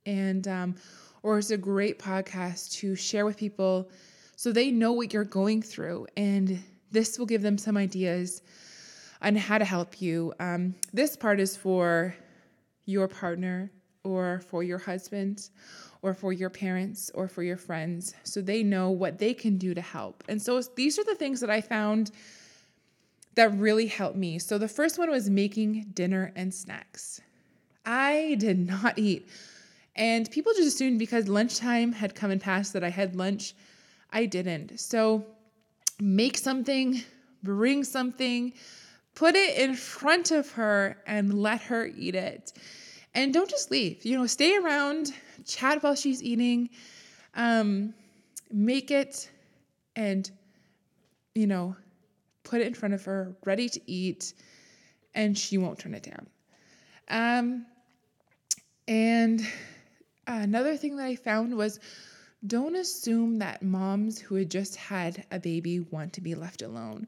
And, 0.06 0.48
um, 0.48 0.74
or 1.22 1.38
it's 1.38 1.50
a 1.50 1.58
great 1.58 1.98
podcast 1.98 2.72
to 2.78 2.96
share 2.96 3.26
with 3.26 3.36
people 3.36 3.90
so 4.36 4.52
they 4.52 4.70
know 4.70 4.92
what 4.92 5.12
you're 5.12 5.22
going 5.22 5.60
through. 5.60 6.06
And 6.16 6.62
this 6.90 7.18
will 7.18 7.26
give 7.26 7.42
them 7.42 7.58
some 7.58 7.76
ideas 7.76 8.40
on 9.20 9.36
how 9.36 9.58
to 9.58 9.64
help 9.66 10.00
you. 10.00 10.32
Um, 10.40 10.74
this 10.94 11.14
part 11.14 11.38
is 11.40 11.58
for 11.58 12.14
your 12.86 13.06
partner 13.06 13.70
or 14.02 14.40
for 14.48 14.62
your 14.62 14.78
husband 14.78 15.50
or 16.02 16.14
for 16.14 16.32
your 16.32 16.50
parents 16.50 17.10
or 17.14 17.28
for 17.28 17.42
your 17.42 17.56
friends 17.56 18.14
so 18.24 18.40
they 18.40 18.62
know 18.62 18.90
what 18.90 19.18
they 19.18 19.34
can 19.34 19.58
do 19.58 19.74
to 19.74 19.80
help. 19.80 20.24
And 20.28 20.40
so 20.40 20.60
these 20.76 20.98
are 20.98 21.04
the 21.04 21.14
things 21.14 21.40
that 21.40 21.50
I 21.50 21.60
found 21.60 22.10
that 23.34 23.52
really 23.54 23.86
helped 23.86 24.16
me. 24.16 24.38
So 24.38 24.58
the 24.58 24.68
first 24.68 24.98
one 24.98 25.10
was 25.10 25.30
making 25.30 25.92
dinner 25.94 26.32
and 26.34 26.52
snacks. 26.52 27.20
I 27.84 28.36
did 28.38 28.58
not 28.58 28.98
eat. 28.98 29.28
And 29.96 30.30
people 30.30 30.52
just 30.52 30.68
assumed 30.68 30.98
because 30.98 31.28
lunchtime 31.28 31.92
had 31.92 32.14
come 32.14 32.30
and 32.30 32.40
passed 32.40 32.72
that 32.72 32.84
I 32.84 32.88
had 32.88 33.16
lunch. 33.16 33.54
I 34.10 34.26
didn't. 34.26 34.80
So 34.80 35.24
make 36.00 36.38
something, 36.38 37.02
bring 37.42 37.84
something, 37.84 38.52
put 39.14 39.34
it 39.34 39.58
in 39.58 39.74
front 39.74 40.30
of 40.30 40.50
her 40.52 40.96
and 41.06 41.34
let 41.34 41.62
her 41.62 41.86
eat 41.86 42.14
it. 42.14 42.52
And 43.14 43.34
don't 43.34 43.50
just 43.50 43.70
leave. 43.70 44.04
You 44.04 44.18
know, 44.18 44.26
stay 44.26 44.56
around, 44.56 45.12
chat 45.46 45.82
while 45.82 45.94
she's 45.94 46.22
eating, 46.22 46.70
um, 47.34 47.94
make 48.50 48.90
it, 48.90 49.30
and, 49.96 50.30
you 51.34 51.46
know, 51.46 51.76
put 52.42 52.60
it 52.60 52.66
in 52.66 52.74
front 52.74 52.94
of 52.94 53.04
her, 53.04 53.36
ready 53.44 53.68
to 53.68 53.80
eat, 53.90 54.34
and 55.14 55.36
she 55.36 55.58
won't 55.58 55.78
turn 55.78 55.94
it 55.94 56.02
down. 56.02 56.26
Um, 57.08 57.66
and 58.88 59.46
another 60.26 60.76
thing 60.76 60.96
that 60.96 61.06
I 61.06 61.16
found 61.16 61.56
was 61.56 61.80
don't 62.46 62.74
assume 62.74 63.38
that 63.40 63.62
moms 63.62 64.18
who 64.18 64.34
had 64.36 64.50
just 64.50 64.76
had 64.76 65.24
a 65.30 65.38
baby 65.38 65.80
want 65.80 66.14
to 66.14 66.20
be 66.20 66.34
left 66.34 66.62
alone. 66.62 67.06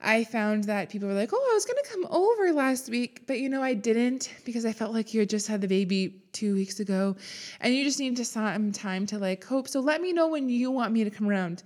I 0.00 0.24
found 0.24 0.64
that 0.64 0.90
people 0.90 1.08
were 1.08 1.14
like, 1.14 1.30
oh, 1.32 1.48
I 1.50 1.54
was 1.54 1.64
going 1.64 1.78
to 1.82 1.90
come 1.90 2.06
over 2.10 2.52
last 2.52 2.90
week, 2.90 3.22
but 3.26 3.40
you 3.40 3.48
know, 3.48 3.62
I 3.62 3.74
didn't 3.74 4.32
because 4.44 4.66
I 4.66 4.72
felt 4.72 4.92
like 4.92 5.14
you 5.14 5.20
had 5.20 5.30
just 5.30 5.48
had 5.48 5.60
the 5.60 5.68
baby 5.68 6.22
two 6.32 6.54
weeks 6.54 6.80
ago 6.80 7.16
and 7.60 7.74
you 7.74 7.82
just 7.82 7.98
need 7.98 8.16
to 8.16 8.24
some 8.24 8.72
time 8.72 9.06
to 9.06 9.18
like 9.18 9.40
cope. 9.40 9.68
So 9.68 9.80
let 9.80 10.00
me 10.00 10.12
know 10.12 10.28
when 10.28 10.48
you 10.48 10.70
want 10.70 10.92
me 10.92 11.04
to 11.04 11.10
come 11.10 11.28
around. 11.28 11.62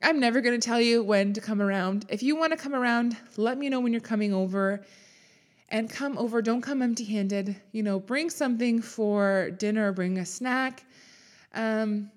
I'm 0.00 0.20
never 0.20 0.40
going 0.40 0.58
to 0.58 0.64
tell 0.64 0.80
you 0.80 1.02
when 1.02 1.32
to 1.32 1.40
come 1.40 1.60
around. 1.60 2.06
If 2.08 2.22
you 2.22 2.36
want 2.36 2.52
to 2.52 2.56
come 2.56 2.74
around, 2.74 3.16
let 3.36 3.58
me 3.58 3.68
know 3.68 3.80
when 3.80 3.92
you're 3.92 4.00
coming 4.00 4.32
over 4.32 4.84
and 5.68 5.90
come 5.90 6.16
over. 6.16 6.40
Don't 6.40 6.62
come 6.62 6.82
empty 6.82 7.04
handed. 7.04 7.56
You 7.72 7.82
know, 7.82 7.98
bring 7.98 8.30
something 8.30 8.80
for 8.80 9.50
dinner, 9.50 9.90
bring 9.92 10.18
a 10.18 10.26
snack. 10.26 10.84
Um, 11.52 12.12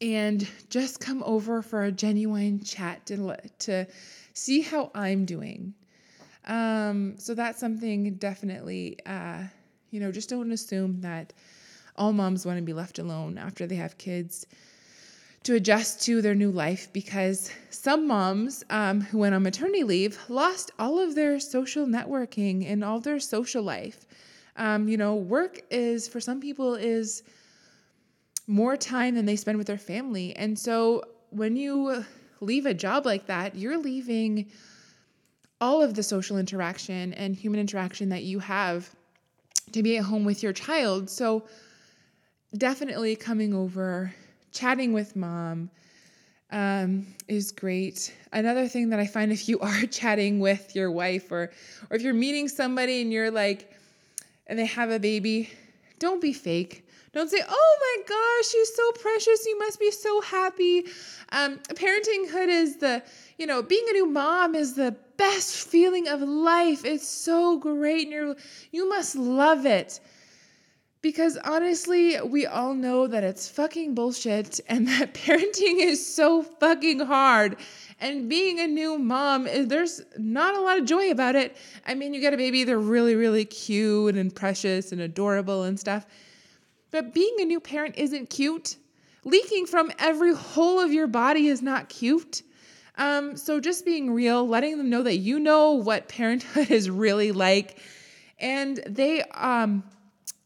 and 0.00 0.46
just 0.70 1.00
come 1.00 1.22
over 1.24 1.62
for 1.62 1.84
a 1.84 1.92
genuine 1.92 2.62
chat 2.62 3.06
to, 3.06 3.36
to 3.60 3.86
see 4.34 4.60
how 4.60 4.90
I'm 4.94 5.24
doing. 5.24 5.74
Um, 6.46 7.14
so 7.18 7.34
that's 7.34 7.58
something 7.58 8.14
definitely, 8.16 8.98
uh, 9.06 9.44
you 9.90 10.00
know, 10.00 10.12
just 10.12 10.28
don't 10.28 10.52
assume 10.52 11.00
that 11.00 11.32
all 11.96 12.12
moms 12.12 12.44
want 12.44 12.58
to 12.58 12.62
be 12.62 12.72
left 12.72 12.98
alone 12.98 13.38
after 13.38 13.66
they 13.66 13.76
have 13.76 13.96
kids 13.96 14.46
to 15.44 15.54
adjust 15.54 16.02
to 16.02 16.20
their 16.20 16.34
new 16.34 16.50
life 16.50 16.92
because 16.92 17.50
some 17.70 18.06
moms 18.06 18.64
um, 18.70 19.00
who 19.00 19.18
went 19.18 19.34
on 19.34 19.42
maternity 19.42 19.84
leave 19.84 20.18
lost 20.28 20.70
all 20.78 20.98
of 20.98 21.14
their 21.14 21.38
social 21.38 21.86
networking 21.86 22.70
and 22.70 22.82
all 22.82 22.98
their 22.98 23.20
social 23.20 23.62
life. 23.62 24.06
Um, 24.56 24.88
you 24.88 24.96
know, 24.96 25.14
work 25.14 25.60
is 25.70 26.08
for 26.08 26.20
some 26.20 26.40
people 26.40 26.74
is 26.74 27.22
more 28.46 28.76
time 28.76 29.14
than 29.14 29.26
they 29.26 29.36
spend 29.36 29.58
with 29.58 29.66
their 29.66 29.78
family. 29.78 30.34
And 30.36 30.58
so 30.58 31.04
when 31.30 31.56
you 31.56 32.04
leave 32.44 32.66
a 32.66 32.74
job 32.74 33.06
like 33.06 33.26
that, 33.26 33.54
you're 33.56 33.78
leaving 33.78 34.50
all 35.60 35.82
of 35.82 35.94
the 35.94 36.02
social 36.02 36.36
interaction 36.36 37.14
and 37.14 37.34
human 37.34 37.60
interaction 37.60 38.10
that 38.10 38.22
you 38.22 38.38
have 38.38 38.94
to 39.72 39.82
be 39.82 39.96
at 39.96 40.04
home 40.04 40.24
with 40.24 40.42
your 40.42 40.52
child. 40.52 41.08
So 41.08 41.44
definitely 42.56 43.16
coming 43.16 43.54
over, 43.54 44.14
chatting 44.52 44.92
with 44.92 45.16
mom 45.16 45.70
um, 46.50 47.06
is 47.28 47.50
great. 47.50 48.14
Another 48.32 48.68
thing 48.68 48.90
that 48.90 49.00
I 49.00 49.06
find 49.06 49.32
if 49.32 49.48
you 49.48 49.58
are 49.68 49.86
chatting 49.86 50.40
with 50.40 50.74
your 50.74 50.90
wife 50.90 51.30
or 51.32 51.50
or 51.90 51.96
if 51.96 52.02
you're 52.02 52.14
meeting 52.14 52.48
somebody 52.48 53.02
and 53.02 53.12
you're 53.12 53.30
like 53.30 53.70
and 54.46 54.58
they 54.58 54.66
have 54.66 54.90
a 54.90 54.98
baby, 54.98 55.50
don't 55.98 56.20
be 56.20 56.32
fake. 56.32 56.83
Don't 57.14 57.30
say, 57.30 57.40
oh 57.48 57.76
my 57.80 58.02
gosh, 58.08 58.50
she's 58.50 58.74
so 58.74 58.92
precious. 59.00 59.46
You 59.46 59.56
must 59.60 59.78
be 59.78 59.92
so 59.92 60.20
happy. 60.20 60.86
Um, 61.30 61.58
parentinghood 61.68 62.48
is 62.48 62.78
the, 62.78 63.04
you 63.38 63.46
know, 63.46 63.62
being 63.62 63.84
a 63.88 63.92
new 63.92 64.06
mom 64.06 64.56
is 64.56 64.74
the 64.74 64.96
best 65.16 65.68
feeling 65.68 66.08
of 66.08 66.20
life. 66.22 66.84
It's 66.84 67.06
so 67.06 67.56
great. 67.58 68.08
And 68.08 68.12
you 68.12 68.36
you 68.72 68.88
must 68.88 69.14
love 69.14 69.64
it. 69.64 70.00
Because 71.02 71.36
honestly, 71.44 72.20
we 72.22 72.46
all 72.46 72.74
know 72.74 73.06
that 73.06 73.22
it's 73.22 73.48
fucking 73.48 73.94
bullshit 73.94 74.58
and 74.68 74.88
that 74.88 75.14
parenting 75.14 75.78
is 75.78 76.04
so 76.04 76.42
fucking 76.42 76.98
hard. 76.98 77.58
And 78.00 78.28
being 78.28 78.58
a 78.58 78.66
new 78.66 78.98
mom, 78.98 79.46
eh, 79.46 79.64
there's 79.66 80.02
not 80.18 80.56
a 80.56 80.60
lot 80.60 80.78
of 80.78 80.84
joy 80.84 81.12
about 81.12 81.36
it. 81.36 81.56
I 81.86 81.94
mean, 81.94 82.12
you 82.12 82.20
get 82.20 82.34
a 82.34 82.36
baby, 82.36 82.64
they're 82.64 82.78
really, 82.78 83.14
really 83.14 83.44
cute 83.44 84.16
and 84.16 84.34
precious 84.34 84.90
and 84.90 85.00
adorable 85.00 85.62
and 85.62 85.78
stuff. 85.78 86.06
But 86.94 87.12
being 87.12 87.38
a 87.40 87.44
new 87.44 87.58
parent 87.58 87.96
isn't 87.98 88.30
cute. 88.30 88.76
Leaking 89.24 89.66
from 89.66 89.90
every 89.98 90.32
hole 90.32 90.78
of 90.78 90.92
your 90.92 91.08
body 91.08 91.48
is 91.48 91.60
not 91.60 91.88
cute. 91.88 92.44
Um, 92.96 93.36
so 93.36 93.58
just 93.58 93.84
being 93.84 94.12
real, 94.12 94.46
letting 94.46 94.78
them 94.78 94.90
know 94.90 95.02
that 95.02 95.16
you 95.16 95.40
know 95.40 95.72
what 95.72 96.08
parenthood 96.08 96.70
is 96.70 96.88
really 96.88 97.32
like, 97.32 97.80
and 98.38 98.76
they 98.86 99.22
um, 99.22 99.82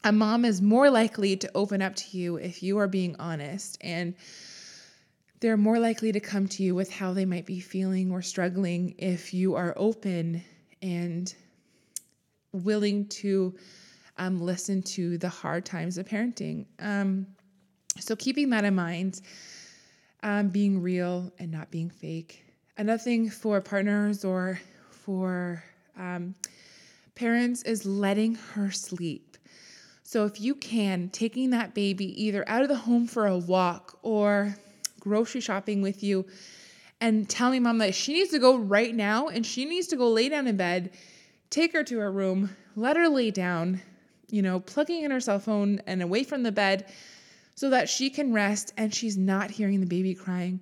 a 0.03 0.11
mom 0.11 0.43
is 0.43 0.59
more 0.59 0.89
likely 0.89 1.37
to 1.37 1.51
open 1.53 1.83
up 1.83 1.95
to 1.97 2.17
you 2.17 2.37
if 2.37 2.63
you 2.63 2.79
are 2.79 2.87
being 2.87 3.15
honest 3.19 3.77
and 3.81 4.15
they're 5.41 5.55
more 5.55 5.77
likely 5.77 6.11
to 6.11 6.19
come 6.19 6.47
to 6.47 6.63
you 6.63 6.73
with 6.73 6.91
how 6.91 7.13
they 7.13 7.25
might 7.25 7.45
be 7.45 7.59
feeling 7.59 8.11
or 8.11 8.23
struggling 8.23 8.95
if 8.97 9.35
you 9.35 9.53
are 9.53 9.75
open 9.77 10.43
and 10.81 11.35
willing 12.53 13.07
to 13.07 13.53
um, 14.19 14.39
listen 14.41 14.83
to 14.83 15.17
the 15.17 15.29
hard 15.29 15.65
times 15.65 15.97
of 15.97 16.05
parenting. 16.05 16.65
Um, 16.79 17.25
so, 17.99 18.15
keeping 18.15 18.49
that 18.51 18.65
in 18.65 18.75
mind, 18.75 19.21
um, 20.21 20.49
being 20.49 20.81
real 20.81 21.31
and 21.39 21.51
not 21.51 21.71
being 21.71 21.89
fake. 21.89 22.45
Another 22.77 23.01
thing 23.01 23.29
for 23.29 23.59
partners 23.61 24.23
or 24.23 24.59
for 24.91 25.63
um, 25.97 26.35
parents 27.15 27.63
is 27.63 27.85
letting 27.85 28.35
her 28.35 28.71
sleep. 28.71 29.37
So, 30.03 30.25
if 30.25 30.39
you 30.39 30.53
can, 30.53 31.09
taking 31.09 31.49
that 31.51 31.73
baby 31.73 32.23
either 32.23 32.47
out 32.47 32.61
of 32.61 32.67
the 32.67 32.75
home 32.75 33.07
for 33.07 33.25
a 33.25 33.37
walk 33.37 33.97
or 34.01 34.55
grocery 34.99 35.41
shopping 35.41 35.81
with 35.81 36.03
you 36.03 36.25
and 37.01 37.29
telling 37.29 37.63
mom 37.63 37.77
that 37.77 37.95
she 37.95 38.13
needs 38.13 38.31
to 38.31 38.39
go 38.39 38.57
right 38.57 38.93
now 38.93 39.29
and 39.29 39.45
she 39.45 39.63
needs 39.63 39.87
to 39.87 39.95
go 39.95 40.09
lay 40.09 40.27
down 40.27 40.47
in 40.47 40.57
bed, 40.57 40.91
take 41.49 41.71
her 41.71 41.83
to 41.85 41.99
her 41.99 42.11
room, 42.11 42.55
let 42.75 42.97
her 42.97 43.07
lay 43.07 43.31
down, 43.31 43.81
you 44.31 44.41
know, 44.41 44.59
plugging 44.59 45.03
in 45.03 45.11
her 45.11 45.19
cell 45.19 45.39
phone 45.39 45.81
and 45.87 46.01
away 46.01 46.23
from 46.23 46.43
the 46.43 46.51
bed 46.51 46.85
so 47.55 47.69
that 47.69 47.89
she 47.89 48.09
can 48.09 48.33
rest 48.33 48.73
and 48.77 48.93
she's 48.93 49.17
not 49.17 49.51
hearing 49.51 49.79
the 49.79 49.85
baby 49.85 50.13
crying. 50.15 50.61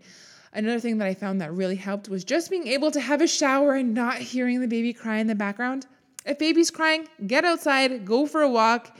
Another 0.53 0.79
thing 0.79 0.97
that 0.97 1.07
I 1.07 1.13
found 1.13 1.41
that 1.41 1.53
really 1.53 1.75
helped 1.75 2.09
was 2.09 2.23
just 2.23 2.49
being 2.49 2.67
able 2.67 2.89
to 2.91 2.99
have 2.99 3.21
a 3.21 3.27
shower 3.27 3.73
and 3.75 3.93
not 3.93 4.17
hearing 4.17 4.61
the 4.61 4.67
baby 4.67 4.93
cry 4.93 5.17
in 5.17 5.27
the 5.27 5.35
background. 5.35 5.85
If 6.25 6.39
baby's 6.39 6.71
crying, 6.71 7.07
get 7.27 7.45
outside, 7.45 8.05
go 8.05 8.25
for 8.25 8.41
a 8.41 8.49
walk, 8.49 8.97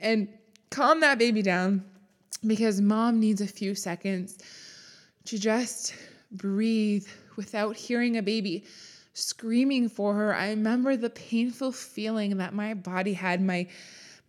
and 0.00 0.28
calm 0.70 1.00
that 1.00 1.18
baby 1.18 1.42
down 1.42 1.84
because 2.46 2.80
mom 2.80 3.20
needs 3.20 3.40
a 3.40 3.46
few 3.46 3.74
seconds 3.74 4.38
to 5.24 5.38
just 5.38 5.94
breathe 6.30 7.06
without 7.36 7.76
hearing 7.76 8.16
a 8.16 8.22
baby 8.22 8.64
screaming 9.14 9.88
for 9.88 10.14
her. 10.14 10.34
I 10.34 10.50
remember 10.50 10.96
the 10.96 11.10
painful 11.10 11.72
feeling 11.72 12.38
that 12.38 12.54
my 12.54 12.74
body 12.74 13.12
had. 13.12 13.42
My 13.42 13.68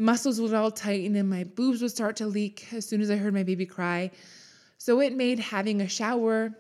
muscles 0.04 0.40
would 0.42 0.54
all 0.54 0.70
tighten 0.70 1.16
and 1.16 1.30
my 1.30 1.46
boobs 1.46 1.82
would 1.82 1.92
start 1.92 2.18
to 2.18 2.28
leak 2.28 2.68
as 2.74 2.86
soon 2.86 3.02
as 3.02 3.10
I 3.10 3.16
heard 3.16 3.34
my 3.34 3.44
baby 3.44 3.66
cry. 3.66 4.12
So 4.78 5.00
it 5.00 5.16
made 5.16 5.40
having 5.40 5.82
a 5.82 5.88
shower, 5.88 6.52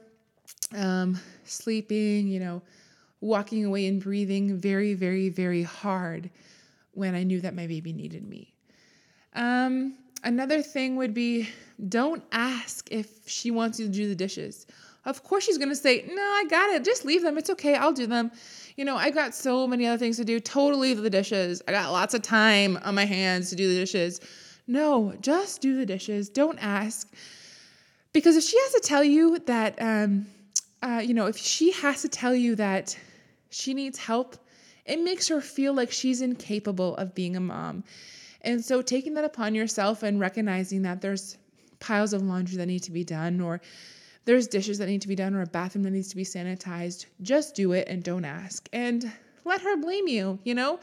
um, 0.75 1.19
sleeping, 1.43 2.27
you 2.27 2.39
know, 2.39 2.61
walking 3.19 3.65
away 3.65 3.87
and 3.87 4.01
breathing 4.01 4.57
very, 4.57 4.93
very, 4.93 5.29
very 5.29 5.63
hard 5.63 6.29
when 6.93 7.15
I 7.15 7.23
knew 7.23 7.41
that 7.41 7.53
my 7.53 7.67
baby 7.67 7.91
needed 7.91 8.27
me. 8.27 8.53
Um, 9.33 9.95
another 10.23 10.61
thing 10.61 10.95
would 10.95 11.13
be 11.13 11.49
don't 11.89 12.23
ask 12.31 12.87
if 12.91 13.27
she 13.27 13.51
wants 13.51 13.77
you 13.77 13.87
to 13.87 13.91
do 13.91 14.07
the 14.07 14.15
dishes. 14.15 14.67
Of 15.05 15.23
course, 15.23 15.43
she's 15.43 15.57
gonna 15.57 15.75
say, 15.75 16.05
No, 16.07 16.21
I 16.21 16.45
got 16.49 16.69
it. 16.69 16.85
Just 16.85 17.03
leave 17.03 17.23
them. 17.23 17.37
It's 17.37 17.49
okay. 17.49 17.75
I'll 17.75 17.91
do 17.91 18.07
them. 18.07 18.31
You 18.75 18.85
know, 18.85 18.95
I 18.95 19.11
got 19.11 19.35
so 19.35 19.67
many 19.67 19.85
other 19.85 19.97
things 19.97 20.17
to 20.17 20.25
do. 20.25 20.39
Totally 20.39 20.93
the 20.93 21.09
dishes. 21.09 21.61
I 21.67 21.71
got 21.71 21.91
lots 21.91 22.13
of 22.13 22.21
time 22.21 22.77
on 22.83 22.95
my 22.95 23.05
hands 23.05 23.49
to 23.49 23.55
do 23.55 23.67
the 23.67 23.79
dishes. 23.79 24.19
No, 24.67 25.13
just 25.21 25.61
do 25.61 25.77
the 25.77 25.85
dishes. 25.85 26.29
Don't 26.29 26.57
ask. 26.59 27.11
Because 28.13 28.35
if 28.35 28.43
she 28.43 28.57
has 28.57 28.73
to 28.73 28.79
tell 28.79 29.03
you 29.03 29.39
that, 29.39 29.75
um, 29.81 30.25
uh, 30.81 31.01
you 31.03 31.13
know, 31.13 31.27
if 31.27 31.37
she 31.37 31.71
has 31.73 32.01
to 32.01 32.09
tell 32.09 32.33
you 32.33 32.55
that 32.55 32.97
she 33.49 33.73
needs 33.73 33.97
help, 33.97 34.37
it 34.85 35.01
makes 35.01 35.27
her 35.27 35.41
feel 35.41 35.73
like 35.73 35.91
she's 35.91 36.21
incapable 36.21 36.95
of 36.95 37.13
being 37.13 37.35
a 37.35 37.39
mom. 37.39 37.83
And 38.41 38.63
so 38.63 38.81
taking 38.81 39.13
that 39.13 39.23
upon 39.23 39.55
yourself 39.55 40.03
and 40.03 40.19
recognizing 40.19 40.81
that 40.81 41.01
there's 41.01 41.37
piles 41.79 42.13
of 42.13 42.21
laundry 42.21 42.57
that 42.57 42.65
need 42.65 42.83
to 42.83 42.91
be 42.91 43.03
done 43.03 43.39
or 43.39 43.61
there's 44.25 44.47
dishes 44.47 44.77
that 44.77 44.87
need 44.87 45.01
to 45.01 45.07
be 45.07 45.15
done 45.15 45.35
or 45.35 45.41
a 45.41 45.45
bathroom 45.45 45.83
that 45.83 45.91
needs 45.91 46.09
to 46.09 46.15
be 46.15 46.23
sanitized, 46.23 47.05
just 47.21 47.55
do 47.55 47.73
it 47.73 47.87
and 47.87 48.03
don't 48.03 48.25
ask. 48.25 48.69
And 48.71 49.11
let 49.45 49.61
her 49.61 49.77
blame 49.77 50.07
you, 50.07 50.39
you 50.43 50.55
know? 50.55 50.79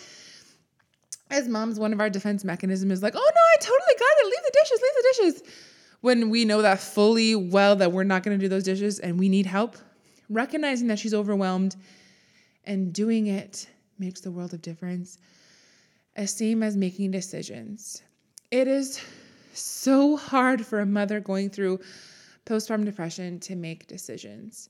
As 1.31 1.49
moms, 1.49 1.79
one 1.79 1.93
of 1.93 2.01
our 2.01 2.11
defense 2.11 2.45
mechanisms 2.45 2.93
is 2.93 3.03
like, 3.03 3.15
oh 3.17 3.19
no, 3.19 3.25
I 3.25 3.57
totally 3.61 3.99
got 3.99 4.09
it. 4.19 4.27
Leave 4.27 4.45
the 4.45 4.59
dishes, 4.63 4.81
leave 4.83 4.95
the 4.95 5.15
dishes. 5.43 5.55
When 6.01 6.31
we 6.31 6.45
know 6.45 6.63
that 6.63 6.81
fully 6.81 7.35
well 7.35 7.77
that 7.77 7.93
we're 7.93 8.05
not 8.05 8.25
to 8.25 8.37
do 8.39 8.49
those 8.49 8.65
dishes 8.65 8.99
and 8.99 9.19
we 9.19 9.29
need 9.29 9.47
help, 9.47 9.77
recognizing 10.29 10.89
that 10.89 10.99
she's 10.99 11.15
overwhelmed 11.15 11.77
and 12.65 12.93
doing 12.93 13.27
it 13.27 13.69
makes 13.99 14.21
the 14.21 14.31
world 14.31 14.53
of 14.55 14.63
difference. 14.63 15.19
As 16.17 16.33
same 16.33 16.63
as 16.63 16.77
making 16.77 17.13
decisions. 17.13 18.03
It 18.51 18.67
is 18.67 19.01
so 19.55 20.17
hard 20.17 20.67
for 20.67 20.81
a 20.81 20.87
mother 20.87 21.21
going 21.21 21.51
through 21.51 21.81
postpartum 22.51 22.85
depression 22.85 23.39
to 23.41 23.55
make 23.55 23.87
decisions. 23.87 24.69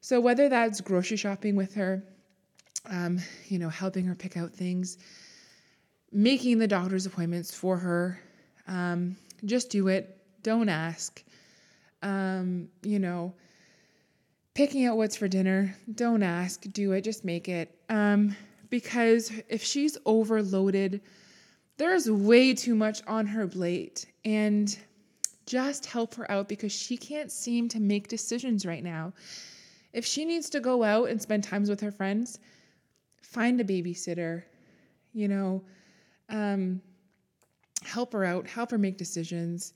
So 0.00 0.20
whether 0.20 0.48
that's 0.48 0.80
grocery 0.80 1.16
shopping 1.16 1.56
with 1.56 1.74
her, 1.74 2.04
um, 2.86 3.20
you 3.48 3.58
know, 3.58 3.68
helping 3.68 4.04
her 4.04 4.14
pick 4.14 4.36
out 4.36 4.52
things, 4.52 4.98
making 6.12 6.58
the 6.58 6.68
doctor's 6.68 7.06
appointments 7.06 7.54
for 7.54 7.76
her, 7.76 8.20
um, 8.66 9.16
just 9.44 9.70
do 9.70 9.88
it. 9.88 10.16
Don't 10.42 10.68
ask. 10.68 11.22
Um, 12.02 12.68
you 12.82 12.98
know, 12.98 13.34
picking 14.54 14.86
out 14.86 14.96
what's 14.96 15.16
for 15.16 15.28
dinner, 15.28 15.76
don't 15.94 16.22
ask. 16.22 16.62
Do 16.72 16.92
it. 16.92 17.02
Just 17.02 17.24
make 17.24 17.48
it. 17.48 17.74
Um, 17.88 18.36
because 18.70 19.32
if 19.48 19.62
she's 19.62 19.98
overloaded, 20.06 21.00
there's 21.76 22.10
way 22.10 22.54
too 22.54 22.74
much 22.74 23.00
on 23.06 23.26
her 23.26 23.46
plate, 23.46 24.06
and 24.24 24.78
just 25.50 25.84
help 25.84 26.14
her 26.14 26.30
out 26.30 26.48
because 26.48 26.70
she 26.70 26.96
can't 26.96 27.32
seem 27.32 27.68
to 27.68 27.80
make 27.80 28.06
decisions 28.06 28.64
right 28.64 28.84
now. 28.84 29.12
If 29.92 30.06
she 30.06 30.24
needs 30.24 30.48
to 30.50 30.60
go 30.60 30.84
out 30.84 31.08
and 31.08 31.20
spend 31.20 31.42
times 31.42 31.68
with 31.68 31.80
her 31.80 31.90
friends, 31.90 32.38
find 33.20 33.60
a 33.60 33.64
babysitter, 33.64 34.44
you 35.12 35.26
know, 35.26 35.64
um, 36.28 36.80
help 37.82 38.12
her 38.12 38.24
out, 38.24 38.46
help 38.46 38.70
her 38.70 38.78
make 38.78 38.96
decisions. 38.96 39.74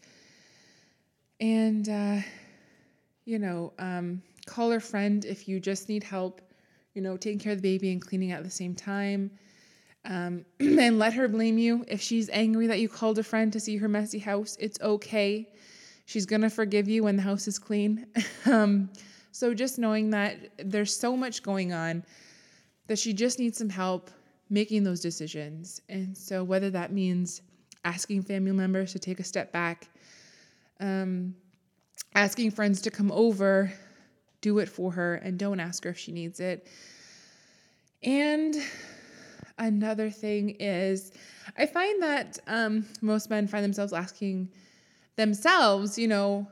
And, 1.40 1.88
uh, 1.88 2.18
you 3.24 3.40
know, 3.40 3.72
um, 3.80 4.22
call 4.46 4.70
her 4.70 4.78
friend 4.78 5.24
if 5.24 5.48
you 5.48 5.58
just 5.58 5.88
need 5.88 6.04
help, 6.04 6.40
you 6.94 7.02
know, 7.02 7.16
taking 7.16 7.40
care 7.40 7.52
of 7.52 7.60
the 7.60 7.68
baby 7.68 7.90
and 7.90 8.00
cleaning 8.00 8.30
at 8.30 8.44
the 8.44 8.50
same 8.50 8.76
time. 8.76 9.28
Um, 10.04 10.44
and 10.60 10.98
let 10.98 11.14
her 11.14 11.28
blame 11.28 11.58
you. 11.58 11.84
If 11.88 12.00
she's 12.00 12.28
angry 12.30 12.66
that 12.66 12.80
you 12.80 12.88
called 12.88 13.18
a 13.18 13.22
friend 13.22 13.52
to 13.52 13.60
see 13.60 13.76
her 13.78 13.88
messy 13.88 14.18
house, 14.18 14.56
it's 14.60 14.80
okay. 14.80 15.48
She's 16.06 16.26
going 16.26 16.42
to 16.42 16.50
forgive 16.50 16.88
you 16.88 17.04
when 17.04 17.16
the 17.16 17.22
house 17.22 17.48
is 17.48 17.58
clean. 17.58 18.06
um, 18.46 18.90
so 19.32 19.54
just 19.54 19.78
knowing 19.78 20.10
that 20.10 20.36
there's 20.58 20.94
so 20.94 21.16
much 21.16 21.42
going 21.42 21.72
on 21.72 22.04
that 22.86 22.98
she 22.98 23.12
just 23.12 23.38
needs 23.38 23.58
some 23.58 23.70
help 23.70 24.10
making 24.50 24.84
those 24.84 25.00
decisions. 25.00 25.80
And 25.88 26.16
so 26.16 26.44
whether 26.44 26.70
that 26.70 26.92
means 26.92 27.40
asking 27.84 28.22
family 28.22 28.52
members 28.52 28.92
to 28.92 28.98
take 28.98 29.20
a 29.20 29.24
step 29.24 29.52
back, 29.52 29.88
um, 30.80 31.34
asking 32.14 32.50
friends 32.50 32.80
to 32.82 32.90
come 32.90 33.10
over, 33.10 33.72
do 34.40 34.58
it 34.58 34.68
for 34.68 34.92
her, 34.92 35.16
and 35.16 35.38
don't 35.38 35.60
ask 35.60 35.84
her 35.84 35.90
if 35.90 35.98
she 35.98 36.12
needs 36.12 36.40
it. 36.40 36.66
And 38.02 38.54
another 39.58 40.10
thing 40.10 40.50
is, 40.60 41.12
I 41.56 41.66
find 41.66 42.02
that 42.02 42.38
um, 42.46 42.86
most 43.00 43.30
men 43.30 43.46
find 43.46 43.64
themselves 43.64 43.92
asking 43.92 44.50
themselves, 45.16 45.98
you 45.98 46.08
know, 46.08 46.46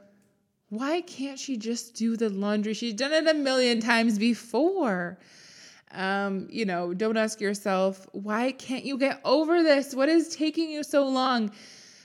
why 0.69 1.03
can't 1.03 1.39
she 1.39 1.57
just 1.57 1.95
do 1.95 2.17
the 2.17 2.31
laundry? 2.31 2.73
She's 2.73 2.95
done 2.95 3.13
it 3.13 3.27
a 3.27 3.35
million 3.35 3.81
times 3.81 4.19
before. 4.19 5.19
Um, 5.91 6.47
you 6.51 6.65
know, 6.65 6.95
don't 6.95 7.19
ask 7.19 7.41
yourself, 7.41 8.07
why 8.13 8.53
can't 8.53 8.85
you 8.85 8.97
get 8.97 9.21
over 9.25 9.63
this? 9.63 9.95
What 9.95 10.09
is 10.09 10.35
taking 10.35 10.71
you 10.71 10.83
so 10.83 11.07
long? 11.07 11.53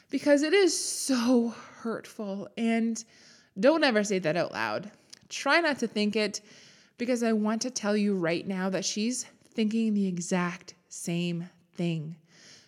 Because 0.10 0.44
it 0.44 0.54
is 0.54 0.78
so 0.78 1.54
hurtful. 1.80 2.50
And 2.58 3.02
don't 3.60 3.84
ever 3.86 4.04
say 4.04 4.20
that 4.20 4.36
out 4.36 4.52
loud. 4.52 4.92
Try 5.30 5.62
not 5.62 5.80
to 5.80 5.88
think 5.88 6.16
it 6.16 6.42
because 6.98 7.24
I 7.24 7.32
want 7.32 7.62
to 7.62 7.72
tell 7.72 7.96
you 7.96 8.16
right 8.16 8.46
now 8.46 8.70
that 8.70 8.84
she's 8.84 9.26
thinking 9.54 9.94
the 9.94 10.08
exact 10.08 10.74
same 10.90 11.50
thing. 11.76 12.16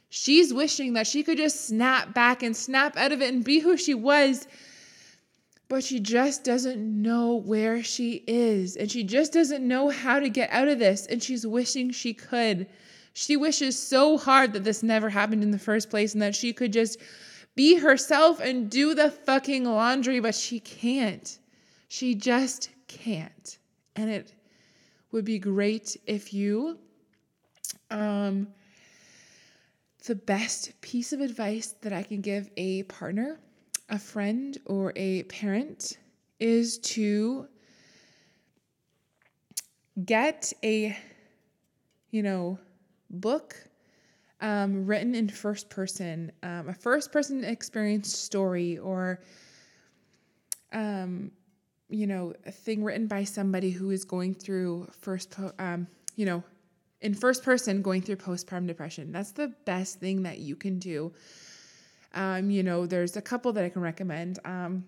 She's 0.09 0.53
wishing 0.53 0.93
that 0.93 1.07
she 1.07 1.23
could 1.23 1.37
just 1.37 1.67
snap 1.67 2.13
back 2.13 2.41
and 2.41 2.55
snap 2.55 2.97
out 2.97 3.11
of 3.11 3.21
it 3.21 3.33
and 3.33 3.43
be 3.43 3.59
who 3.59 3.77
she 3.77 3.93
was. 3.93 4.47
But 5.67 5.83
she 5.83 5.99
just 5.99 6.43
doesn't 6.43 6.79
know 6.79 7.35
where 7.35 7.83
she 7.83 8.23
is. 8.25 8.75
And 8.75 8.89
she 8.89 9.03
just 9.03 9.31
doesn't 9.31 9.67
know 9.67 9.89
how 9.89 10.19
to 10.19 10.29
get 10.29 10.49
out 10.49 10.67
of 10.67 10.79
this. 10.79 11.05
And 11.05 11.21
she's 11.21 11.45
wishing 11.45 11.91
she 11.91 12.13
could. 12.13 12.67
She 13.13 13.37
wishes 13.37 13.77
so 13.77 14.17
hard 14.17 14.53
that 14.53 14.63
this 14.63 14.81
never 14.81 15.09
happened 15.09 15.43
in 15.43 15.51
the 15.51 15.59
first 15.59 15.91
place 15.91 16.13
and 16.13 16.21
that 16.23 16.35
she 16.35 16.53
could 16.53 16.73
just 16.73 16.97
be 17.55 17.75
herself 17.75 18.39
and 18.39 18.69
do 18.69 18.95
the 18.95 19.11
fucking 19.11 19.65
laundry, 19.65 20.19
but 20.19 20.33
she 20.33 20.59
can't. 20.59 21.37
She 21.87 22.15
just 22.15 22.69
can't. 22.87 23.59
And 23.95 24.09
it 24.09 24.33
would 25.11 25.25
be 25.25 25.37
great 25.37 25.97
if 26.07 26.33
you 26.33 26.79
um 27.91 28.47
the 30.05 30.15
best 30.15 30.79
piece 30.81 31.13
of 31.13 31.21
advice 31.21 31.75
that 31.81 31.93
I 31.93 32.03
can 32.03 32.21
give 32.21 32.49
a 32.57 32.83
partner, 32.83 33.39
a 33.89 33.99
friend, 33.99 34.57
or 34.65 34.93
a 34.95 35.23
parent 35.23 35.97
is 36.39 36.77
to 36.79 37.47
get 40.05 40.53
a, 40.63 40.97
you 42.11 42.23
know, 42.23 42.57
book 43.09 43.55
um, 44.41 44.85
written 44.85 45.15
in 45.15 45.27
first 45.27 45.69
person, 45.69 46.31
um, 46.43 46.69
a 46.69 46.73
first 46.73 47.11
person 47.11 47.43
experience 47.43 48.15
story, 48.15 48.77
or, 48.77 49.19
um, 50.71 51.29
you 51.89 52.07
know, 52.07 52.33
a 52.45 52.51
thing 52.51 52.83
written 52.83 53.07
by 53.07 53.25
somebody 53.25 53.69
who 53.69 53.91
is 53.91 54.05
going 54.05 54.33
through 54.33 54.87
first, 55.01 55.31
po- 55.31 55.51
um, 55.59 55.87
you 56.15 56.25
know, 56.25 56.43
in 57.01 57.13
first 57.13 57.43
person 57.43 57.81
going 57.81 58.01
through 58.01 58.17
postpartum 58.17 58.67
depression. 58.67 59.11
That's 59.11 59.31
the 59.31 59.53
best 59.65 59.99
thing 59.99 60.23
that 60.23 60.39
you 60.39 60.55
can 60.55 60.79
do. 60.79 61.13
Um, 62.13 62.49
you 62.49 62.63
know, 62.63 62.85
there's 62.85 63.17
a 63.17 63.21
couple 63.21 63.53
that 63.53 63.63
I 63.63 63.69
can 63.69 63.81
recommend. 63.81 64.39
Um, 64.43 64.85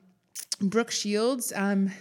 Brooke 0.59 0.91
Shields, 0.91 1.53
um, 1.55 1.91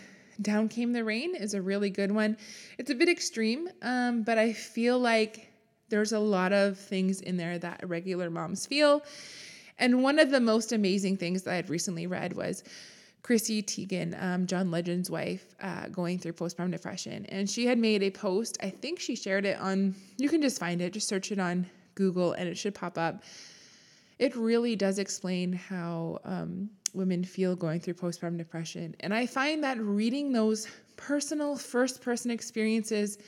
Down 0.41 0.69
Came 0.69 0.93
the 0.93 1.05
Rain 1.05 1.35
is 1.35 1.55
a 1.55 1.63
really 1.63 1.91
good 1.91 2.11
one. 2.11 2.37
It's 2.79 2.91
a 2.91 2.95
bit 2.95 3.09
extreme, 3.09 3.69
um, 3.83 4.23
but 4.23 4.39
I 4.39 4.53
feel 4.53 4.99
like 4.99 5.51
there's 5.89 6.13
a 6.13 6.19
lot 6.19 6.53
of 6.53 6.79
things 6.79 7.21
in 7.21 7.37
there 7.37 7.59
that 7.59 7.87
regular 7.89 8.31
moms 8.31 8.67
feel. 8.67 9.03
And 9.79 10.03
one 10.03 10.19
of 10.19 10.31
the 10.31 10.41
most 10.41 10.73
amazing 10.73 11.17
things 11.17 11.43
that 11.43 11.55
I'd 11.55 11.71
recently 11.71 12.07
read 12.07 12.35
was 12.35 12.65
Chrissy 13.23 13.63
Teigen, 13.63 14.21
um, 14.23 14.47
John 14.47 14.71
Legend's 14.71 15.11
wife, 15.11 15.55
uh, 15.61 15.89
going 15.89 16.19
through 16.19 16.33
postpartum 16.33 16.71
depression. 16.73 17.27
And 17.27 17.49
she 17.49 17.67
had 17.67 17.79
made 17.79 18.03
a 18.03 18.11
post. 18.11 18.57
I 18.63 18.71
think 18.71 18.99
she 18.99 19.15
shared 19.15 19.45
it 19.45 19.59
on, 19.59 19.95
you 20.17 20.29
can 20.29 20.41
just 20.41 20.59
find 20.59 20.81
it, 20.81 20.93
just 20.93 21.09
search 21.09 21.31
it 21.31 21.39
on 21.39 21.67
Google 21.95 22.33
and 22.33 22.49
it 22.49 22.57
should 22.57 22.75
pop 22.75 22.97
up. 22.97 23.23
It 24.19 24.37
really 24.37 24.77
does 24.77 24.99
explain 24.99 25.53
how 25.53 26.21
um, 26.25 26.71
women 26.95 27.25
feel 27.25 27.57
going 27.57 27.81
through 27.81 27.95
postpartum 27.95 28.39
depression. 28.39 28.95
And 29.01 29.15
I 29.15 29.27
find 29.27 29.63
that 29.65 29.79
reading 29.79 30.33
those 30.33 30.69
personal 30.97 31.57
first 31.57 32.03
person 32.03 32.31
experiences 32.31 33.19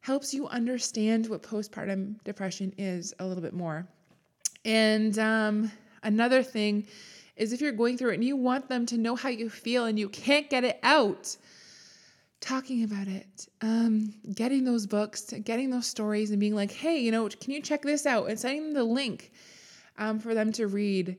helps 0.00 0.32
you 0.32 0.48
understand 0.48 1.26
what 1.28 1.42
postpartum 1.42 2.22
depression 2.24 2.72
is 2.78 3.14
a 3.18 3.26
little 3.26 3.42
bit 3.42 3.52
more. 3.52 3.86
And 4.64 5.18
um, 5.18 5.70
another 6.02 6.42
thing 6.42 6.86
is 7.40 7.54
if 7.54 7.60
you're 7.62 7.72
going 7.72 7.96
through 7.96 8.10
it 8.10 8.14
and 8.16 8.24
you 8.24 8.36
want 8.36 8.68
them 8.68 8.84
to 8.84 8.98
know 8.98 9.16
how 9.16 9.30
you 9.30 9.48
feel 9.48 9.86
and 9.86 9.98
you 9.98 10.10
can't 10.10 10.50
get 10.50 10.62
it 10.62 10.78
out, 10.82 11.34
talking 12.40 12.84
about 12.84 13.08
it, 13.08 13.48
um, 13.62 14.12
getting 14.34 14.62
those 14.62 14.86
books, 14.86 15.32
getting 15.42 15.70
those 15.70 15.86
stories, 15.86 16.30
and 16.30 16.38
being 16.38 16.54
like, 16.54 16.70
hey, 16.70 16.98
you 16.98 17.10
know, 17.10 17.26
can 17.28 17.52
you 17.52 17.62
check 17.62 17.80
this 17.80 18.04
out? 18.04 18.28
And 18.28 18.38
sending 18.38 18.64
them 18.64 18.74
the 18.74 18.84
link 18.84 19.32
um, 19.96 20.18
for 20.18 20.34
them 20.34 20.52
to 20.52 20.66
read. 20.66 21.16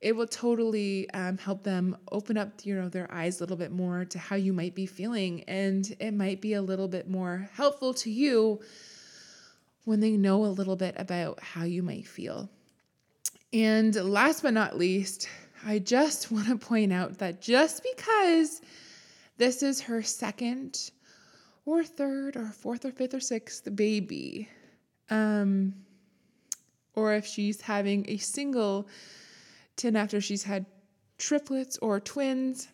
It 0.00 0.16
will 0.16 0.26
totally 0.26 1.10
um, 1.10 1.36
help 1.36 1.64
them 1.64 1.98
open 2.12 2.38
up, 2.38 2.64
you 2.64 2.74
know, 2.74 2.88
their 2.88 3.12
eyes 3.12 3.38
a 3.38 3.42
little 3.42 3.56
bit 3.56 3.72
more 3.72 4.06
to 4.06 4.18
how 4.18 4.36
you 4.36 4.54
might 4.54 4.74
be 4.74 4.86
feeling, 4.86 5.44
and 5.44 5.94
it 6.00 6.12
might 6.12 6.40
be 6.40 6.54
a 6.54 6.62
little 6.62 6.88
bit 6.88 7.10
more 7.10 7.50
helpful 7.52 7.92
to 7.94 8.10
you 8.10 8.60
when 9.84 10.00
they 10.00 10.12
know 10.12 10.46
a 10.46 10.46
little 10.46 10.76
bit 10.76 10.94
about 10.96 11.42
how 11.42 11.64
you 11.64 11.82
might 11.82 12.06
feel. 12.06 12.48
And 13.52 13.94
last 13.94 14.42
but 14.42 14.52
not 14.52 14.78
least, 14.78 15.28
I 15.64 15.78
just 15.78 16.30
want 16.32 16.48
to 16.48 16.56
point 16.56 16.92
out 16.92 17.18
that 17.18 17.40
just 17.40 17.82
because 17.82 18.60
this 19.36 19.62
is 19.62 19.80
her 19.82 20.02
second 20.02 20.90
or 21.64 21.84
third 21.84 22.36
or 22.36 22.46
fourth 22.46 22.84
or 22.84 22.92
fifth 22.92 23.14
or 23.14 23.20
sixth 23.20 23.68
baby, 23.76 24.48
um, 25.10 25.74
or 26.94 27.14
if 27.14 27.26
she's 27.26 27.60
having 27.60 28.04
a 28.08 28.16
single 28.16 28.88
tin 29.76 29.96
after 29.96 30.20
she's 30.20 30.42
had 30.42 30.66
triplets 31.18 31.78
or 31.78 32.00
twins, 32.00 32.68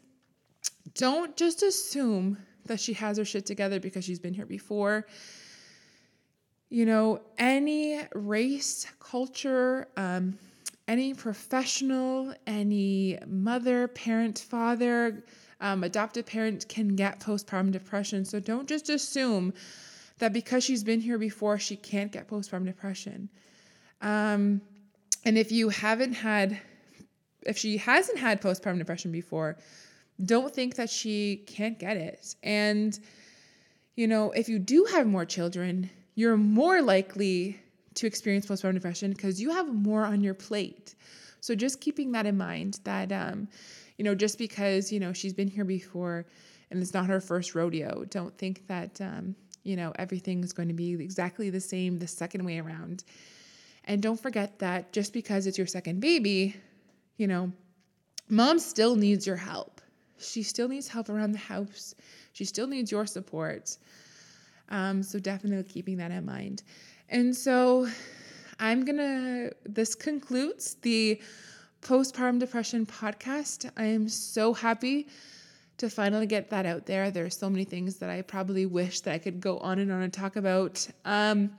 don't 0.94 1.36
just 1.36 1.62
assume 1.62 2.38
that 2.66 2.80
she 2.80 2.94
has 2.94 3.18
her 3.18 3.24
shit 3.24 3.46
together 3.46 3.80
because 3.80 4.04
she's 4.04 4.18
been 4.18 4.34
here 4.34 4.46
before. 4.46 5.06
You 6.70 6.86
know, 6.86 7.20
any 7.38 8.00
race, 8.14 8.86
culture, 9.00 9.88
um, 9.96 10.38
any 10.86 11.14
professional, 11.14 12.34
any 12.46 13.18
mother, 13.26 13.88
parent, 13.88 14.38
father, 14.38 15.24
um, 15.60 15.82
adoptive 15.82 16.26
parent 16.26 16.68
can 16.68 16.94
get 16.94 17.20
postpartum 17.20 17.70
depression. 17.70 18.24
So 18.24 18.38
don't 18.38 18.68
just 18.68 18.90
assume 18.90 19.54
that 20.18 20.32
because 20.32 20.62
she's 20.62 20.84
been 20.84 21.00
here 21.00 21.18
before, 21.18 21.58
she 21.58 21.76
can't 21.76 22.12
get 22.12 22.28
postpartum 22.28 22.66
depression. 22.66 23.28
Um, 24.02 24.60
and 25.24 25.38
if 25.38 25.50
you 25.50 25.70
haven't 25.70 26.12
had, 26.12 26.60
if 27.42 27.56
she 27.56 27.78
hasn't 27.78 28.18
had 28.18 28.42
postpartum 28.42 28.78
depression 28.78 29.10
before, 29.10 29.56
don't 30.24 30.54
think 30.54 30.76
that 30.76 30.90
she 30.90 31.44
can't 31.46 31.78
get 31.78 31.96
it. 31.96 32.36
And, 32.42 32.98
you 33.96 34.06
know, 34.06 34.32
if 34.32 34.48
you 34.48 34.58
do 34.58 34.86
have 34.92 35.06
more 35.06 35.24
children, 35.24 35.90
you're 36.14 36.36
more 36.36 36.82
likely 36.82 37.58
to 37.94 38.06
experience 38.06 38.46
postpartum 38.46 38.74
depression 38.74 39.12
because 39.12 39.40
you 39.40 39.50
have 39.50 39.72
more 39.72 40.04
on 40.04 40.20
your 40.22 40.34
plate. 40.34 40.94
So 41.40 41.54
just 41.54 41.80
keeping 41.80 42.12
that 42.12 42.26
in 42.26 42.36
mind 42.36 42.80
that 42.84 43.12
um, 43.12 43.48
you 43.96 44.04
know, 44.04 44.14
just 44.14 44.38
because, 44.38 44.92
you 44.92 44.98
know, 44.98 45.12
she's 45.12 45.32
been 45.32 45.48
here 45.48 45.64
before 45.64 46.26
and 46.70 46.82
it's 46.82 46.94
not 46.94 47.06
her 47.06 47.20
first 47.20 47.54
rodeo, 47.54 48.04
don't 48.10 48.36
think 48.36 48.66
that 48.66 49.00
um, 49.00 49.36
you 49.62 49.76
know, 49.76 49.92
everything 49.96 50.44
is 50.44 50.52
going 50.52 50.68
to 50.68 50.74
be 50.74 50.92
exactly 50.92 51.50
the 51.50 51.60
same 51.60 51.98
the 51.98 52.06
second 52.06 52.44
way 52.44 52.58
around. 52.58 53.04
And 53.86 54.02
don't 54.02 54.20
forget 54.20 54.58
that 54.60 54.92
just 54.92 55.12
because 55.12 55.46
it's 55.46 55.58
your 55.58 55.66
second 55.66 56.00
baby, 56.00 56.56
you 57.16 57.26
know, 57.26 57.52
mom 58.28 58.58
still 58.58 58.96
needs 58.96 59.26
your 59.26 59.36
help. 59.36 59.80
She 60.18 60.42
still 60.42 60.68
needs 60.68 60.88
help 60.88 61.08
around 61.08 61.32
the 61.32 61.38
house. 61.38 61.94
She 62.32 62.44
still 62.44 62.66
needs 62.66 62.90
your 62.90 63.06
support. 63.06 63.76
Um, 64.70 65.02
so 65.02 65.18
definitely 65.18 65.64
keeping 65.64 65.98
that 65.98 66.10
in 66.10 66.24
mind. 66.24 66.62
And 67.08 67.34
so 67.34 67.88
I'm 68.58 68.84
going 68.84 68.96
to, 68.96 69.52
this 69.64 69.94
concludes 69.94 70.74
the 70.82 71.20
postpartum 71.82 72.38
depression 72.38 72.86
podcast. 72.86 73.70
I 73.76 73.84
am 73.84 74.08
so 74.08 74.54
happy 74.54 75.08
to 75.76 75.90
finally 75.90 76.26
get 76.26 76.50
that 76.50 76.66
out 76.66 76.86
there. 76.86 77.10
There 77.10 77.24
are 77.24 77.30
so 77.30 77.50
many 77.50 77.64
things 77.64 77.96
that 77.96 78.10
I 78.10 78.22
probably 78.22 78.66
wish 78.66 79.00
that 79.00 79.12
I 79.12 79.18
could 79.18 79.40
go 79.40 79.58
on 79.58 79.78
and 79.78 79.90
on 79.92 80.02
and 80.02 80.12
talk 80.12 80.36
about. 80.36 80.86
Um, 81.04 81.50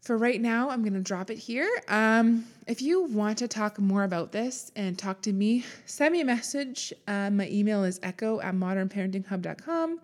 for 0.00 0.18
right 0.18 0.40
now, 0.40 0.68
I'm 0.68 0.82
going 0.82 0.94
to 0.94 1.00
drop 1.00 1.30
it 1.30 1.38
here. 1.38 1.68
Um, 1.88 2.44
if 2.66 2.82
you 2.82 3.04
want 3.04 3.38
to 3.38 3.48
talk 3.48 3.78
more 3.78 4.04
about 4.04 4.32
this 4.32 4.70
and 4.76 4.98
talk 4.98 5.22
to 5.22 5.32
me, 5.32 5.64
send 5.86 6.12
me 6.12 6.20
a 6.20 6.24
message. 6.24 6.92
Uh, 7.08 7.30
my 7.30 7.48
email 7.48 7.84
is 7.84 7.98
echo 8.02 8.40
at 8.40 8.54
modernparentinghub.com. 8.54 10.00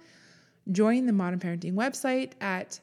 Join 0.73 1.07
the 1.07 1.12
Modern 1.12 1.39
Parenting 1.39 1.75
website 1.75 2.33
at 2.41 2.81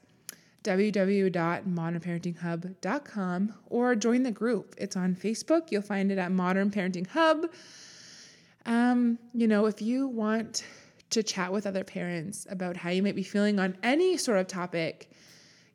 www.modernparentinghub.com 0.68 3.54
or 3.70 3.96
join 3.96 4.24
the 4.24 4.32
group. 4.32 4.76
It's 4.78 4.98
on 4.98 5.16
Facebook. 5.16 5.72
You'll 5.72 5.82
find 5.82 6.12
it 6.12 6.18
at 6.18 6.34
Modern 6.34 6.70
Parenting 6.70 7.08
Hub. 7.08 7.48
Um, 8.66 9.18
you 9.34 9.48
know, 9.48 9.68
if 9.68 9.82
you 9.82 10.08
want 10.08 10.66
to 11.12 11.24
chat 11.24 11.54
with 11.54 11.66
other 11.66 11.86
parents 11.86 12.46
about 12.50 12.76
how 12.76 12.90
you 12.90 13.02
might 13.02 13.16
be 13.16 13.24
feeling 13.24 13.62
on 13.62 13.78
any 13.82 14.18
sort 14.18 14.40
of 14.40 14.48
topic, 14.48 15.10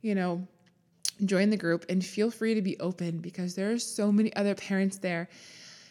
you 0.02 0.14
know, 0.14 0.46
join 1.24 1.48
the 1.48 1.56
group 1.56 1.86
and 1.88 2.04
feel 2.04 2.30
free 2.30 2.52
to 2.52 2.60
be 2.60 2.78
open 2.78 3.20
because 3.20 3.54
there 3.54 3.72
are 3.72 3.78
so 3.78 4.12
many 4.12 4.36
other 4.36 4.54
parents 4.54 4.98
there. 4.98 5.30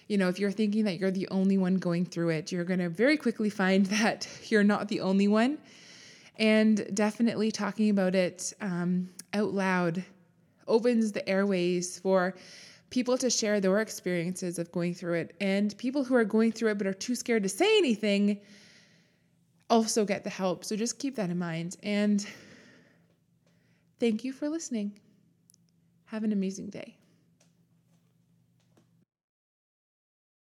You 0.10 0.20
know, 0.20 0.30
if 0.30 0.38
you're 0.38 0.52
thinking 0.52 0.84
that 0.84 1.00
you're 1.00 1.10
the 1.10 1.28
only 1.30 1.58
one 1.58 1.78
going 1.78 2.06
through 2.06 2.30
it, 2.30 2.52
you're 2.52 2.66
going 2.66 2.82
to 2.82 2.90
very 2.90 3.18
quickly 3.18 3.50
find 3.50 3.84
that 3.88 4.28
you're 4.50 4.64
not 4.64 4.90
the 4.90 5.00
only 5.00 5.28
one 5.28 5.58
and 6.38 6.90
definitely 6.94 7.52
talking 7.52 7.90
about 7.90 8.16
it 8.16 8.54
um, 8.62 9.10
out 9.34 9.54
loud 9.54 10.04
opens 10.68 11.12
the 11.12 11.28
airways 11.28 12.00
for 12.00 12.36
people 12.90 13.18
to 13.18 13.30
share 13.30 13.60
their 13.60 13.80
experiences 13.80 14.60
of 14.60 14.72
going 14.72 14.94
through 14.94 15.16
it. 15.16 15.36
And 15.42 15.76
people 15.78 16.04
who 16.04 16.16
are 16.16 16.26
going 16.26 16.52
through 16.52 16.72
it 16.72 16.78
but 16.78 16.88
are 16.88 16.94
too 16.94 17.16
scared 17.16 17.44
to 17.44 17.50
say 17.50 17.78
anything 17.78 18.40
also 19.70 20.06
get 20.06 20.24
the 20.24 20.30
help. 20.30 20.66
So 20.66 20.76
just 20.76 21.00
keep 21.00 21.16
that 21.16 21.30
in 21.30 21.40
mind. 21.40 21.78
And 21.82 22.26
thank 24.00 24.24
you 24.24 24.34
for 24.34 24.50
listening. 24.50 25.00
Have 26.06 26.24
an 26.24 26.34
amazing 26.34 26.70
day. 26.70 26.98